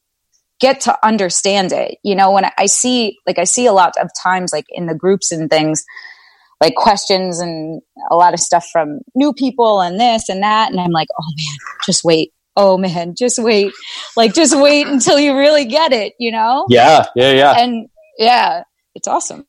get 0.60 0.80
to 0.80 1.06
understand 1.06 1.72
it. 1.72 1.98
You 2.02 2.16
know, 2.16 2.32
when 2.32 2.46
I 2.58 2.66
see 2.66 3.16
like 3.26 3.38
I 3.38 3.44
see 3.44 3.66
a 3.66 3.72
lot 3.72 3.94
of 4.00 4.10
times 4.20 4.52
like 4.52 4.66
in 4.70 4.86
the 4.86 4.94
groups 4.94 5.30
and 5.30 5.48
things 5.48 5.84
like 6.60 6.74
questions 6.74 7.38
and 7.38 7.80
a 8.10 8.16
lot 8.16 8.34
of 8.34 8.40
stuff 8.40 8.66
from 8.72 8.98
new 9.14 9.32
people 9.32 9.80
and 9.80 10.00
this 10.00 10.28
and 10.28 10.42
that 10.42 10.72
and 10.72 10.80
I'm 10.80 10.90
like, 10.90 11.08
"Oh 11.18 11.32
man, 11.36 11.56
just 11.86 12.02
wait 12.02 12.32
oh 12.58 12.76
man, 12.76 13.14
just 13.16 13.38
wait. 13.38 13.72
Like, 14.16 14.34
just 14.34 14.60
wait 14.60 14.86
until 14.88 15.18
you 15.18 15.38
really 15.38 15.64
get 15.64 15.92
it, 15.92 16.12
you 16.18 16.32
know? 16.32 16.66
Yeah, 16.68 17.06
yeah, 17.14 17.32
yeah. 17.32 17.54
And 17.56 17.88
yeah, 18.18 18.64
it's 18.94 19.06
awesome. 19.06 19.46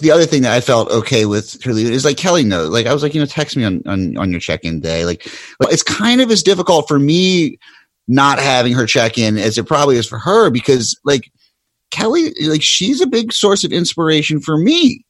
The 0.00 0.12
other 0.12 0.24
thing 0.24 0.42
that 0.42 0.52
I 0.52 0.60
felt 0.60 0.90
okay 0.90 1.26
with 1.26 1.62
her 1.64 1.72
leaving 1.72 1.92
is 1.92 2.04
like 2.04 2.16
Kelly 2.16 2.44
knows. 2.44 2.70
Like 2.70 2.86
I 2.86 2.94
was 2.94 3.02
like, 3.02 3.14
you 3.14 3.20
know, 3.20 3.26
text 3.26 3.56
me 3.56 3.64
on, 3.64 3.82
on, 3.86 4.16
on 4.16 4.30
your 4.30 4.40
check-in 4.40 4.80
day. 4.80 5.04
Like 5.04 5.28
it's 5.62 5.82
kind 5.82 6.20
of 6.20 6.30
as 6.30 6.42
difficult 6.42 6.88
for 6.88 6.98
me 6.98 7.58
not 8.06 8.38
having 8.38 8.72
her 8.72 8.86
check 8.86 9.18
in 9.18 9.36
as 9.36 9.58
it 9.58 9.66
probably 9.66 9.96
is 9.96 10.06
for 10.06 10.18
her 10.18 10.50
because 10.50 10.98
like 11.04 11.30
Kelly, 11.90 12.32
like 12.42 12.62
she's 12.62 13.00
a 13.00 13.06
big 13.06 13.32
source 13.32 13.64
of 13.64 13.72
inspiration 13.72 14.40
for 14.40 14.56
me. 14.56 15.04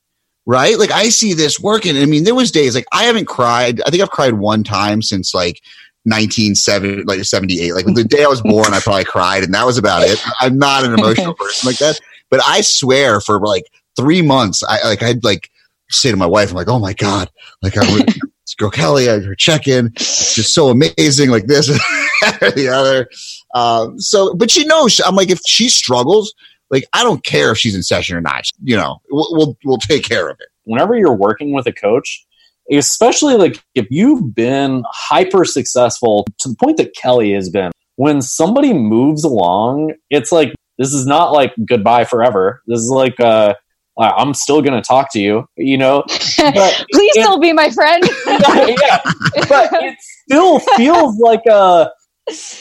Right? 0.46 0.78
Like 0.78 0.90
I 0.90 1.08
see 1.08 1.32
this 1.32 1.58
working. 1.58 1.96
I 1.96 2.04
mean, 2.04 2.24
there 2.24 2.34
was 2.34 2.50
days 2.50 2.74
like 2.74 2.84
I 2.92 3.04
haven't 3.04 3.26
cried. 3.26 3.80
I 3.86 3.90
think 3.90 4.02
I've 4.02 4.10
cried 4.10 4.34
one 4.34 4.62
time 4.62 5.00
since 5.00 5.32
like 5.32 5.62
1970, 6.04 7.04
like 7.04 7.24
78. 7.24 7.74
Like 7.74 7.86
the 7.86 8.04
day 8.04 8.24
I 8.24 8.28
was 8.28 8.42
born, 8.42 8.72
I 8.72 8.80
probably 8.80 9.04
cried, 9.04 9.42
and 9.42 9.54
that 9.54 9.64
was 9.64 9.78
about 9.78 10.02
it. 10.02 10.22
I'm 10.40 10.58
not 10.58 10.84
an 10.84 10.94
emotional 10.94 11.34
person 11.38 11.66
like 11.66 11.78
that, 11.78 12.00
but 12.30 12.40
I 12.44 12.60
swear 12.60 13.20
for 13.20 13.40
like 13.40 13.64
three 13.96 14.22
months, 14.22 14.62
I 14.62 14.86
like 14.86 15.02
I'd 15.02 15.24
like 15.24 15.50
say 15.90 16.10
to 16.10 16.16
my 16.16 16.26
wife, 16.26 16.50
I'm 16.50 16.56
like, 16.56 16.68
oh 16.68 16.78
my 16.78 16.92
god, 16.92 17.30
like 17.62 17.76
I 17.76 17.92
would. 17.92 18.14
Girl 18.56 18.70
Kelly, 18.70 19.06
her 19.06 19.34
check 19.34 19.66
in, 19.66 19.90
just 19.96 20.54
so 20.54 20.68
amazing, 20.68 21.30
like 21.30 21.46
this 21.46 21.68
or 22.40 22.50
the 22.52 22.68
other. 22.72 23.08
Um, 23.52 23.98
so, 23.98 24.32
but 24.34 24.48
she 24.48 24.64
knows. 24.64 25.00
I'm 25.04 25.16
like, 25.16 25.30
if 25.30 25.40
she 25.44 25.68
struggles, 25.68 26.32
like 26.70 26.84
I 26.92 27.02
don't 27.02 27.24
care 27.24 27.50
if 27.50 27.58
she's 27.58 27.74
in 27.74 27.82
session 27.82 28.16
or 28.16 28.20
not. 28.20 28.44
You 28.62 28.76
know, 28.76 29.00
we'll 29.10 29.28
we'll, 29.32 29.56
we'll 29.64 29.78
take 29.78 30.04
care 30.04 30.28
of 30.28 30.38
it. 30.38 30.46
Whenever 30.64 30.96
you're 30.96 31.16
working 31.16 31.52
with 31.52 31.66
a 31.66 31.72
coach, 31.72 32.23
especially 32.70 33.36
like 33.36 33.62
if 33.74 33.86
you've 33.90 34.34
been 34.34 34.84
hyper 34.90 35.44
successful 35.44 36.26
to 36.40 36.48
the 36.48 36.56
point 36.56 36.76
that 36.78 36.94
Kelly 36.94 37.32
has 37.32 37.50
been, 37.50 37.72
when 37.96 38.22
somebody 38.22 38.72
moves 38.72 39.24
along, 39.24 39.94
it's 40.10 40.32
like 40.32 40.54
this 40.78 40.92
is 40.92 41.06
not 41.06 41.32
like 41.32 41.52
goodbye 41.66 42.04
forever. 42.04 42.62
This 42.66 42.80
is 42.80 42.90
like 42.90 43.18
uh 43.20 43.54
I'm 43.96 44.34
still 44.34 44.60
going 44.60 44.74
to 44.74 44.82
talk 44.82 45.12
to 45.12 45.20
you, 45.20 45.46
you 45.56 45.78
know. 45.78 46.02
But 46.36 46.84
Please 46.92 47.16
it, 47.16 47.22
still 47.22 47.38
be 47.38 47.52
my 47.52 47.70
friend. 47.70 48.02
yeah, 48.26 49.00
but 49.48 49.70
it 49.72 49.96
still 50.00 50.58
feels 50.76 51.16
like 51.18 51.42
a 51.48 51.90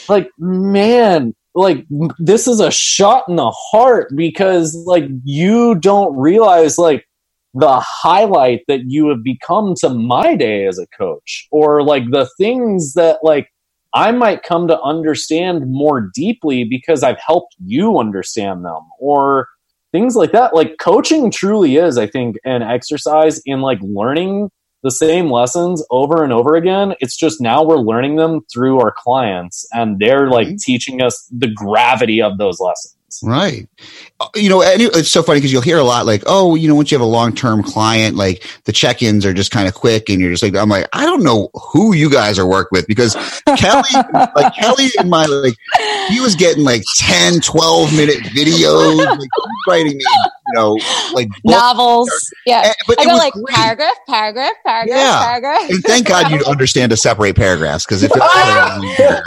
like 0.08 0.30
man, 0.38 1.34
like 1.54 1.84
this 2.18 2.46
is 2.46 2.60
a 2.60 2.70
shot 2.70 3.24
in 3.28 3.36
the 3.36 3.50
heart 3.50 4.12
because 4.16 4.74
like 4.86 5.04
you 5.24 5.74
don't 5.74 6.16
realize 6.16 6.78
like 6.78 7.04
the 7.54 7.80
highlight 7.80 8.62
that 8.66 8.82
you 8.86 9.08
have 9.08 9.22
become 9.22 9.74
to 9.78 9.88
my 9.88 10.34
day 10.34 10.66
as 10.66 10.78
a 10.78 10.86
coach 10.88 11.46
or 11.50 11.82
like 11.82 12.10
the 12.10 12.28
things 12.36 12.94
that 12.94 13.18
like 13.22 13.48
I 13.94 14.10
might 14.10 14.42
come 14.42 14.66
to 14.66 14.80
understand 14.80 15.70
more 15.70 16.10
deeply 16.12 16.64
because 16.64 17.04
I've 17.04 17.20
helped 17.24 17.54
you 17.64 17.98
understand 17.98 18.64
them 18.64 18.82
or 18.98 19.48
things 19.92 20.16
like 20.16 20.32
that. 20.32 20.54
Like 20.54 20.76
coaching 20.80 21.30
truly 21.30 21.76
is, 21.76 21.96
I 21.96 22.08
think, 22.08 22.36
an 22.44 22.62
exercise 22.62 23.40
in 23.46 23.60
like 23.60 23.78
learning 23.80 24.50
the 24.82 24.90
same 24.90 25.30
lessons 25.30 25.84
over 25.90 26.24
and 26.24 26.32
over 26.32 26.56
again. 26.56 26.94
It's 26.98 27.16
just 27.16 27.40
now 27.40 27.62
we're 27.62 27.78
learning 27.78 28.16
them 28.16 28.40
through 28.52 28.80
our 28.80 28.92
clients 28.96 29.66
and 29.72 30.00
they're 30.00 30.28
like 30.28 30.48
mm-hmm. 30.48 30.56
teaching 30.60 31.00
us 31.00 31.26
the 31.30 31.48
gravity 31.48 32.20
of 32.20 32.36
those 32.36 32.58
lessons. 32.58 32.96
Right. 33.22 33.68
Uh, 34.20 34.28
you 34.34 34.48
know, 34.48 34.62
and 34.62 34.80
it's 34.80 35.10
so 35.10 35.22
funny 35.22 35.38
because 35.38 35.52
you'll 35.52 35.62
hear 35.62 35.78
a 35.78 35.84
lot 35.84 36.06
like, 36.06 36.22
oh, 36.26 36.54
you 36.54 36.68
know, 36.68 36.74
once 36.74 36.90
you 36.90 36.96
have 36.96 37.06
a 37.06 37.10
long 37.10 37.34
term 37.34 37.62
client, 37.62 38.16
like 38.16 38.46
the 38.64 38.72
check 38.72 39.02
ins 39.02 39.24
are 39.26 39.34
just 39.34 39.50
kind 39.50 39.68
of 39.68 39.74
quick. 39.74 40.08
And 40.08 40.20
you're 40.20 40.30
just 40.30 40.42
like, 40.42 40.56
I'm 40.56 40.68
like, 40.68 40.88
I 40.92 41.04
don't 41.04 41.22
know 41.22 41.50
who 41.54 41.94
you 41.94 42.10
guys 42.10 42.38
are 42.38 42.46
working 42.46 42.70
with 42.72 42.86
because 42.86 43.14
Kelly, 43.56 43.88
like 44.34 44.54
Kelly 44.54 44.88
and 44.98 45.10
my, 45.10 45.26
like, 45.26 45.54
he 46.08 46.20
was 46.20 46.34
getting 46.34 46.64
like 46.64 46.82
10, 46.98 47.40
12 47.40 47.92
minute 47.96 48.18
videos, 48.24 49.04
like 49.04 49.28
writing 49.68 49.96
me, 49.96 50.04
you 50.48 50.54
know, 50.54 50.78
like 51.12 51.28
novels. 51.44 52.10
Yeah, 52.46 52.62
And- 52.66 52.74
but 52.86 53.00
I 53.00 53.04
go 53.04 53.10
was 53.12 53.18
like 53.18 53.32
great. 53.32 53.46
paragraph, 53.48 53.94
paragraph, 54.08 54.52
paragraph, 54.64 54.98
Yeah. 54.98 55.24
paragraph. 55.24 55.70
And 55.70 55.82
thank 55.84 56.06
God 56.06 56.30
you 56.30 56.44
understand 56.46 56.90
to 56.90 56.96
separate 56.96 57.36
paragraphs 57.36 57.84
because 57.86 58.02
if 58.02 58.10
I 58.14 58.78
know, 58.80 59.20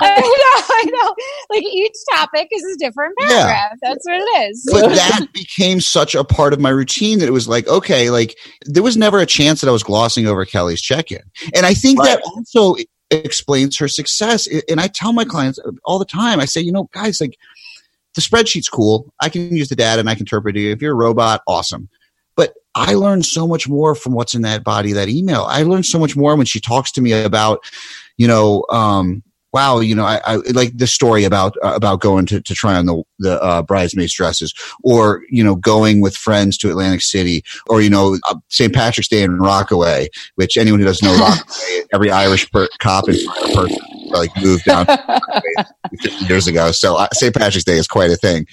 I 0.69 0.84
know. 0.86 1.15
Like 1.49 1.63
each 1.63 1.95
topic 2.13 2.47
is 2.51 2.63
a 2.63 2.78
different 2.78 3.13
Yeah. 3.21 3.28
paragraph. 3.28 3.78
That's 3.82 4.05
what 4.05 4.15
it 4.15 4.49
is. 4.49 4.69
but 4.71 4.89
that 4.95 5.28
became 5.34 5.82
such 5.82 6.15
a 6.15 6.23
part 6.23 6.53
of 6.53 6.59
my 6.59 6.69
routine 6.69 7.19
that 7.19 7.28
it 7.28 7.32
was 7.34 7.47
like, 7.47 7.67
okay, 7.67 8.09
like 8.09 8.36
there 8.65 8.84
was 8.84 8.97
never 8.97 9.19
a 9.19 9.25
chance 9.25 9.61
that 9.61 9.67
I 9.67 9.71
was 9.71 9.84
glossing 9.84 10.28
over 10.28 10.45
Kelly's 10.45 10.82
check-in. 10.82 11.21
And 11.55 11.65
I 11.65 11.73
think 11.73 12.01
that 12.03 12.21
also 12.23 12.75
explains 13.11 13.77
her 13.77 13.87
success. 13.87 14.47
And 14.69 14.79
I 14.79 14.87
tell 14.87 15.13
my 15.13 15.25
clients 15.25 15.59
all 15.85 15.99
the 15.99 16.05
time, 16.05 16.39
I 16.39 16.45
say, 16.45 16.61
you 16.61 16.71
know, 16.71 16.89
guys, 16.93 17.21
like 17.21 17.37
the 18.15 18.21
spreadsheet's 18.21 18.69
cool. 18.69 19.13
I 19.21 19.29
can 19.29 19.55
use 19.55 19.69
the 19.69 19.75
data 19.75 19.99
and 19.99 20.09
I 20.09 20.15
can 20.15 20.23
interpret 20.23 20.57
it. 20.57 20.71
If 20.71 20.81
you're 20.81 20.93
a 20.93 20.95
robot, 20.95 21.41
awesome. 21.47 21.89
But 22.35 22.53
I 22.75 22.93
learned 22.93 23.25
so 23.25 23.47
much 23.47 23.67
more 23.67 23.95
from 23.95 24.13
what's 24.13 24.35
in 24.35 24.41
that 24.43 24.63
body, 24.63 24.91
that 24.93 25.09
email. 25.09 25.43
I 25.43 25.63
learned 25.63 25.85
so 25.85 25.99
much 25.99 26.15
more 26.15 26.35
when 26.35 26.45
she 26.45 26.59
talks 26.59 26.91
to 26.93 27.01
me 27.01 27.13
about, 27.13 27.63
you 28.17 28.27
know, 28.27 28.65
um, 28.69 29.23
wow, 29.53 29.79
you 29.79 29.95
know, 29.95 30.05
I, 30.05 30.21
I 30.25 30.35
like 30.53 30.77
the 30.77 30.87
story 30.87 31.23
about 31.23 31.55
uh, 31.63 31.73
about 31.75 32.01
going 32.01 32.25
to, 32.27 32.41
to 32.41 32.53
try 32.53 32.75
on 32.75 32.85
the 32.85 33.03
the 33.19 33.41
uh, 33.41 33.61
bridesmaids 33.61 34.13
dresses, 34.13 34.53
or 34.83 35.23
you 35.29 35.43
know, 35.43 35.55
going 35.55 36.01
with 36.01 36.15
friends 36.15 36.57
to 36.59 36.69
Atlantic 36.69 37.01
City, 37.01 37.43
or 37.67 37.81
you 37.81 37.89
know, 37.89 38.17
uh, 38.29 38.35
St. 38.49 38.73
Patrick's 38.73 39.07
Day 39.07 39.23
in 39.23 39.39
Rockaway, 39.39 40.09
which 40.35 40.57
anyone 40.57 40.79
who 40.79 40.85
doesn't 40.85 41.07
know 41.07 41.17
Rockaway, 41.19 41.83
every 41.93 42.11
Irish 42.11 42.51
per- 42.51 42.69
cop 42.79 43.07
and 43.07 43.17
person 43.53 43.96
like 44.07 44.29
moved 44.41 44.65
down 44.65 44.85
50 46.01 46.25
years 46.25 46.47
ago. 46.47 46.71
So 46.71 46.95
uh, 46.97 47.07
St. 47.13 47.33
Patrick's 47.35 47.63
Day 47.65 47.77
is 47.77 47.87
quite 47.87 48.09
a 48.11 48.15
thing. 48.15 48.45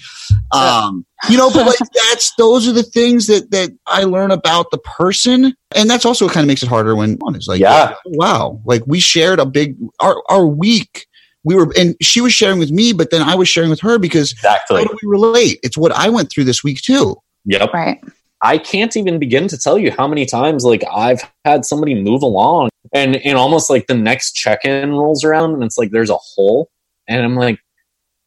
Um, 0.51 1.05
you 1.29 1.37
know, 1.37 1.49
but 1.51 1.65
like 1.65 1.79
that's 2.09 2.33
those 2.37 2.67
are 2.67 2.71
the 2.73 2.83
things 2.83 3.27
that 3.27 3.51
that 3.51 3.71
I 3.87 4.03
learn 4.03 4.31
about 4.31 4.71
the 4.71 4.77
person, 4.79 5.55
and 5.75 5.89
that's 5.89 6.05
also 6.05 6.25
what 6.25 6.33
kind 6.33 6.43
of 6.43 6.47
makes 6.47 6.63
it 6.63 6.69
harder 6.69 6.95
when 6.95 7.15
one 7.15 7.35
is 7.35 7.47
like, 7.47 7.59
Yeah. 7.59 7.93
oh, 7.95 7.99
wow, 8.13 8.61
like 8.65 8.83
we 8.85 8.99
shared 8.99 9.39
a 9.39 9.45
big 9.45 9.75
our 9.99 10.21
our 10.29 10.45
week. 10.45 11.07
We 11.43 11.53
were, 11.55 11.71
and 11.77 11.95
she 12.01 12.21
was 12.21 12.33
sharing 12.33 12.57
with 12.57 12.71
me, 12.71 12.91
but 12.91 13.11
then 13.11 13.21
I 13.21 13.35
was 13.35 13.47
sharing 13.47 13.69
with 13.69 13.79
her 13.81 13.99
because 13.99 14.31
exactly. 14.31 14.77
how 14.77 14.81
Exactly. 14.81 14.97
do 14.99 15.07
we 15.07 15.11
relate? 15.11 15.59
It's 15.61 15.77
what 15.77 15.91
I 15.91 16.09
went 16.09 16.31
through 16.31 16.45
this 16.45 16.63
week 16.63 16.81
too. 16.81 17.17
Yep. 17.45 17.71
right. 17.71 18.03
I 18.41 18.57
can't 18.57 18.95
even 18.97 19.19
begin 19.19 19.47
to 19.49 19.57
tell 19.57 19.77
you 19.77 19.91
how 19.91 20.07
many 20.07 20.25
times 20.25 20.63
like 20.65 20.83
I've 20.91 21.21
had 21.45 21.63
somebody 21.63 21.93
move 22.01 22.23
along 22.23 22.69
and 22.95 23.17
and 23.17 23.37
almost 23.37 23.69
like 23.69 23.87
the 23.87 23.95
next 23.95 24.31
check-in 24.33 24.91
rolls 24.91 25.23
around 25.23 25.53
and 25.53 25.63
it's 25.63 25.77
like 25.77 25.91
there's 25.91 26.09
a 26.09 26.17
hole. 26.17 26.69
And 27.07 27.23
I'm 27.23 27.35
like 27.35 27.59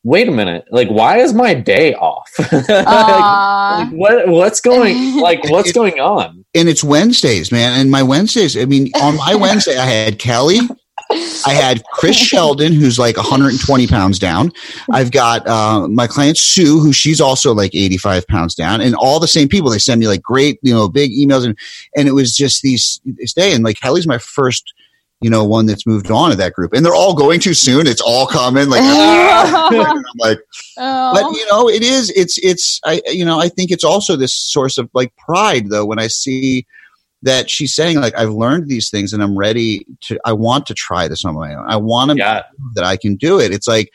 wait 0.04 0.28
a 0.28 0.30
minute. 0.30 0.64
Like 0.70 0.88
why 0.88 1.18
is 1.18 1.34
my 1.34 1.54
day 1.54 1.94
off? 1.94 2.30
Like, 2.68 3.90
like, 3.90 3.92
what 3.92 4.28
what's 4.28 4.60
going 4.60 5.16
like 5.20 5.48
what's 5.50 5.72
going 5.72 6.00
on? 6.00 6.44
And 6.54 6.68
it's 6.68 6.82
Wednesdays, 6.82 7.52
man. 7.52 7.78
And 7.78 7.90
my 7.90 8.02
Wednesdays, 8.02 8.56
I 8.56 8.64
mean, 8.64 8.90
on 9.00 9.16
my 9.16 9.34
Wednesday, 9.34 9.76
I 9.76 9.84
had 9.84 10.18
Kelly, 10.18 10.60
I 11.10 11.52
had 11.52 11.82
Chris 11.92 12.16
Sheldon, 12.28 12.72
who's 12.72 12.98
like 12.98 13.16
120 13.16 13.86
pounds 13.86 14.18
down. 14.18 14.52
I've 14.92 15.10
got 15.10 15.46
uh, 15.46 15.88
my 15.88 16.06
client 16.06 16.36
Sue, 16.36 16.80
who 16.80 16.92
she's 16.92 17.20
also 17.20 17.54
like 17.54 17.74
85 17.74 18.26
pounds 18.26 18.54
down, 18.54 18.80
and 18.80 18.94
all 18.94 19.18
the 19.20 19.26
same 19.28 19.48
people. 19.48 19.70
They 19.70 19.78
send 19.78 20.00
me 20.00 20.08
like 20.08 20.22
great, 20.22 20.58
you 20.62 20.72
know, 20.74 20.88
big 20.88 21.10
emails, 21.12 21.44
and 21.44 21.56
and 21.96 22.08
it 22.08 22.12
was 22.12 22.36
just 22.36 22.62
these 22.62 23.00
this 23.04 23.32
day. 23.32 23.52
And 23.54 23.64
like 23.64 23.80
Kelly's 23.80 24.06
my 24.06 24.18
first, 24.18 24.74
you 25.20 25.30
know, 25.30 25.44
one 25.44 25.66
that's 25.66 25.86
moved 25.86 26.10
on 26.10 26.30
to 26.30 26.36
that 26.36 26.52
group, 26.52 26.72
and 26.74 26.84
they're 26.84 26.94
all 26.94 27.14
going 27.14 27.40
too 27.40 27.54
soon. 27.54 27.86
It's 27.86 28.02
all 28.02 28.26
coming. 28.26 28.68
Like, 28.68 28.82
I'm 28.84 30.02
like, 30.18 30.38
Oh. 30.80 31.12
but 31.14 31.36
you 31.36 31.46
know, 31.50 31.68
it 31.68 31.82
is. 31.82 32.10
It's 32.10 32.38
it's. 32.38 32.80
I 32.84 33.00
you 33.06 33.24
know, 33.24 33.40
I 33.40 33.48
think 33.48 33.70
it's 33.70 33.84
also 33.84 34.14
this 34.14 34.34
source 34.34 34.78
of 34.78 34.90
like 34.94 35.14
pride 35.16 35.70
though 35.70 35.84
when 35.86 35.98
I 35.98 36.06
see 36.08 36.66
that 37.22 37.50
she's 37.50 37.74
saying 37.74 38.00
like 38.00 38.16
I've 38.16 38.30
learned 38.30 38.68
these 38.68 38.90
things 38.90 39.12
and 39.12 39.22
I'm 39.22 39.36
ready 39.36 39.86
to. 40.02 40.18
I 40.24 40.32
want 40.32 40.66
to 40.66 40.74
try 40.74 41.08
this 41.08 41.24
on 41.24 41.34
my 41.34 41.54
own. 41.54 41.64
I 41.68 41.76
want 41.76 42.10
to 42.12 42.16
yeah 42.16 42.42
that 42.74 42.84
I 42.84 42.96
can 42.96 43.16
do 43.16 43.40
it. 43.40 43.52
It's 43.52 43.66
like, 43.68 43.90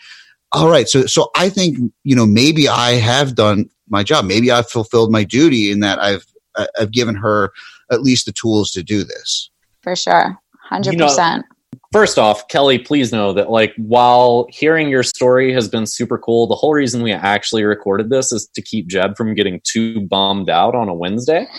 all 0.51 0.69
right. 0.69 0.88
So 0.89 1.05
so 1.05 1.30
I 1.36 1.49
think 1.49 1.78
you 2.03 2.15
know 2.15 2.26
maybe 2.26 2.67
I 2.67 2.91
have 2.93 3.36
done 3.36 3.69
my 3.89 4.03
job. 4.03 4.26
Maybe 4.26 4.51
I've 4.51 4.69
fulfilled 4.69 5.11
my 5.11 5.24
duty 5.24 5.71
in 5.71 5.80
that 5.82 5.99
I've 5.99 6.26
I- 6.55 6.67
I've 6.80 6.91
given 6.91 7.15
her 7.15 7.51
at 7.91 8.01
least 8.01 8.26
the 8.26 8.32
tools 8.32 8.71
to 8.71 8.84
do 8.84 9.03
this. 9.03 9.49
For 9.82 9.95
sure. 9.95 10.38
100%. 10.71 10.91
You 10.91 10.97
know- 10.97 11.43
first 11.91 12.17
off 12.17 12.47
kelly 12.47 12.80
please 12.80 13.11
know 13.11 13.34
that 13.34 13.49
like 13.49 13.74
while 13.78 14.47
hearing 14.49 14.89
your 14.89 15.03
story 15.03 15.53
has 15.53 15.67
been 15.67 15.86
super 15.86 16.17
cool 16.17 16.47
the 16.47 16.55
whole 16.55 16.74
reason 16.74 17.01
we 17.01 17.11
actually 17.11 17.63
recorded 17.63 18.09
this 18.09 18.32
is 18.32 18.47
to 18.53 18.61
keep 18.61 18.88
jeb 18.88 19.15
from 19.15 19.34
getting 19.34 19.61
too 19.63 20.01
bummed 20.07 20.49
out 20.49 20.76
on 20.76 20.89
a 20.89 20.93
wednesday 20.93 21.47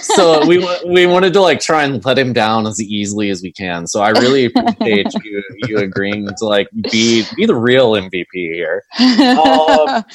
so 0.00 0.46
we 0.46 0.58
we 0.86 1.06
wanted 1.06 1.32
to 1.32 1.40
like 1.40 1.60
try 1.60 1.84
and 1.84 2.04
let 2.04 2.18
him 2.18 2.32
down 2.32 2.66
as 2.66 2.80
easily 2.80 3.30
as 3.30 3.42
we 3.42 3.52
can. 3.52 3.86
So 3.86 4.00
I 4.00 4.10
really 4.10 4.46
appreciate 4.46 5.06
you 5.24 5.42
you 5.68 5.78
agreeing 5.78 6.26
to 6.26 6.44
like 6.44 6.68
be 6.90 7.24
be 7.36 7.46
the 7.46 7.54
real 7.54 7.92
MVP 7.92 8.24
here. 8.32 8.82
Uh, 8.98 10.02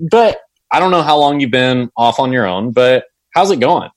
But 0.00 0.38
I 0.70 0.78
don't 0.78 0.92
know 0.92 1.02
how 1.02 1.18
long 1.18 1.40
you've 1.40 1.50
been 1.50 1.90
off 1.96 2.20
on 2.20 2.30
your 2.30 2.46
own, 2.46 2.70
but 2.70 3.06
how's 3.34 3.50
it 3.50 3.58
going? 3.58 3.90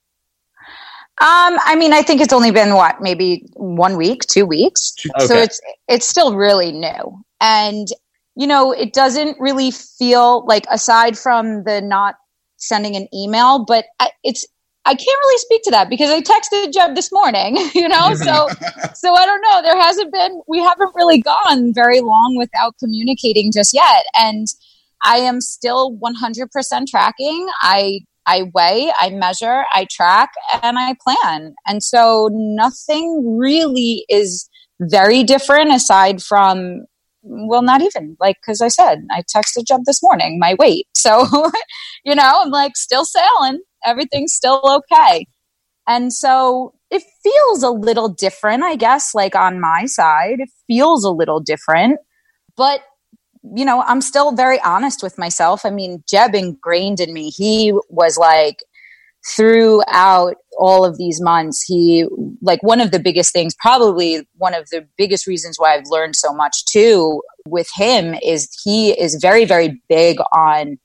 Um, 1.22 1.60
I 1.66 1.76
mean, 1.76 1.94
I 1.94 2.02
think 2.02 2.20
it's 2.20 2.34
only 2.34 2.50
been 2.50 2.74
what, 2.74 3.00
maybe 3.00 3.46
one 3.54 3.96
week, 3.96 4.22
two 4.26 4.44
weeks. 4.44 4.96
So 5.28 5.36
it's 5.38 5.62
it's 5.88 6.10
still 6.10 6.36
really 6.36 6.72
new. 6.72 7.24
And 7.40 7.88
you 8.36 8.48
know, 8.48 8.72
it 8.72 8.92
doesn't 8.94 9.40
really 9.40 9.70
feel 9.70 10.44
like 10.48 10.66
aside 10.72 11.16
from 11.18 11.64
the 11.64 11.80
not 11.80 12.16
sending 12.58 12.96
an 12.96 13.08
email, 13.14 13.66
but 13.66 13.86
I, 14.00 14.10
it's 14.24 14.48
I 14.86 14.96
can't 14.96 15.20
really 15.24 15.38
speak 15.38 15.62
to 15.66 15.72
that 15.72 15.90
because 15.90 16.10
I 16.10 16.22
texted 16.22 16.74
Jeb 16.74 16.96
this 16.96 17.12
morning, 17.12 17.58
you 17.76 17.88
know? 17.88 18.16
So 18.16 18.48
so 18.96 19.14
I 19.14 19.26
don't 19.28 19.42
know, 19.42 19.62
there 19.62 19.80
hasn't 19.80 20.12
been 20.12 20.42
we 20.48 20.58
haven't 20.58 20.92
really 20.96 21.22
gone 21.22 21.72
very 21.72 22.02
long 22.02 22.36
without 22.36 22.80
communicating 22.80 23.52
just 23.52 23.76
yet 23.76 24.06
and 24.18 24.48
I 25.04 25.18
am 25.18 25.42
still 25.42 25.98
100% 25.98 26.88
tracking. 26.88 27.48
I 27.62 28.02
I 28.26 28.44
weigh, 28.54 28.92
I 29.00 29.10
measure, 29.10 29.64
I 29.74 29.88
track, 29.90 30.30
and 30.62 30.78
I 30.78 30.96
plan. 31.02 31.54
And 31.68 31.84
so 31.84 32.30
nothing 32.32 33.38
really 33.38 34.06
is 34.10 34.50
very 34.80 35.24
different 35.24 35.74
aside 35.74 36.22
from, 36.22 36.86
well, 37.24 37.62
not 37.62 37.82
even 37.82 38.16
like, 38.20 38.38
because 38.42 38.62
I 38.62 38.68
said 38.68 39.06
I 39.12 39.24
texted 39.24 39.66
Jeb 39.68 39.82
this 39.86 40.02
morning, 40.04 40.40
my 40.40 40.56
weight. 40.60 40.88
So, 41.02 41.26
you 42.06 42.14
know, 42.14 42.42
I'm 42.44 42.52
like 42.52 42.78
still 42.78 43.06
sailing, 43.06 43.62
everything's 43.84 44.34
still 44.34 44.62
okay. 44.92 45.26
And 45.88 46.14
so 46.14 46.74
it 46.92 47.02
feels 47.24 47.64
a 47.64 47.72
little 47.72 48.08
different, 48.08 48.62
I 48.62 48.76
guess, 48.76 49.16
like 49.16 49.36
on 49.36 49.60
my 49.60 49.88
side, 49.88 50.40
it 50.40 50.50
feels 50.68 51.04
a 51.04 51.10
little 51.10 51.40
different. 51.40 52.00
But 52.56 52.82
you 53.44 53.66
know, 53.66 53.82
I'm 53.82 54.02
still 54.02 54.32
very 54.34 54.60
honest 54.62 55.02
with 55.04 55.18
myself. 55.18 55.66
I 55.66 55.70
mean, 55.70 56.04
Jeb 56.08 56.36
ingrained 56.36 57.00
in 57.00 57.14
me. 57.14 57.30
He 57.30 57.74
was 57.90 58.18
like, 58.18 58.64
throughout 59.36 60.36
all 60.58 60.84
of 60.84 60.98
these 60.98 61.22
months, 61.22 61.64
he, 61.64 62.06
like, 62.42 62.62
one 62.64 62.82
of 62.82 62.92
the 62.92 63.00
biggest 63.00 63.32
things, 63.34 63.56
probably 63.60 64.28
one 64.38 64.54
of 64.54 64.70
the 64.70 64.88
biggest 64.98 65.28
reasons 65.28 65.58
why 65.58 65.76
I've 65.76 65.88
learned 65.88 66.16
so 66.16 66.34
much 66.34 66.66
too 66.66 67.22
with 67.46 67.68
him 67.76 68.16
is 68.24 68.50
he 68.64 68.92
is 68.92 69.20
very, 69.22 69.46
very 69.46 69.82
big 69.90 70.18
on 70.34 70.78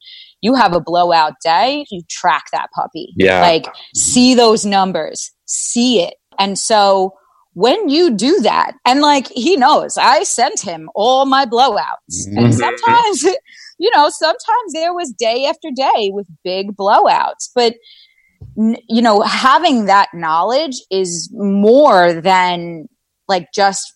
you 0.42 0.54
have 0.54 0.74
a 0.74 0.80
blowout 0.80 1.32
day, 1.42 1.86
you 1.90 2.02
track 2.10 2.44
that 2.52 2.68
puppy. 2.74 3.12
Yeah. 3.16 3.40
Like, 3.40 3.66
see 3.94 4.34
those 4.34 4.66
numbers, 4.66 5.30
see 5.46 6.02
it. 6.02 6.14
And 6.38 6.58
so, 6.58 7.14
when 7.56 7.88
you 7.88 8.10
do 8.14 8.38
that, 8.42 8.72
and 8.84 9.00
like 9.00 9.28
he 9.28 9.56
knows, 9.56 9.96
I 9.96 10.24
sent 10.24 10.60
him 10.60 10.90
all 10.94 11.24
my 11.24 11.46
blowouts. 11.46 12.26
And 12.36 12.52
Mhm. 12.52 12.52
sometimes, 12.52 13.22
you 13.78 13.90
know, 13.94 14.10
sometimes 14.10 14.74
there 14.74 14.92
was 14.92 15.10
day 15.12 15.46
after 15.46 15.70
day 15.74 16.10
with 16.12 16.26
big 16.44 16.76
blowouts. 16.76 17.48
But, 17.54 17.76
you 18.56 19.00
know, 19.00 19.22
having 19.22 19.86
that 19.86 20.08
knowledge 20.12 20.82
is 20.90 21.30
more 21.32 22.12
than 22.20 22.88
like 23.26 23.48
just 23.54 23.90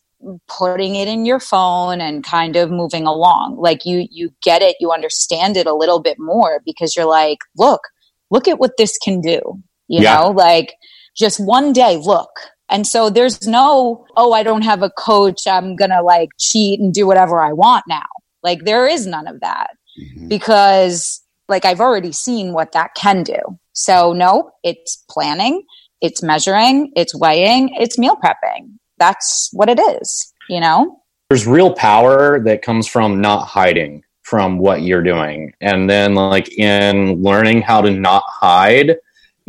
putting 0.48 0.94
it 0.94 1.06
in 1.06 1.26
your 1.26 1.38
phone 1.38 2.00
and 2.00 2.24
kind 2.24 2.56
of 2.56 2.70
moving 2.70 3.06
along. 3.06 3.58
Like 3.58 3.84
you, 3.84 4.06
you 4.10 4.30
get 4.42 4.62
it, 4.62 4.76
you 4.80 4.90
understand 4.90 5.58
it 5.58 5.66
a 5.66 5.74
little 5.74 6.00
bit 6.00 6.16
more 6.18 6.62
because 6.64 6.96
you're 6.96 7.04
like, 7.04 7.38
look, 7.58 7.82
look 8.30 8.48
at 8.48 8.58
what 8.58 8.78
this 8.78 8.96
can 8.96 9.20
do. 9.20 9.40
You 9.86 10.00
Yeah. 10.00 10.16
know, 10.18 10.28
like 10.30 10.72
just 11.14 11.38
one 11.44 11.74
day, 11.74 11.98
look. 11.98 12.30
And 12.70 12.86
so 12.86 13.10
there's 13.10 13.46
no, 13.46 14.06
oh, 14.16 14.32
I 14.32 14.42
don't 14.42 14.62
have 14.62 14.82
a 14.82 14.90
coach. 14.90 15.46
I'm 15.46 15.76
going 15.76 15.90
to 15.90 16.02
like 16.02 16.30
cheat 16.38 16.80
and 16.80 16.94
do 16.94 17.06
whatever 17.06 17.42
I 17.42 17.52
want 17.52 17.84
now. 17.88 18.06
Like 18.42 18.64
there 18.64 18.86
is 18.86 19.06
none 19.06 19.26
of 19.26 19.40
that 19.40 19.70
mm-hmm. 20.00 20.28
because 20.28 21.20
like 21.48 21.64
I've 21.64 21.80
already 21.80 22.12
seen 22.12 22.52
what 22.52 22.72
that 22.72 22.94
can 22.96 23.22
do. 23.22 23.38
So 23.72 24.12
no, 24.12 24.50
it's 24.62 25.04
planning, 25.10 25.64
it's 26.00 26.22
measuring, 26.22 26.92
it's 26.96 27.14
weighing, 27.14 27.74
it's 27.78 27.98
meal 27.98 28.16
prepping. 28.16 28.74
That's 28.98 29.50
what 29.52 29.68
it 29.68 29.80
is, 29.80 30.32
you 30.48 30.60
know? 30.60 30.96
There's 31.28 31.46
real 31.46 31.74
power 31.74 32.40
that 32.40 32.62
comes 32.62 32.86
from 32.86 33.20
not 33.20 33.46
hiding 33.46 34.02
from 34.22 34.58
what 34.58 34.82
you're 34.82 35.02
doing. 35.02 35.52
And 35.60 35.90
then 35.90 36.14
like 36.14 36.56
in 36.56 37.22
learning 37.22 37.62
how 37.62 37.80
to 37.80 37.90
not 37.90 38.22
hide, 38.26 38.96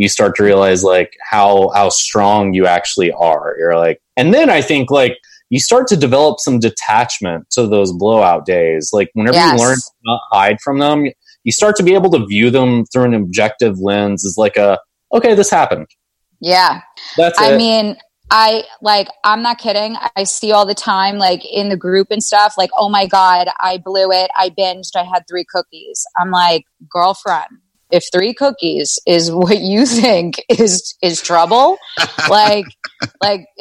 you 0.01 0.09
start 0.09 0.35
to 0.35 0.43
realize 0.43 0.83
like 0.83 1.15
how 1.29 1.69
how 1.75 1.89
strong 1.89 2.53
you 2.53 2.65
actually 2.65 3.11
are. 3.11 3.55
You're 3.59 3.77
like 3.77 4.01
and 4.17 4.33
then 4.33 4.49
I 4.49 4.61
think 4.61 4.89
like 4.89 5.15
you 5.51 5.59
start 5.59 5.87
to 5.89 5.97
develop 5.97 6.39
some 6.39 6.59
detachment 6.59 7.49
to 7.51 7.67
those 7.67 7.91
blowout 7.91 8.45
days. 8.45 8.89
Like 8.91 9.11
whenever 9.13 9.35
Yes. 9.35 9.59
you 9.59 9.65
learn 9.65 9.75
to 9.75 9.91
not 10.05 10.21
hide 10.31 10.59
from 10.61 10.79
them, 10.79 11.07
you 11.43 11.51
start 11.51 11.75
to 11.75 11.83
be 11.83 11.93
able 11.93 12.09
to 12.11 12.25
view 12.25 12.49
them 12.49 12.85
through 12.85 13.03
an 13.05 13.13
objective 13.13 13.77
lens 13.79 14.25
as 14.25 14.37
like 14.37 14.57
a 14.57 14.79
okay, 15.13 15.35
this 15.35 15.51
happened. 15.51 15.87
Yeah. 16.39 16.81
That's 17.17 17.37
I 17.37 17.53
it. 17.53 17.57
mean, 17.57 17.97
I 18.31 18.63
like, 18.81 19.07
I'm 19.23 19.43
not 19.43 19.59
kidding. 19.59 19.97
I 20.15 20.23
see 20.23 20.51
all 20.53 20.65
the 20.65 20.73
time, 20.73 21.17
like 21.17 21.41
in 21.45 21.69
the 21.69 21.77
group 21.77 22.07
and 22.09 22.23
stuff, 22.23 22.55
like, 22.57 22.69
oh 22.77 22.89
my 22.89 23.05
God, 23.05 23.49
I 23.59 23.77
blew 23.77 24.09
it. 24.11 24.31
I 24.35 24.49
binged. 24.49 24.95
I 24.95 25.03
had 25.03 25.23
three 25.29 25.45
cookies. 25.53 26.05
I'm 26.17 26.31
like, 26.31 26.63
girlfriend, 26.89 27.59
if 27.91 28.05
three 28.11 28.33
cookies 28.33 28.97
is 29.05 29.31
what 29.31 29.59
you 29.59 29.85
think 30.01 30.35
is, 30.49 30.95
is 31.01 31.21
trouble, 31.21 31.77
like, 32.29 32.65
like, 33.21 33.47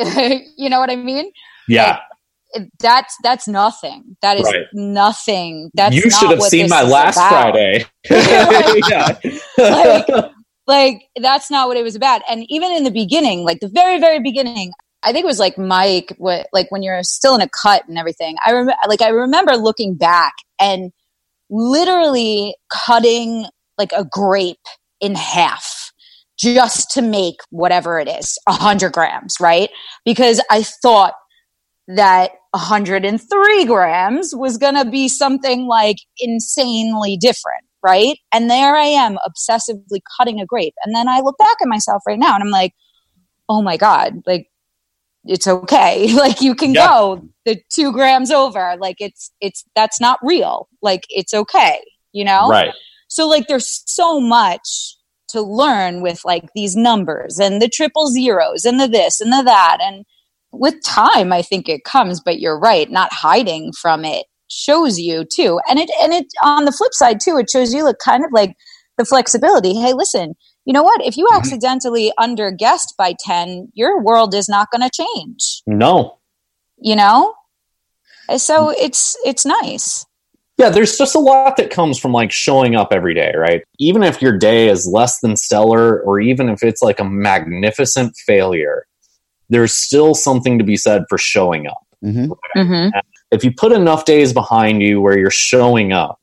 you 0.57 0.69
know 0.71 0.81
what 0.81 0.91
I 0.91 0.97
mean? 0.97 1.31
yeah. 1.69 2.01
It- 2.53 2.69
That's, 2.81 3.15
that's 3.23 3.47
nothing. 3.47 4.17
That 4.23 4.39
is 4.41 4.45
Right. 4.45 4.65
nothing. 4.73 5.71
That's 5.75 5.95
you 5.95 6.03
not 6.07 6.13
should 6.19 6.31
have 6.31 6.41
what 6.41 6.51
seen 6.51 6.69
my 6.69 6.83
last 6.83 7.17
about. 7.17 7.29
Friday. 7.53 7.85
Like- 8.11 8.91
yeah. 8.91 10.29
like 10.67 11.03
that's 11.21 11.51
not 11.51 11.69
what 11.69 11.77
it 11.77 11.83
was 11.83 11.97
about 11.97 12.23
and 12.29 12.45
even 12.49 12.71
in 12.73 12.85
the 12.85 12.91
beginning 12.91 13.45
like 13.45 13.59
the 13.61 13.69
very 13.69 13.99
very 13.99 14.21
beginning 14.21 14.71
i 15.03 15.11
think 15.13 15.25
it 15.25 15.27
was 15.27 15.39
like 15.41 15.59
mike 15.59 16.15
what 16.19 16.47
like 16.53 16.71
when 16.71 16.83
you're 16.83 17.03
still 17.03 17.35
in 17.35 17.41
a 17.41 17.49
cut 17.49 17.83
and 17.89 17.99
everything 17.99 18.37
i 18.47 18.51
remember 18.53 18.75
like 18.89 19.01
i 19.03 19.09
remember 19.09 19.57
looking 19.57 19.95
back 19.97 20.35
and 20.61 20.93
literally 21.49 22.55
cutting 22.71 23.47
like 23.81 23.93
a 23.93 24.05
grape 24.05 24.57
in 25.01 25.15
half 25.15 25.93
just 26.39 26.91
to 26.91 27.03
make 27.03 27.37
whatever 27.51 27.99
it 27.99 28.09
is 28.09 28.39
100 28.47 28.93
grams 28.93 29.35
right 29.41 29.71
because 30.05 30.41
i 30.51 30.63
thought 30.63 31.15
that 31.97 32.31
103 32.53 33.65
grams 33.65 34.35
was 34.35 34.57
going 34.59 34.75
to 34.75 34.85
be 34.85 35.09
something 35.09 35.67
like 35.67 35.97
insanely 36.19 37.17
different, 37.17 37.65
right? 37.83 38.17
And 38.33 38.51
there 38.51 38.77
I 38.77 38.87
am 38.87 39.19
obsessively 39.27 40.01
cutting 40.17 40.41
a 40.41 40.47
grape. 40.47 40.75
And 40.85 40.95
then 40.95 41.09
I 41.09 41.21
look 41.21 41.39
back 41.39 41.57
at 41.61 41.69
myself 41.69 42.03
right 42.07 42.19
now 42.19 42.35
and 42.35 42.43
I'm 42.43 42.51
like, 42.51 42.73
oh 43.49 43.63
my 43.63 43.77
God, 43.77 44.23
like 44.27 44.47
it's 45.25 45.47
okay. 45.47 46.13
like 46.15 46.41
you 46.41 46.55
can 46.55 46.75
Yeah. 46.75 46.87
go 46.89 47.29
the 47.45 47.61
two 47.73 47.93
grams 47.93 48.31
over. 48.31 48.77
Like 48.79 48.97
it's, 49.01 49.33
it's, 49.41 49.65
that's 49.75 50.01
not 50.01 50.19
real. 50.23 50.69
Like 50.83 51.05
it's 51.09 51.35
okay, 51.35 51.81
you 52.13 52.25
know? 52.25 52.49
Right. 52.49 52.73
So 53.11 53.29
like 53.29 53.49
there's 53.49 53.83
so 53.87 54.21
much 54.21 54.97
to 55.29 55.43
learn 55.43 56.01
with 56.01 56.25
like 56.25 56.49
these 56.55 56.75
numbers 56.75 57.39
and 57.39 57.61
the 57.61 57.69
triple 57.69 58.07
zeros 58.07 58.65
and 58.65 58.81
the 58.81 58.89
this 58.89 59.21
and 59.21 59.33
the 59.33 59.43
that. 59.43 59.79
And 59.83 60.05
with 60.53 60.83
time 60.85 61.33
I 61.33 61.43
think 61.43 61.69
it 61.69 61.85
comes 61.85 62.21
but 62.21 62.41
you're 62.41 62.59
right 62.59 62.91
not 62.91 63.13
hiding 63.13 63.73
from 63.73 64.05
it 64.05 64.27
shows 64.49 64.99
you 64.99 65.25
too. 65.25 65.61
And 65.69 65.79
it 65.79 65.91
and 66.01 66.13
it 66.13 66.27
on 66.43 66.65
the 66.65 66.73
flip 66.73 66.95
side 66.95 67.21
too 67.21 67.37
it 67.37 67.51
shows 67.51 67.75
you 67.75 67.85
like 67.85 67.99
kind 67.99 68.25
of 68.25 68.31
like 68.33 68.57
the 68.97 69.05
flexibility. 69.05 69.75
Hey 69.75 69.93
listen 69.93 70.35
you 70.67 70.75
know 70.75 70.83
what? 70.83 71.05
If 71.05 71.17
you 71.17 71.27
Mhm. 71.27 71.37
accidentally 71.39 72.13
under 72.19 72.51
guessed 72.51 72.95
by 72.97 73.15
10 73.19 73.73
your 73.75 74.01
world 74.01 74.35
is 74.35 74.49
not 74.49 74.69
going 74.71 74.89
to 74.89 74.91
change. 75.05 75.63
No. 75.67 76.19
you 76.79 76.95
know? 76.97 77.35
So 78.37 78.71
it's 78.71 79.17
it's 79.25 79.45
nice 79.45 80.07
Yeah, 80.61 80.69
there's 80.69 80.99
just 80.99 81.15
a 81.15 81.19
lot 81.19 81.57
that 81.57 81.71
comes 81.71 81.99
from 81.99 82.13
like 82.13 82.31
showing 82.31 82.77
up 82.77 82.93
every 82.93 83.15
day, 83.15 83.33
right? 83.35 83.63
Even 83.79 84.03
if 84.03 84.21
your 84.21 84.37
day 84.37 84.69
is 84.69 84.87
less 84.87 85.21
than 85.21 85.35
stellar, 85.35 86.01
or 86.03 86.21
even 86.21 86.51
if 86.51 86.63
it's 86.63 86.83
like 86.83 87.01
a 87.01 87.05
magnificent 87.05 88.15
failure, 88.27 88.87
there's 89.49 89.73
still 89.73 90.15
something 90.15 90.59
to 90.59 90.65
be 90.65 90.77
said 90.77 91.05
for 91.09 91.17
showing 91.17 91.67
up. 91.67 91.87
Mhm. 92.05 92.31
mm-hmm. 92.57 92.99
If 93.31 93.43
you 93.43 93.53
put 93.53 93.73
enough 93.73 94.05
days 94.05 94.35
behind 94.35 94.83
you 94.83 95.01
where 95.01 95.17
you're 95.19 95.31
showing 95.31 95.93
up, 95.95 96.19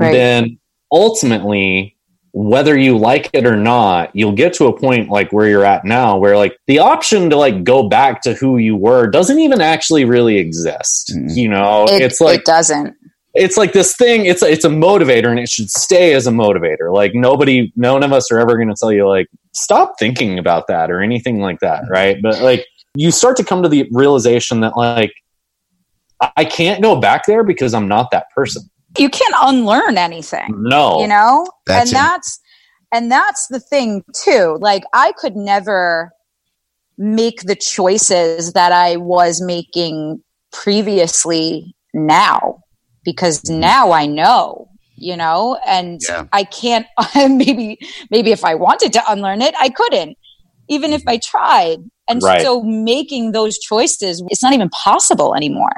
Right. 0.00 0.12
then 0.12 0.58
ultimately, 0.90 1.96
whether 2.32 2.78
you 2.78 2.96
like 2.96 3.28
it 3.34 3.44
or 3.46 3.56
not, 3.56 4.14
you'll 4.14 4.32
get 4.32 4.54
to 4.54 4.66
a 4.66 4.78
point 4.78 5.10
like 5.10 5.32
where 5.32 5.48
you're 5.48 5.64
at 5.64 5.84
now, 5.84 6.16
where 6.16 6.36
like 6.36 6.56
the 6.66 6.78
option 6.78 7.28
to 7.30 7.36
like 7.36 7.62
go 7.62 7.88
back 7.88 8.22
to 8.22 8.32
who 8.32 8.56
you 8.56 8.74
were 8.74 9.06
doesn't 9.06 9.38
even 9.38 9.60
actually 9.60 10.04
really 10.06 10.38
exist. 10.38 11.12
Mhm. 11.14 11.36
You 11.36 11.48
know, 11.48 11.84
it, 11.88 12.00
it's 12.00 12.20
like 12.22 12.40
it 12.40 12.44
doesn't 12.46 12.94
it's 13.34 13.56
like 13.56 13.72
this 13.72 13.94
thing 13.96 14.26
it's 14.26 14.42
it's 14.42 14.64
a 14.64 14.70
motivator 14.70 15.28
and 15.28 15.38
it 15.38 15.48
should 15.48 15.70
stay 15.70 16.14
as 16.14 16.26
a 16.26 16.30
motivator. 16.30 16.92
Like 16.92 17.12
nobody 17.14 17.72
none 17.76 18.02
of 18.02 18.12
us 18.12 18.30
are 18.32 18.38
ever 18.38 18.56
going 18.56 18.68
to 18.68 18.74
tell 18.74 18.92
you 18.92 19.06
like 19.06 19.28
stop 19.52 19.94
thinking 19.98 20.38
about 20.38 20.66
that 20.68 20.90
or 20.90 21.00
anything 21.00 21.40
like 21.40 21.60
that 21.60 21.84
right? 21.88 22.20
But 22.22 22.40
like 22.40 22.66
you 22.94 23.10
start 23.10 23.36
to 23.36 23.44
come 23.44 23.62
to 23.62 23.68
the 23.68 23.88
realization 23.92 24.60
that 24.60 24.76
like 24.76 25.12
I- 26.20 26.32
i 26.38 26.44
can't 26.44 26.82
go 26.82 26.96
back 26.96 27.26
there 27.26 27.44
because 27.44 27.74
i'm 27.74 27.88
not 27.88 28.10
that 28.10 28.26
person. 28.34 28.68
You 28.98 29.10
can't 29.10 29.34
unlearn 29.42 29.98
anything 29.98 30.48
no. 30.48 31.00
you 31.00 31.06
know? 31.06 31.46
That's 31.66 31.80
and 31.80 31.90
it. 31.90 31.92
that's 31.92 32.40
and 32.92 33.12
that's 33.12 33.48
the 33.48 33.60
thing 33.60 34.02
too. 34.14 34.56
Like 34.60 34.84
i 34.94 35.12
could 35.12 35.36
never 35.36 36.12
make 36.96 37.42
the 37.42 37.54
choices 37.54 38.54
that 38.54 38.72
i 38.72 38.96
was 38.96 39.40
making 39.40 40.22
previously 40.50 41.76
now 41.94 42.58
because 43.10 43.40
mm-hmm. 43.42 43.60
now 43.60 43.92
i 43.92 44.04
know 44.06 44.68
you 44.96 45.16
know 45.16 45.58
and 45.66 46.00
Yeah. 46.08 46.24
i 46.32 46.44
can't 46.44 46.86
maybe 47.16 47.78
maybe 48.10 48.30
if 48.32 48.44
i 48.44 48.54
wanted 48.54 48.92
to 48.94 49.02
unlearn 49.12 49.40
it 49.42 49.54
i 49.58 49.68
couldn't 49.80 50.16
even 50.68 50.92
if 50.92 51.02
i 51.06 51.16
mm-hmm. 51.16 51.36
tried. 51.36 51.78
And 52.10 52.22
Right. 52.22 52.40
so 52.42 52.62
making 52.62 53.32
those 53.32 53.58
choices 53.58 54.22
it's 54.28 54.42
not 54.42 54.54
even 54.54 54.70
possible 54.70 55.34
anymore. 55.34 55.76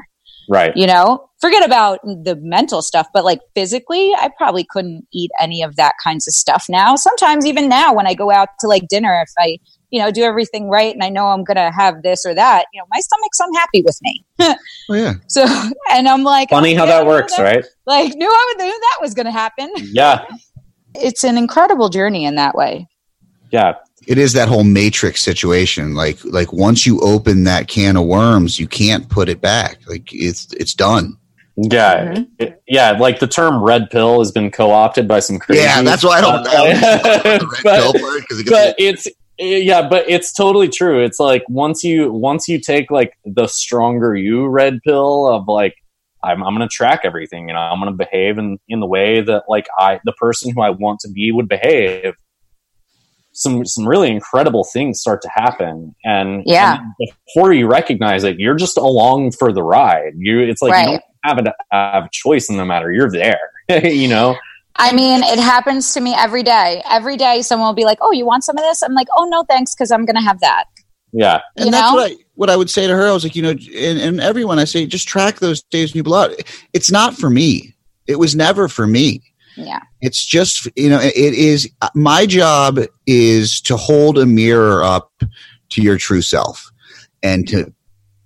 Right. 0.49 0.73
You 0.77 0.87
know 0.87 1.29
forget 1.41 1.65
about 1.65 1.99
the 2.05 2.37
mental 2.41 2.83
stuff 2.83 3.07
but 3.15 3.25
like 3.25 3.41
physically 3.55 4.13
i 4.25 4.29
probably 4.37 4.65
couldn't 4.73 5.07
eat 5.13 5.31
any 5.41 5.63
of 5.63 5.77
that 5.77 5.95
kinds 6.05 6.29
of 6.29 6.35
stuff 6.35 6.67
now. 6.69 6.97
Sometimes 6.97 7.47
even 7.47 7.69
now 7.69 7.95
when 7.95 8.07
i 8.07 8.15
go 8.15 8.31
out 8.31 8.49
to 8.61 8.69
like 8.69 8.85
dinner 8.89 9.15
if 9.27 9.33
i 9.39 9.59
you 9.91 10.01
know 10.01 10.11
do 10.11 10.23
everything 10.23 10.69
right 10.69 10.93
and 10.95 11.03
i 11.03 11.09
know 11.09 11.27
i'm 11.27 11.45
gonna 11.45 11.73
have 11.73 12.03
this 12.03 12.25
or 12.27 12.35
that 12.35 12.65
you 12.73 12.81
know 12.81 12.87
my 12.91 13.01
stomach's 13.01 13.41
unhappy 13.41 13.83
with 13.85 13.99
me 14.03 14.25
Oh 14.89 14.95
yeah. 14.95 15.15
so 15.29 15.45
and 15.93 16.09
i'm 16.09 16.23
like 16.23 16.51
funny 16.51 16.75
oh, 16.75 16.79
how 16.79 16.85
yeah, 16.85 16.99
that 16.99 17.07
works 17.07 17.37
knew 17.39 17.45
right 17.45 17.65
like 17.87 18.15
knew 18.15 18.29
i 18.29 18.55
knew 18.59 18.67
that 18.67 18.99
was 19.01 19.15
gonna 19.15 19.31
happen 19.33 19.71
yeah 19.93 20.25
it's 20.95 21.25
an 21.25 21.37
incredible 21.39 21.89
journey 21.89 22.25
in 22.25 22.35
that 22.37 22.55
way 22.55 22.87
yeah 23.51 23.75
It 24.07 24.17
is 24.19 24.33
that 24.33 24.49
whole 24.49 24.65
matrix 24.65 25.21
situation. 25.21 25.95
Like 25.95 26.19
like 26.25 26.53
once 26.53 26.87
you 26.87 27.01
open 27.01 27.45
that 27.45 27.69
can 27.69 27.97
of 27.97 28.07
worms, 28.07 28.59
you 28.59 28.67
can't 28.67 29.09
put 29.11 29.29
it 29.29 29.41
back. 29.43 29.79
Like 29.87 30.09
it's 30.13 30.49
it's 30.55 30.73
done. 30.75 31.17
yeah 31.57 32.15
Mhm. 32.15 32.29
It- 32.39 32.63
yeah 32.67 32.93
like 32.93 33.19
the 33.21 33.27
term 33.27 33.63
red 33.63 33.91
pill 33.91 34.19
has 34.21 34.33
been 34.33 34.51
co-opted 34.51 35.07
by 35.07 35.21
some 35.21 35.39
crazy 35.39 35.63
Yeah, 35.63 35.83
that's 35.83 36.03
why 36.03 36.19
I 36.19 36.21
don't. 36.23 36.47
I 36.49 36.53
don't 36.55 36.81
the 37.41 37.47
red 37.47 37.63
But- 37.65 37.81
pill 37.83 37.93
part, 38.01 38.29
'cause 38.29 38.39
it 38.41 38.47
but 38.49 38.75
it's 38.79 39.07
yeah 39.41 39.89
but 39.89 40.09
it's 40.09 40.33
totally 40.33 40.69
true. 40.69 41.03
It's 41.03 41.19
like 41.19 41.43
once 41.49 41.83
you 41.83 42.13
once 42.13 42.49
you 42.49 42.61
take 42.61 42.91
like 42.91 43.15
the 43.25 43.47
Stronger 43.47 44.15
U 44.15 44.47
red 44.47 44.81
pill 44.85 45.27
of 45.27 45.49
like 45.49 45.75
i'm, 46.23 46.43
I'm 46.45 46.53
gonna 46.53 46.69
track 46.69 47.01
everything 47.05 47.49
you 47.49 47.55
know 47.55 47.61
i'm 47.61 47.79
gonna 47.79 47.93
behave 47.93 48.37
in 48.37 48.59
in 48.69 48.81
the 48.81 48.87
way 48.87 49.23
that 49.23 49.45
like 49.49 49.67
i 49.79 50.01
the 50.05 50.13
person 50.13 50.53
who 50.55 50.61
i 50.61 50.69
want 50.69 51.01
to 51.01 51.11
be 51.11 51.33
would 51.33 51.49
behave 51.49 52.13
some 53.33 53.65
some 53.65 53.87
really 53.87 54.11
incredible 54.11 54.65
things 54.65 55.01
start 55.01 55.23
to 55.23 55.31
happen. 55.35 55.95
And 56.05 56.43
Yeah. 56.47 56.79
and 56.79 57.11
before 57.27 57.53
you 57.53 57.67
recognize 57.67 58.25
it 58.25 58.39
you're 58.39 58.57
just 58.57 58.77
along 58.77 59.33
for 59.33 59.53
the 59.53 59.63
ride. 59.63 60.13
You 60.17 60.41
it's 60.41 60.63
like 60.63 60.73
you 60.81 60.93
don't 60.93 61.03
have 61.25 61.39
a, 61.39 61.55
have 61.71 62.05
a 62.05 62.09
choice 62.13 62.49
in 62.49 62.57
the 62.57 62.65
matter 62.65 62.91
you're 62.91 63.11
there 63.11 63.39
you 63.85 64.09
know 64.09 64.37
I 64.77 64.93
mean, 64.93 65.23
it 65.23 65.39
happens 65.39 65.93
to 65.95 66.01
me 66.01 66.15
every 66.15 66.43
day. 66.43 66.83
Every 66.89 67.17
day, 67.17 67.43
someone 67.43 67.69
will 67.69 67.75
be 67.75 67.85
like, 67.85 67.99
"Oh, 68.01 68.13
you 68.13 68.25
want 68.25 68.45
some 68.45 68.57
of 68.57 68.65
this?" 68.65 68.83
I'm 68.83 68.95
like, 68.95 69.09
"Oh 69.17 69.25
no, 69.25 69.45
thanks," 69.45 69.75
because 69.75 69.91
I'm 69.91 70.05
going 70.07 70.17
to 70.17 70.23
have 70.23 70.41
that. 70.41 70.65
yeah 71.13 71.41
and 71.57 71.67
you 71.67 71.73
that's 71.73 71.91
know? 71.91 71.97
what 71.97 72.11
I 72.13 72.15
what 72.35 72.51
I 72.51 72.57
would 72.57 72.71
say 72.71 72.87
to 72.87 72.95
her. 72.95 73.07
I 73.07 73.13
was 73.13 73.25
like, 73.25 73.37
you 73.37 73.43
know, 73.43 73.51
and, 73.51 73.99
and 74.01 74.21
everyone 74.21 74.59
I 74.59 74.65
say, 74.65 74.87
just 74.87 75.07
track 75.09 75.41
those 75.41 75.63
days 75.65 75.93
when 75.93 75.99
you 75.99 76.03
blow 76.05 76.23
out. 76.25 76.31
It's 76.73 76.91
not 76.91 77.15
for 77.15 77.29
me. 77.29 77.75
It 78.07 78.19
was 78.19 78.35
never 78.35 78.67
for 78.69 78.87
me. 78.87 79.23
Yeah, 79.57 79.81
It's 80.01 80.25
just 80.25 80.69
you 80.77 80.89
know, 80.89 81.01
it 81.03 81.15
is 81.35 81.69
my 81.95 82.25
job 82.25 82.79
is 83.07 83.61
to 83.63 83.77
hold 83.77 84.17
a 84.17 84.25
mirror 84.25 84.83
up 84.83 85.13
to 85.71 85.83
your 85.83 85.99
true 85.99 86.23
self 86.23 86.71
and 87.23 87.47
to 87.49 87.71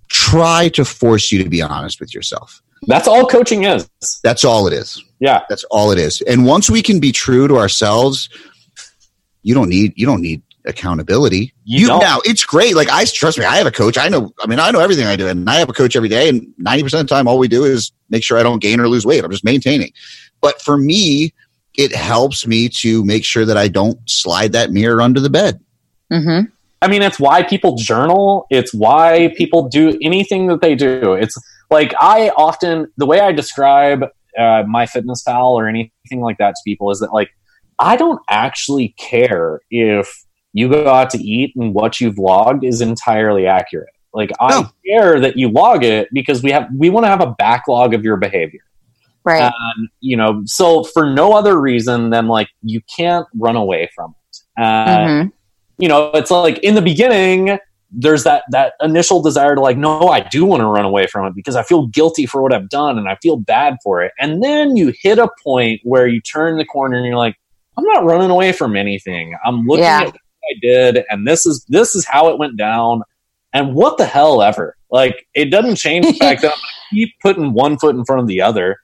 try 0.07 0.69
to 0.69 0.85
force 0.85 1.31
you 1.31 1.43
to 1.43 1.49
be 1.49 1.61
honest 1.61 1.99
with 1.99 2.13
yourself. 2.13 2.61
that's 2.87 3.07
all 3.07 3.25
coaching 3.25 3.63
is 3.65 3.89
That's 4.23 4.45
all 4.45 4.67
it 4.67 4.73
is. 4.73 5.03
Yeah 5.19 5.43
That's 5.49 5.63
all 5.65 5.91
it 5.91 5.99
is. 5.99 6.21
And 6.21 6.45
once 6.45 6.69
we 6.69 6.81
can 6.81 6.99
be 6.99 7.11
true 7.11 7.47
to 7.47 7.57
ourselves, 7.57 8.29
you 9.43 9.53
don't 9.53 9.69
need 9.69 9.93
you 9.95 10.05
don't 10.05 10.21
need 10.21 10.41
accountability. 10.65 11.53
You 11.63 11.87
You, 11.87 11.99
now 11.99 12.19
it's 12.25 12.43
great. 12.43 12.75
Like 12.75 12.89
I 12.89 13.05
trust 13.05 13.37
me, 13.37 13.45
I 13.45 13.57
have 13.57 13.67
a 13.67 13.71
coach. 13.71 13.97
I 13.97 14.09
know. 14.09 14.33
I 14.39 14.47
mean, 14.47 14.59
I 14.59 14.71
know 14.71 14.79
everything 14.79 15.05
I 15.07 15.15
do, 15.15 15.27
and 15.27 15.49
I 15.49 15.55
have 15.55 15.69
a 15.69 15.73
coach 15.73 15.95
every 15.95 16.09
day. 16.09 16.29
And 16.29 16.53
ninety 16.57 16.83
percent 16.83 17.01
of 17.01 17.07
the 17.07 17.15
time, 17.15 17.27
all 17.27 17.37
we 17.37 17.47
do 17.47 17.63
is 17.63 17.91
make 18.09 18.23
sure 18.23 18.37
I 18.37 18.43
don't 18.43 18.61
gain 18.61 18.79
or 18.79 18.87
lose 18.87 19.05
weight. 19.05 19.23
I'm 19.23 19.31
just 19.31 19.43
maintaining. 19.43 19.91
But 20.41 20.61
for 20.61 20.77
me, 20.77 21.33
it 21.77 21.93
helps 21.93 22.47
me 22.47 22.69
to 22.69 23.03
make 23.05 23.25
sure 23.25 23.45
that 23.45 23.57
I 23.57 23.67
don't 23.67 23.99
slide 24.09 24.51
that 24.53 24.71
mirror 24.71 25.01
under 25.01 25.19
the 25.19 25.29
bed. 25.29 25.59
Mm-hmm. 26.11 26.49
I 26.81 26.87
mean, 26.87 27.01
it's 27.01 27.19
why 27.19 27.43
people 27.43 27.75
journal. 27.75 28.45
It's 28.49 28.73
why 28.73 29.33
people 29.37 29.69
do 29.69 29.97
anything 30.01 30.47
that 30.47 30.61
they 30.61 30.75
do. 30.75 31.13
It's 31.13 31.35
like 31.71 31.93
I 31.99 32.29
often, 32.29 32.91
the 32.97 33.05
way 33.05 33.19
I 33.19 33.31
describe 33.31 34.05
uh, 34.37 34.63
MyFitnessPal 34.63 35.51
or 35.51 35.67
anything 35.67 36.21
like 36.21 36.37
that 36.37 36.55
to 36.55 36.61
people 36.65 36.91
is 36.91 36.99
that, 36.99 37.13
like, 37.13 37.29
I 37.79 37.95
don't 37.95 38.21
actually 38.29 38.89
care 38.97 39.61
if 39.69 40.09
you 40.53 40.69
go 40.69 40.87
out 40.87 41.09
to 41.11 41.17
eat 41.17 41.53
and 41.55 41.73
what 41.73 41.99
you've 41.99 42.17
logged 42.17 42.63
is 42.63 42.81
entirely 42.81 43.47
accurate. 43.47 43.89
Like, 44.13 44.31
I 44.39 44.69
care 44.85 45.19
that 45.19 45.35
you 45.35 45.49
log 45.49 45.83
it 45.83 46.07
because 46.13 46.41
we 46.41 46.51
have, 46.51 46.69
we 46.73 46.89
want 46.89 47.05
to 47.05 47.09
have 47.09 47.21
a 47.21 47.35
backlog 47.37 47.93
of 47.93 48.05
your 48.05 48.15
behavior. 48.15 48.61
Right. 49.25 49.41
And, 49.41 49.89
you 49.99 50.15
know, 50.15 50.43
so 50.45 50.83
for 50.83 51.11
no 51.11 51.33
other 51.33 51.59
reason 51.59 52.11
than 52.11 52.27
like 52.27 52.47
you 52.61 52.79
can't 52.95 53.27
run 53.37 53.55
away 53.57 53.89
from 53.93 54.13
it. 54.15 54.63
Uh, 54.63 54.97
Mhm. 55.07 55.31
you 55.79 55.89
know, 55.89 56.11
it's 56.13 56.31
like 56.31 56.59
in 56.59 56.75
the 56.75 56.81
beginning, 56.81 57.57
there's 57.91 58.23
that 58.23 58.43
that 58.51 58.73
initial 58.81 59.21
desire 59.21 59.55
to 59.55 59.61
like, 59.61 59.77
no, 59.77 60.09
I 60.09 60.19
do 60.21 60.45
want 60.45 60.61
to 60.61 60.67
run 60.67 60.85
away 60.85 61.07
from 61.07 61.25
it 61.27 61.35
because 61.35 61.55
I 61.55 61.63
feel 61.63 61.87
guilty 61.87 62.25
for 62.25 62.41
what 62.41 62.53
I've 62.53 62.69
done 62.69 62.97
and 62.97 63.07
I 63.07 63.15
feel 63.21 63.37
bad 63.37 63.77
for 63.83 64.01
it. 64.03 64.11
And 64.19 64.43
then 64.43 64.75
you 64.75 64.93
hit 65.01 65.19
a 65.19 65.29
point 65.43 65.81
where 65.83 66.07
you 66.07 66.19
turn 66.21 66.57
the 66.57 66.65
corner 66.65 66.97
and 66.97 67.05
you're 67.05 67.17
like, 67.17 67.35
I'm 67.77 67.83
not 67.85 68.05
running 68.05 68.29
away 68.29 68.51
from 68.51 68.75
anything. 68.75 69.35
I'm 69.45 69.65
looking 69.65 69.83
Yeah. 69.83 70.01
at 70.01 70.05
what 70.07 70.15
I 70.15 70.53
did, 70.61 71.03
and 71.09 71.27
this 71.27 71.45
is 71.45 71.65
this 71.69 71.95
is 71.95 72.05
how 72.05 72.29
it 72.29 72.37
went 72.37 72.57
down. 72.57 73.01
And 73.53 73.73
what 73.73 73.97
the 73.97 74.05
hell 74.05 74.41
ever? 74.41 74.75
Like, 74.91 75.25
it 75.33 75.45
doesn't 75.45 75.75
change 75.77 76.05
the 76.05 76.13
fact 76.19 76.41
that 76.41 76.47
I'm 76.51 76.57
gonna 76.59 76.89
keep 76.91 77.13
putting 77.21 77.53
one 77.53 77.77
foot 77.77 77.95
in 77.95 78.03
front 78.05 78.21
of 78.21 78.27
the 78.27 78.41
other. 78.41 78.77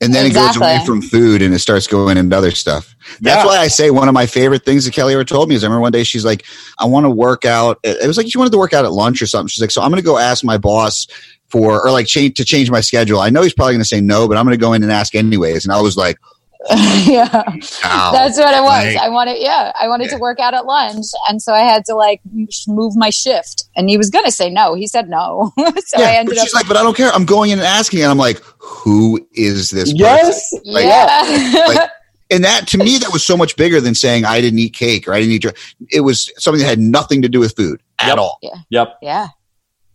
And 0.00 0.14
then 0.14 0.26
it 0.26 0.34
goes 0.34 0.56
away 0.56 0.80
from 0.86 1.02
food 1.02 1.42
and 1.42 1.52
it 1.52 1.58
starts 1.58 1.88
going 1.88 2.16
into 2.18 2.36
other 2.36 2.52
stuff. 2.52 2.94
That's 3.20 3.42
Yeah. 3.42 3.46
why 3.46 3.58
I 3.58 3.66
say 3.66 3.90
one 3.90 4.06
of 4.06 4.14
my 4.14 4.26
favorite 4.26 4.64
things 4.64 4.84
that 4.84 4.94
Kelly 4.94 5.12
ever 5.12 5.24
told 5.24 5.48
me 5.48 5.56
is 5.56 5.64
I 5.64 5.66
remember 5.66 5.80
one 5.80 5.92
day 5.92 6.04
she's 6.04 6.24
like, 6.24 6.44
I 6.78 6.84
want 6.84 7.04
to 7.04 7.10
work 7.10 7.44
out. 7.44 7.80
It 7.82 8.06
was 8.06 8.16
like 8.16 8.30
she 8.30 8.38
wanted 8.38 8.52
to 8.52 8.58
work 8.58 8.72
out 8.72 8.84
at 8.84 8.92
lunch 8.92 9.20
or 9.20 9.26
something. 9.26 9.48
She's 9.48 9.60
like, 9.60 9.72
so 9.72 9.82
I'm 9.82 9.90
going 9.90 10.00
to 10.00 10.06
go 10.06 10.16
ask 10.16 10.44
my 10.44 10.56
boss 10.56 11.08
for, 11.48 11.84
or 11.84 11.90
like 11.90 12.06
change 12.06 12.34
to 12.36 12.44
change 12.44 12.70
my 12.70 12.80
schedule. 12.80 13.18
I 13.18 13.30
know 13.30 13.42
he's 13.42 13.54
probably 13.54 13.72
going 13.72 13.82
to 13.82 13.88
say 13.88 14.00
no, 14.00 14.28
but 14.28 14.36
I'm 14.36 14.44
going 14.44 14.56
to 14.56 14.60
go 14.60 14.72
in 14.72 14.84
and 14.84 14.92
ask 14.92 15.16
anyways. 15.16 15.64
And 15.64 15.72
I 15.72 15.80
was 15.80 15.96
like, 15.96 16.16
yeah. 17.06 17.42
Ow. 17.84 18.10
That's 18.12 18.36
what 18.38 18.54
it 18.54 18.62
was. 18.62 18.84
Like- 18.94 18.96
I 18.96 19.08
wanted, 19.08 19.38
yeah, 19.38 19.72
I 19.80 19.86
wanted 19.88 20.04
Yeah. 20.06 20.16
to 20.16 20.18
work 20.18 20.40
out 20.40 20.54
at 20.54 20.66
lunch, 20.66 21.06
and 21.28 21.40
so 21.40 21.52
I 21.52 21.60
had 21.60 21.84
to 21.86 21.94
like 21.94 22.20
move 22.66 22.96
my 22.96 23.10
shift. 23.10 23.64
And 23.76 23.88
he 23.88 23.96
was 23.96 24.10
going 24.10 24.24
to 24.24 24.32
say 24.32 24.50
no. 24.50 24.74
He 24.74 24.86
said 24.88 25.08
no, 25.08 25.52
so 25.58 26.02
I 26.02 26.16
ended 26.16 26.34
but 26.34 26.38
up. 26.38 26.44
she's 26.44 26.54
like, 26.54 26.66
but 26.66 26.76
I 26.76 26.82
don't 26.82 26.96
care. 26.96 27.10
I'm 27.12 27.24
going 27.24 27.50
in 27.52 27.58
and 27.58 27.66
asking. 27.66 28.02
And 28.02 28.10
I'm 28.10 28.18
like, 28.18 28.38
who 28.58 29.24
is 29.32 29.70
this 29.70 29.92
person? 29.92 29.96
Yes, 29.98 30.52
like- 30.64 30.84
yeah, 30.84 31.64
like- 31.68 31.90
And 32.30 32.44
that 32.44 32.68
to 32.68 32.78
me, 32.78 32.98
that 32.98 33.10
was 33.10 33.24
so 33.24 33.38
much 33.38 33.56
bigger 33.56 33.80
than 33.80 33.94
saying 33.94 34.26
I 34.26 34.42
didn't 34.42 34.58
eat 34.58 34.74
cake 34.74 35.08
or 35.08 35.14
I 35.14 35.20
didn't 35.20 35.32
eat. 35.32 35.42
dr- 35.42 35.56
It 35.90 36.00
was 36.00 36.30
something 36.36 36.60
that 36.60 36.68
had 36.68 36.78
nothing 36.78 37.22
to 37.22 37.28
do 37.28 37.40
with 37.40 37.56
food 37.56 37.80
at 38.00 38.08
Yep. 38.08 38.18
all. 38.18 38.38
yep. 38.68 38.98
yeah. 39.00 39.28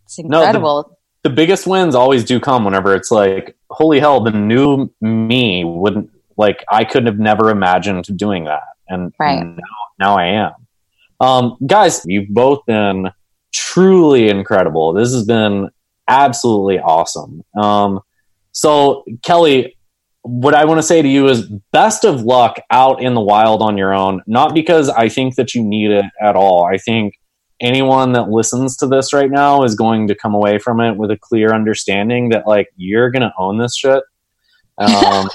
It's 0.06 0.18
No, 0.18 0.38
the- 0.40 0.46
incredible. 0.46 0.98
the 1.22 1.30
biggest 1.30 1.64
wins 1.68 1.94
always 1.94 2.24
do 2.24 2.40
come 2.40 2.64
whenever 2.64 2.92
it's 2.92 3.12
like, 3.12 3.54
holy 3.70 4.00
hell, 4.00 4.20
the 4.20 4.32
new 4.32 4.90
me 5.00 5.64
wouldn't 5.64 6.10
like 6.36 6.64
I 6.70 6.84
couldn't 6.84 7.06
have 7.06 7.18
never 7.18 7.50
imagined 7.50 8.06
doing 8.16 8.44
that, 8.44 8.62
and 8.88 9.12
Right. 9.18 9.44
now, 9.44 9.62
now 9.98 10.16
I 10.18 10.26
am. 10.26 10.52
Um, 11.20 11.56
guys, 11.66 12.02
you've 12.06 12.28
both 12.28 12.64
been 12.66 13.10
truly 13.52 14.28
incredible. 14.28 14.92
This 14.92 15.12
has 15.12 15.24
been 15.24 15.70
absolutely 16.08 16.78
awesome. 16.80 17.42
Um, 17.60 18.00
so 18.52 19.04
Kelly, 19.22 19.76
what 20.22 20.54
I 20.54 20.64
want 20.64 20.78
to 20.78 20.82
say 20.82 21.02
to 21.02 21.08
you 21.08 21.28
is 21.28 21.48
best 21.72 22.04
of 22.04 22.22
luck 22.22 22.56
out 22.70 23.02
in 23.02 23.14
the 23.14 23.20
wild 23.20 23.62
on 23.62 23.76
your 23.78 23.94
own. 23.94 24.22
Not 24.26 24.54
because 24.54 24.88
I 24.88 25.08
think 25.08 25.36
that 25.36 25.54
you 25.54 25.62
need 25.62 25.90
it 25.90 26.04
at 26.20 26.34
all. 26.36 26.64
I 26.64 26.78
think 26.78 27.14
anyone 27.60 28.12
that 28.12 28.28
listens 28.28 28.76
to 28.78 28.86
this 28.86 29.12
right 29.12 29.30
now 29.30 29.62
is 29.62 29.74
going 29.74 30.08
to 30.08 30.14
come 30.14 30.34
away 30.34 30.58
from 30.58 30.80
it 30.80 30.96
with 30.96 31.10
a 31.10 31.18
clear 31.18 31.54
understanding 31.54 32.30
that 32.30 32.46
like 32.46 32.68
you're 32.76 33.10
going 33.10 33.22
to 33.22 33.32
own 33.38 33.58
this 33.58 33.76
shit. 33.76 34.02
Um, 34.76 35.28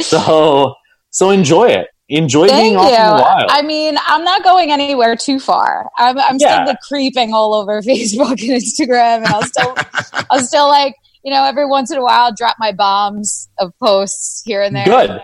so 0.00 0.74
so 1.10 1.30
enjoy 1.30 1.68
it. 1.68 1.88
Enjoy 2.08 2.46
Thank 2.46 2.60
being 2.62 2.72
you. 2.74 2.78
off 2.78 2.92
in 2.92 3.16
the 3.16 3.22
wild. 3.22 3.50
I 3.50 3.62
mean, 3.62 3.96
I'm 4.06 4.22
not 4.22 4.44
going 4.44 4.70
anywhere 4.70 5.16
too 5.16 5.40
far. 5.40 5.90
I'm, 5.98 6.16
I'm 6.18 6.36
Yeah. 6.38 6.54
still 6.54 6.66
like 6.66 6.80
creeping 6.80 7.34
all 7.34 7.52
over 7.52 7.82
Facebook 7.82 8.30
and 8.30 8.62
Instagram, 8.62 9.16
and 9.18 9.26
I'll 9.26 9.42
still, 9.42 9.74
I'll 10.30 10.38
still 10.44 10.68
like, 10.68 10.94
you 11.24 11.32
know, 11.32 11.44
every 11.44 11.66
once 11.66 11.90
in 11.90 11.98
a 11.98 12.02
while, 12.02 12.32
drop 12.32 12.56
my 12.60 12.70
bombs 12.70 13.48
of 13.58 13.72
posts 13.80 14.42
here 14.44 14.62
and 14.62 14.76
there. 14.76 14.84
Good. 14.86 15.20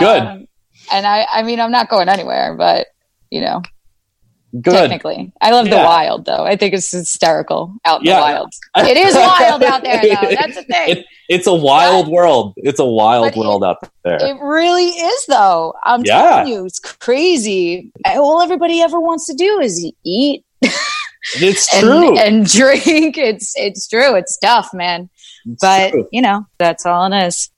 Good. 0.00 0.22
Um, 0.22 0.48
and 0.90 1.06
I, 1.06 1.24
I 1.32 1.42
mean, 1.44 1.60
I'm 1.60 1.70
not 1.70 1.88
going 1.88 2.08
anywhere, 2.08 2.54
but 2.56 2.88
you 3.30 3.40
know, 3.40 3.62
Good. 4.62 4.72
technically, 4.72 5.30
I 5.42 5.50
love 5.50 5.68
the 5.68 5.76
wild 5.76 6.24
though. 6.24 6.44
I 6.44 6.56
think 6.56 6.72
it's 6.74 6.90
hysterical 6.90 7.74
out 7.84 8.00
in 8.00 8.06
Yeah. 8.06 8.14
the 8.16 8.20
wild. 8.22 8.52
It 8.88 8.96
is 8.96 9.14
wild 9.14 9.62
out 9.62 9.82
there, 9.82 10.00
though. 10.02 10.28
That's 10.40 10.54
the 10.54 10.62
thing. 10.64 10.88
It, 10.98 11.06
it's 11.28 11.46
a 11.46 11.52
wild 11.54 12.08
world. 12.08 12.54
It's 12.56 12.78
a 12.80 12.84
wild 12.86 13.24
But 13.26 13.36
it- 13.36 13.40
world 13.40 13.62
out 13.62 13.76
there. 14.04 14.16
It 14.20 14.40
really 14.40 14.86
is, 14.86 15.26
though. 15.26 15.74
I'm 15.84 16.02
Yeah. 16.04 16.22
telling 16.22 16.48
you, 16.52 16.64
it's 16.64 16.78
crazy. 16.78 17.92
All 18.06 18.40
everybody 18.40 18.80
ever 18.80 18.98
wants 18.98 19.26
to 19.26 19.34
do 19.34 19.60
is 19.60 19.84
eat 20.04 20.44
it's 21.34 21.72
and, 21.74 21.82
true. 21.84 22.18
and 22.18 22.46
drink. 22.46 23.18
It's 23.18 23.52
it's 23.56 23.86
true. 23.86 24.14
It's 24.14 24.38
tough, 24.38 24.72
man. 24.72 25.10
It's 25.44 25.60
But 25.60 25.90
true. 25.90 26.08
you 26.10 26.22
know, 26.22 26.46
that's 26.58 26.86
all 26.86 27.12
it 27.12 27.26
is. 27.26 27.50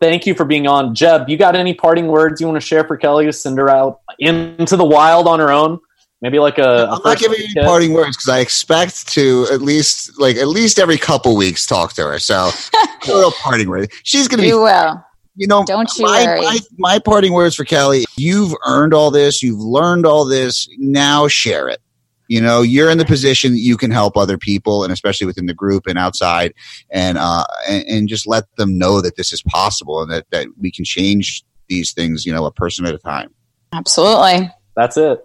Thank 0.00 0.26
you 0.26 0.34
for 0.34 0.44
being 0.44 0.66
on. 0.66 0.94
Jeb, 0.94 1.28
you 1.28 1.36
got 1.38 1.56
any 1.56 1.72
parting 1.74 2.06
words 2.08 2.40
you 2.40 2.46
want 2.46 2.60
to 2.60 2.66
share 2.66 2.84
for 2.84 2.96
Kelly 2.98 3.24
to 3.26 3.32
send 3.32 3.56
her 3.58 3.70
out 3.70 4.00
into 4.18 4.76
the 4.76 4.84
wild 4.84 5.26
on 5.26 5.38
her 5.40 5.50
own? 5.50 5.80
Maybe 6.22 6.38
like 6.38 6.58
a. 6.58 6.62
a 6.62 6.90
I'm 6.92 7.00
not 7.04 7.18
giving 7.18 7.38
aid 7.38 7.42
you 7.42 7.48
kit? 7.48 7.56
any 7.58 7.66
parting 7.66 7.92
words 7.92 8.16
because 8.16 8.28
I 8.28 8.38
expect 8.40 9.08
to 9.08 9.46
at 9.52 9.60
least 9.60 10.18
like 10.18 10.36
at 10.36 10.48
least 10.48 10.78
every 10.78 10.96
couple 10.96 11.36
weeks 11.36 11.66
talk 11.66 11.92
to 11.94 12.02
her. 12.02 12.18
So 12.18 12.34
a 12.74 13.12
little 13.12 13.32
parting 13.32 13.68
word. 13.68 13.90
She's 14.02 14.26
gonna 14.28 14.42
be 14.42 14.48
You 14.48 14.62
will. 14.62 15.04
you 15.36 15.46
know 15.46 15.64
Don't 15.66 15.90
you 15.98 16.04
my, 16.04 16.24
worry. 16.24 16.40
my 16.40 16.58
my 16.78 16.98
parting 16.98 17.32
words 17.34 17.54
for 17.54 17.64
Kelly. 17.64 18.04
You've 18.16 18.54
earned 18.66 18.94
all 18.94 19.10
this. 19.10 19.42
You've 19.42 19.60
learned 19.60 20.06
all 20.06 20.24
this. 20.24 20.68
Now 20.78 21.28
share 21.28 21.68
it. 21.68 21.80
You 22.28 22.40
know, 22.40 22.62
you're 22.62 22.90
in 22.90 22.98
the 22.98 23.04
position 23.04 23.52
that 23.52 23.60
you 23.60 23.76
can 23.76 23.92
help 23.92 24.16
other 24.16 24.36
people, 24.36 24.82
and 24.82 24.92
especially 24.92 25.26
within 25.28 25.46
the 25.46 25.54
group 25.54 25.86
and 25.86 25.96
outside, 25.96 26.54
and 26.90 27.18
uh, 27.18 27.44
and, 27.68 27.84
and 27.86 28.08
just 28.08 28.26
let 28.26 28.44
them 28.56 28.76
know 28.78 29.00
that 29.00 29.16
this 29.16 29.32
is 29.32 29.42
possible 29.42 30.02
and 30.02 30.10
that 30.10 30.26
that 30.30 30.48
we 30.58 30.72
can 30.72 30.84
change 30.84 31.44
these 31.68 31.92
things. 31.92 32.26
You 32.26 32.32
know, 32.32 32.44
a 32.46 32.50
person 32.50 32.84
at 32.86 32.94
a 32.94 32.98
time. 32.98 33.32
Absolutely. 33.72 34.50
That's 34.74 34.96
it. 34.96 35.24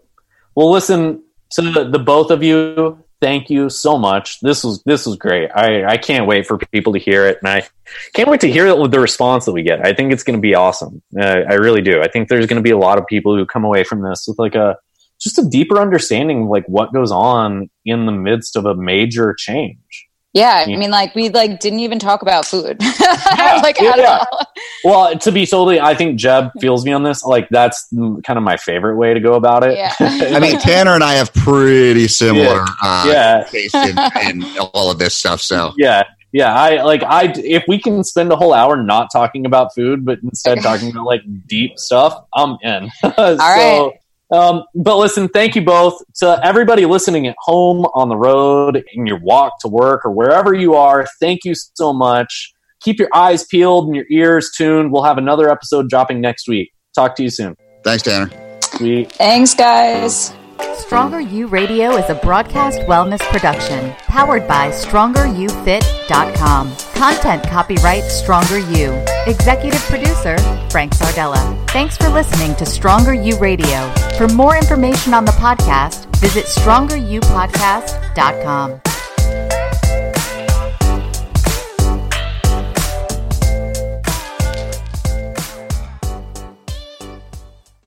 Well, 0.56 0.72
listen 0.72 1.24
to 1.52 1.62
the, 1.62 1.89
the 1.89 1.99
both 1.99 2.32
of 2.32 2.43
you. 2.43 3.04
Thank 3.22 3.49
you 3.49 3.70
so 3.70 3.97
much. 3.99 4.39
This 4.39 4.64
was 4.64 4.82
this 4.84 5.06
was 5.06 5.16
great. 5.16 5.52
I, 5.52 5.86
I 5.86 5.97
can't 5.97 6.26
wait 6.26 6.47
for 6.47 6.58
people 6.58 6.93
to 6.93 6.99
hear 6.99 7.28
it, 7.28 7.38
and 7.41 7.49
I 7.49 7.68
can't 8.14 8.28
wait 8.30 8.41
to 8.41 8.52
hear 8.52 8.66
it 8.66 8.78
with 8.78 8.91
the 8.91 8.99
response 8.99 9.45
that 9.45 9.52
we 9.52 9.62
get. 9.62 9.86
I 9.86 9.93
think 9.93 10.12
it's 10.12 10.24
going 10.24 10.38
to 10.38 10.41
be 10.41 10.56
awesome. 10.56 11.04
Uh, 11.18 11.41
I 11.47 11.54
really 11.54 11.82
do. 11.82 12.02
I 12.02 12.08
think 12.08 12.30
there's 12.30 12.47
going 12.47 12.58
to 12.58 12.64
be 12.64 12.72
a 12.72 12.78
lot 12.78 12.97
of 12.97 13.06
people 13.06 13.36
who 13.36 13.45
come 13.45 13.64
away 13.64 13.84
from 13.84 14.02
this 14.02 14.26
with 14.28 14.39
like 14.39 14.56
a 14.56 14.76
just 15.20 15.38
a 15.38 15.47
deeper 15.47 15.80
understanding 15.80 16.43
of 16.43 16.49
like 16.49 16.66
what 16.66 16.93
goes 16.93 17.12
on 17.12 17.70
in 17.86 18.08
the 18.08 18.12
midst 18.12 18.56
of 18.56 18.66
a 18.66 18.74
major 18.74 19.36
change. 19.38 20.08
Yeah, 20.34 20.64
I 20.66 20.78
mean, 20.78 20.92
like 20.92 21.14
we 21.14 21.28
like 21.28 21.60
didn't 21.60 21.80
even 21.80 22.00
talk 22.00 22.22
about 22.22 22.46
food, 22.46 22.80
like 22.82 23.80
yeah, 23.82 23.90
at 23.90 23.98
yeah. 23.98 24.24
all. 24.32 24.46
Well, 24.86 25.20
to 25.20 25.32
be 25.32 25.46
totally, 25.46 25.82
I 25.82 25.94
think 25.94 26.18
Jeb 26.18 26.52
feels 26.62 26.86
me 26.86 26.94
on 26.94 27.04
this. 27.04 27.26
Like 27.26 27.50
that's 27.50 27.88
kind 27.92 28.38
of 28.38 28.44
my 28.44 28.56
favorite 28.56 28.96
way 28.96 29.14
to 29.14 29.20
go 29.20 29.34
about 29.34 29.66
it. 29.66 29.78
Yeah. 29.78 29.94
I 30.00 30.40
mean, 30.40 30.58
Tanner 30.58 30.96
and 30.96 31.04
I 31.04 31.16
have 31.16 31.34
pretty 31.34 32.08
similar 32.08 32.64
uh, 32.82 33.06
yeah, 33.10 33.44
taste 33.50 33.76
in, 33.76 33.98
in 34.22 34.58
all 34.74 34.90
of 34.90 35.00
this 35.00 35.16
stuff. 35.16 35.42
So 35.42 35.74
yeah 35.78 36.04
yeah 36.34 36.54
i 36.54 36.82
like 36.82 37.04
i 37.04 37.34
if 37.38 37.64
we 37.68 37.78
can 37.78 38.06
spend 38.06 38.32
a 38.32 38.38
whole 38.38 38.54
hour 38.54 38.82
not 38.82 39.10
talking 39.12 39.46
about 39.46 39.76
food 39.76 40.06
but 40.06 40.18
instead 40.24 40.62
talking 40.62 40.90
about 40.90 41.06
like 41.06 41.22
deep 41.46 41.78
stuff 41.78 42.24
i'm 42.34 42.58
in 42.62 42.90
so 43.02 43.14
right. 43.18 43.92
Um 44.32 44.64
but 44.76 44.98
listen 44.98 45.28
thank 45.30 45.56
you 45.56 45.62
both. 45.62 46.02
To 46.18 46.40
everybody 46.44 46.86
listening 46.86 47.28
at 47.28 47.36
home 47.40 47.86
on 47.94 48.10
the 48.10 48.18
road 48.18 48.84
in 48.94 49.06
your 49.06 49.20
walk 49.20 49.60
to 49.62 49.68
work 49.68 50.06
or 50.06 50.12
wherever 50.12 50.54
you 50.54 50.76
are 50.76 51.06
thank 51.20 51.44
you 51.44 51.54
so 51.56 51.94
much. 51.94 52.54
Keep 52.82 53.00
your 53.00 53.10
eyes 53.14 53.46
peeled 53.46 53.86
and 53.86 53.96
your 53.96 54.06
ears 54.10 54.52
tuned. 54.58 54.92
We'll 54.92 55.04
have 55.04 55.20
another 55.20 55.50
episode 55.50 55.88
dropping 55.90 56.20
next 56.20 56.48
week. 56.48 56.72
Talk 56.96 57.16
to 57.18 57.24
you 57.24 57.30
soon. 57.30 57.56
Thanks, 57.84 58.04
Tanner. 58.04 58.32
sweet. 58.62 59.12
Thanks, 59.12 59.54
guys. 59.54 60.34
Stronger 60.78 61.20
U 61.22 61.47
Radio 61.47 61.95
is 61.97 62.09
a 62.09 62.16
broadcast 62.16 62.80
wellness 62.82 63.20
production 63.32 63.93
powered 64.07 64.47
by 64.47 64.70
StrongerUFit.com. 64.70 66.76
Content 66.93 67.43
copyright 67.43 68.03
Stronger 68.03 68.59
U. 68.59 68.93
Executive 69.28 69.80
producer 69.82 70.38
Frank 70.70 70.93
Sardella. 70.93 71.70
Thanks 71.70 71.97
for 71.97 72.09
listening 72.09 72.55
to 72.55 72.66
Stronger 72.66 73.14
U 73.14 73.38
Radio. 73.39 73.93
For 74.18 74.28
more 74.28 74.57
information 74.57 75.14
on 75.14 75.26
the 75.26 75.32
podcast, 75.34 76.07
visit 76.18 76.45
StrongerUPodcast.com. 76.45 78.82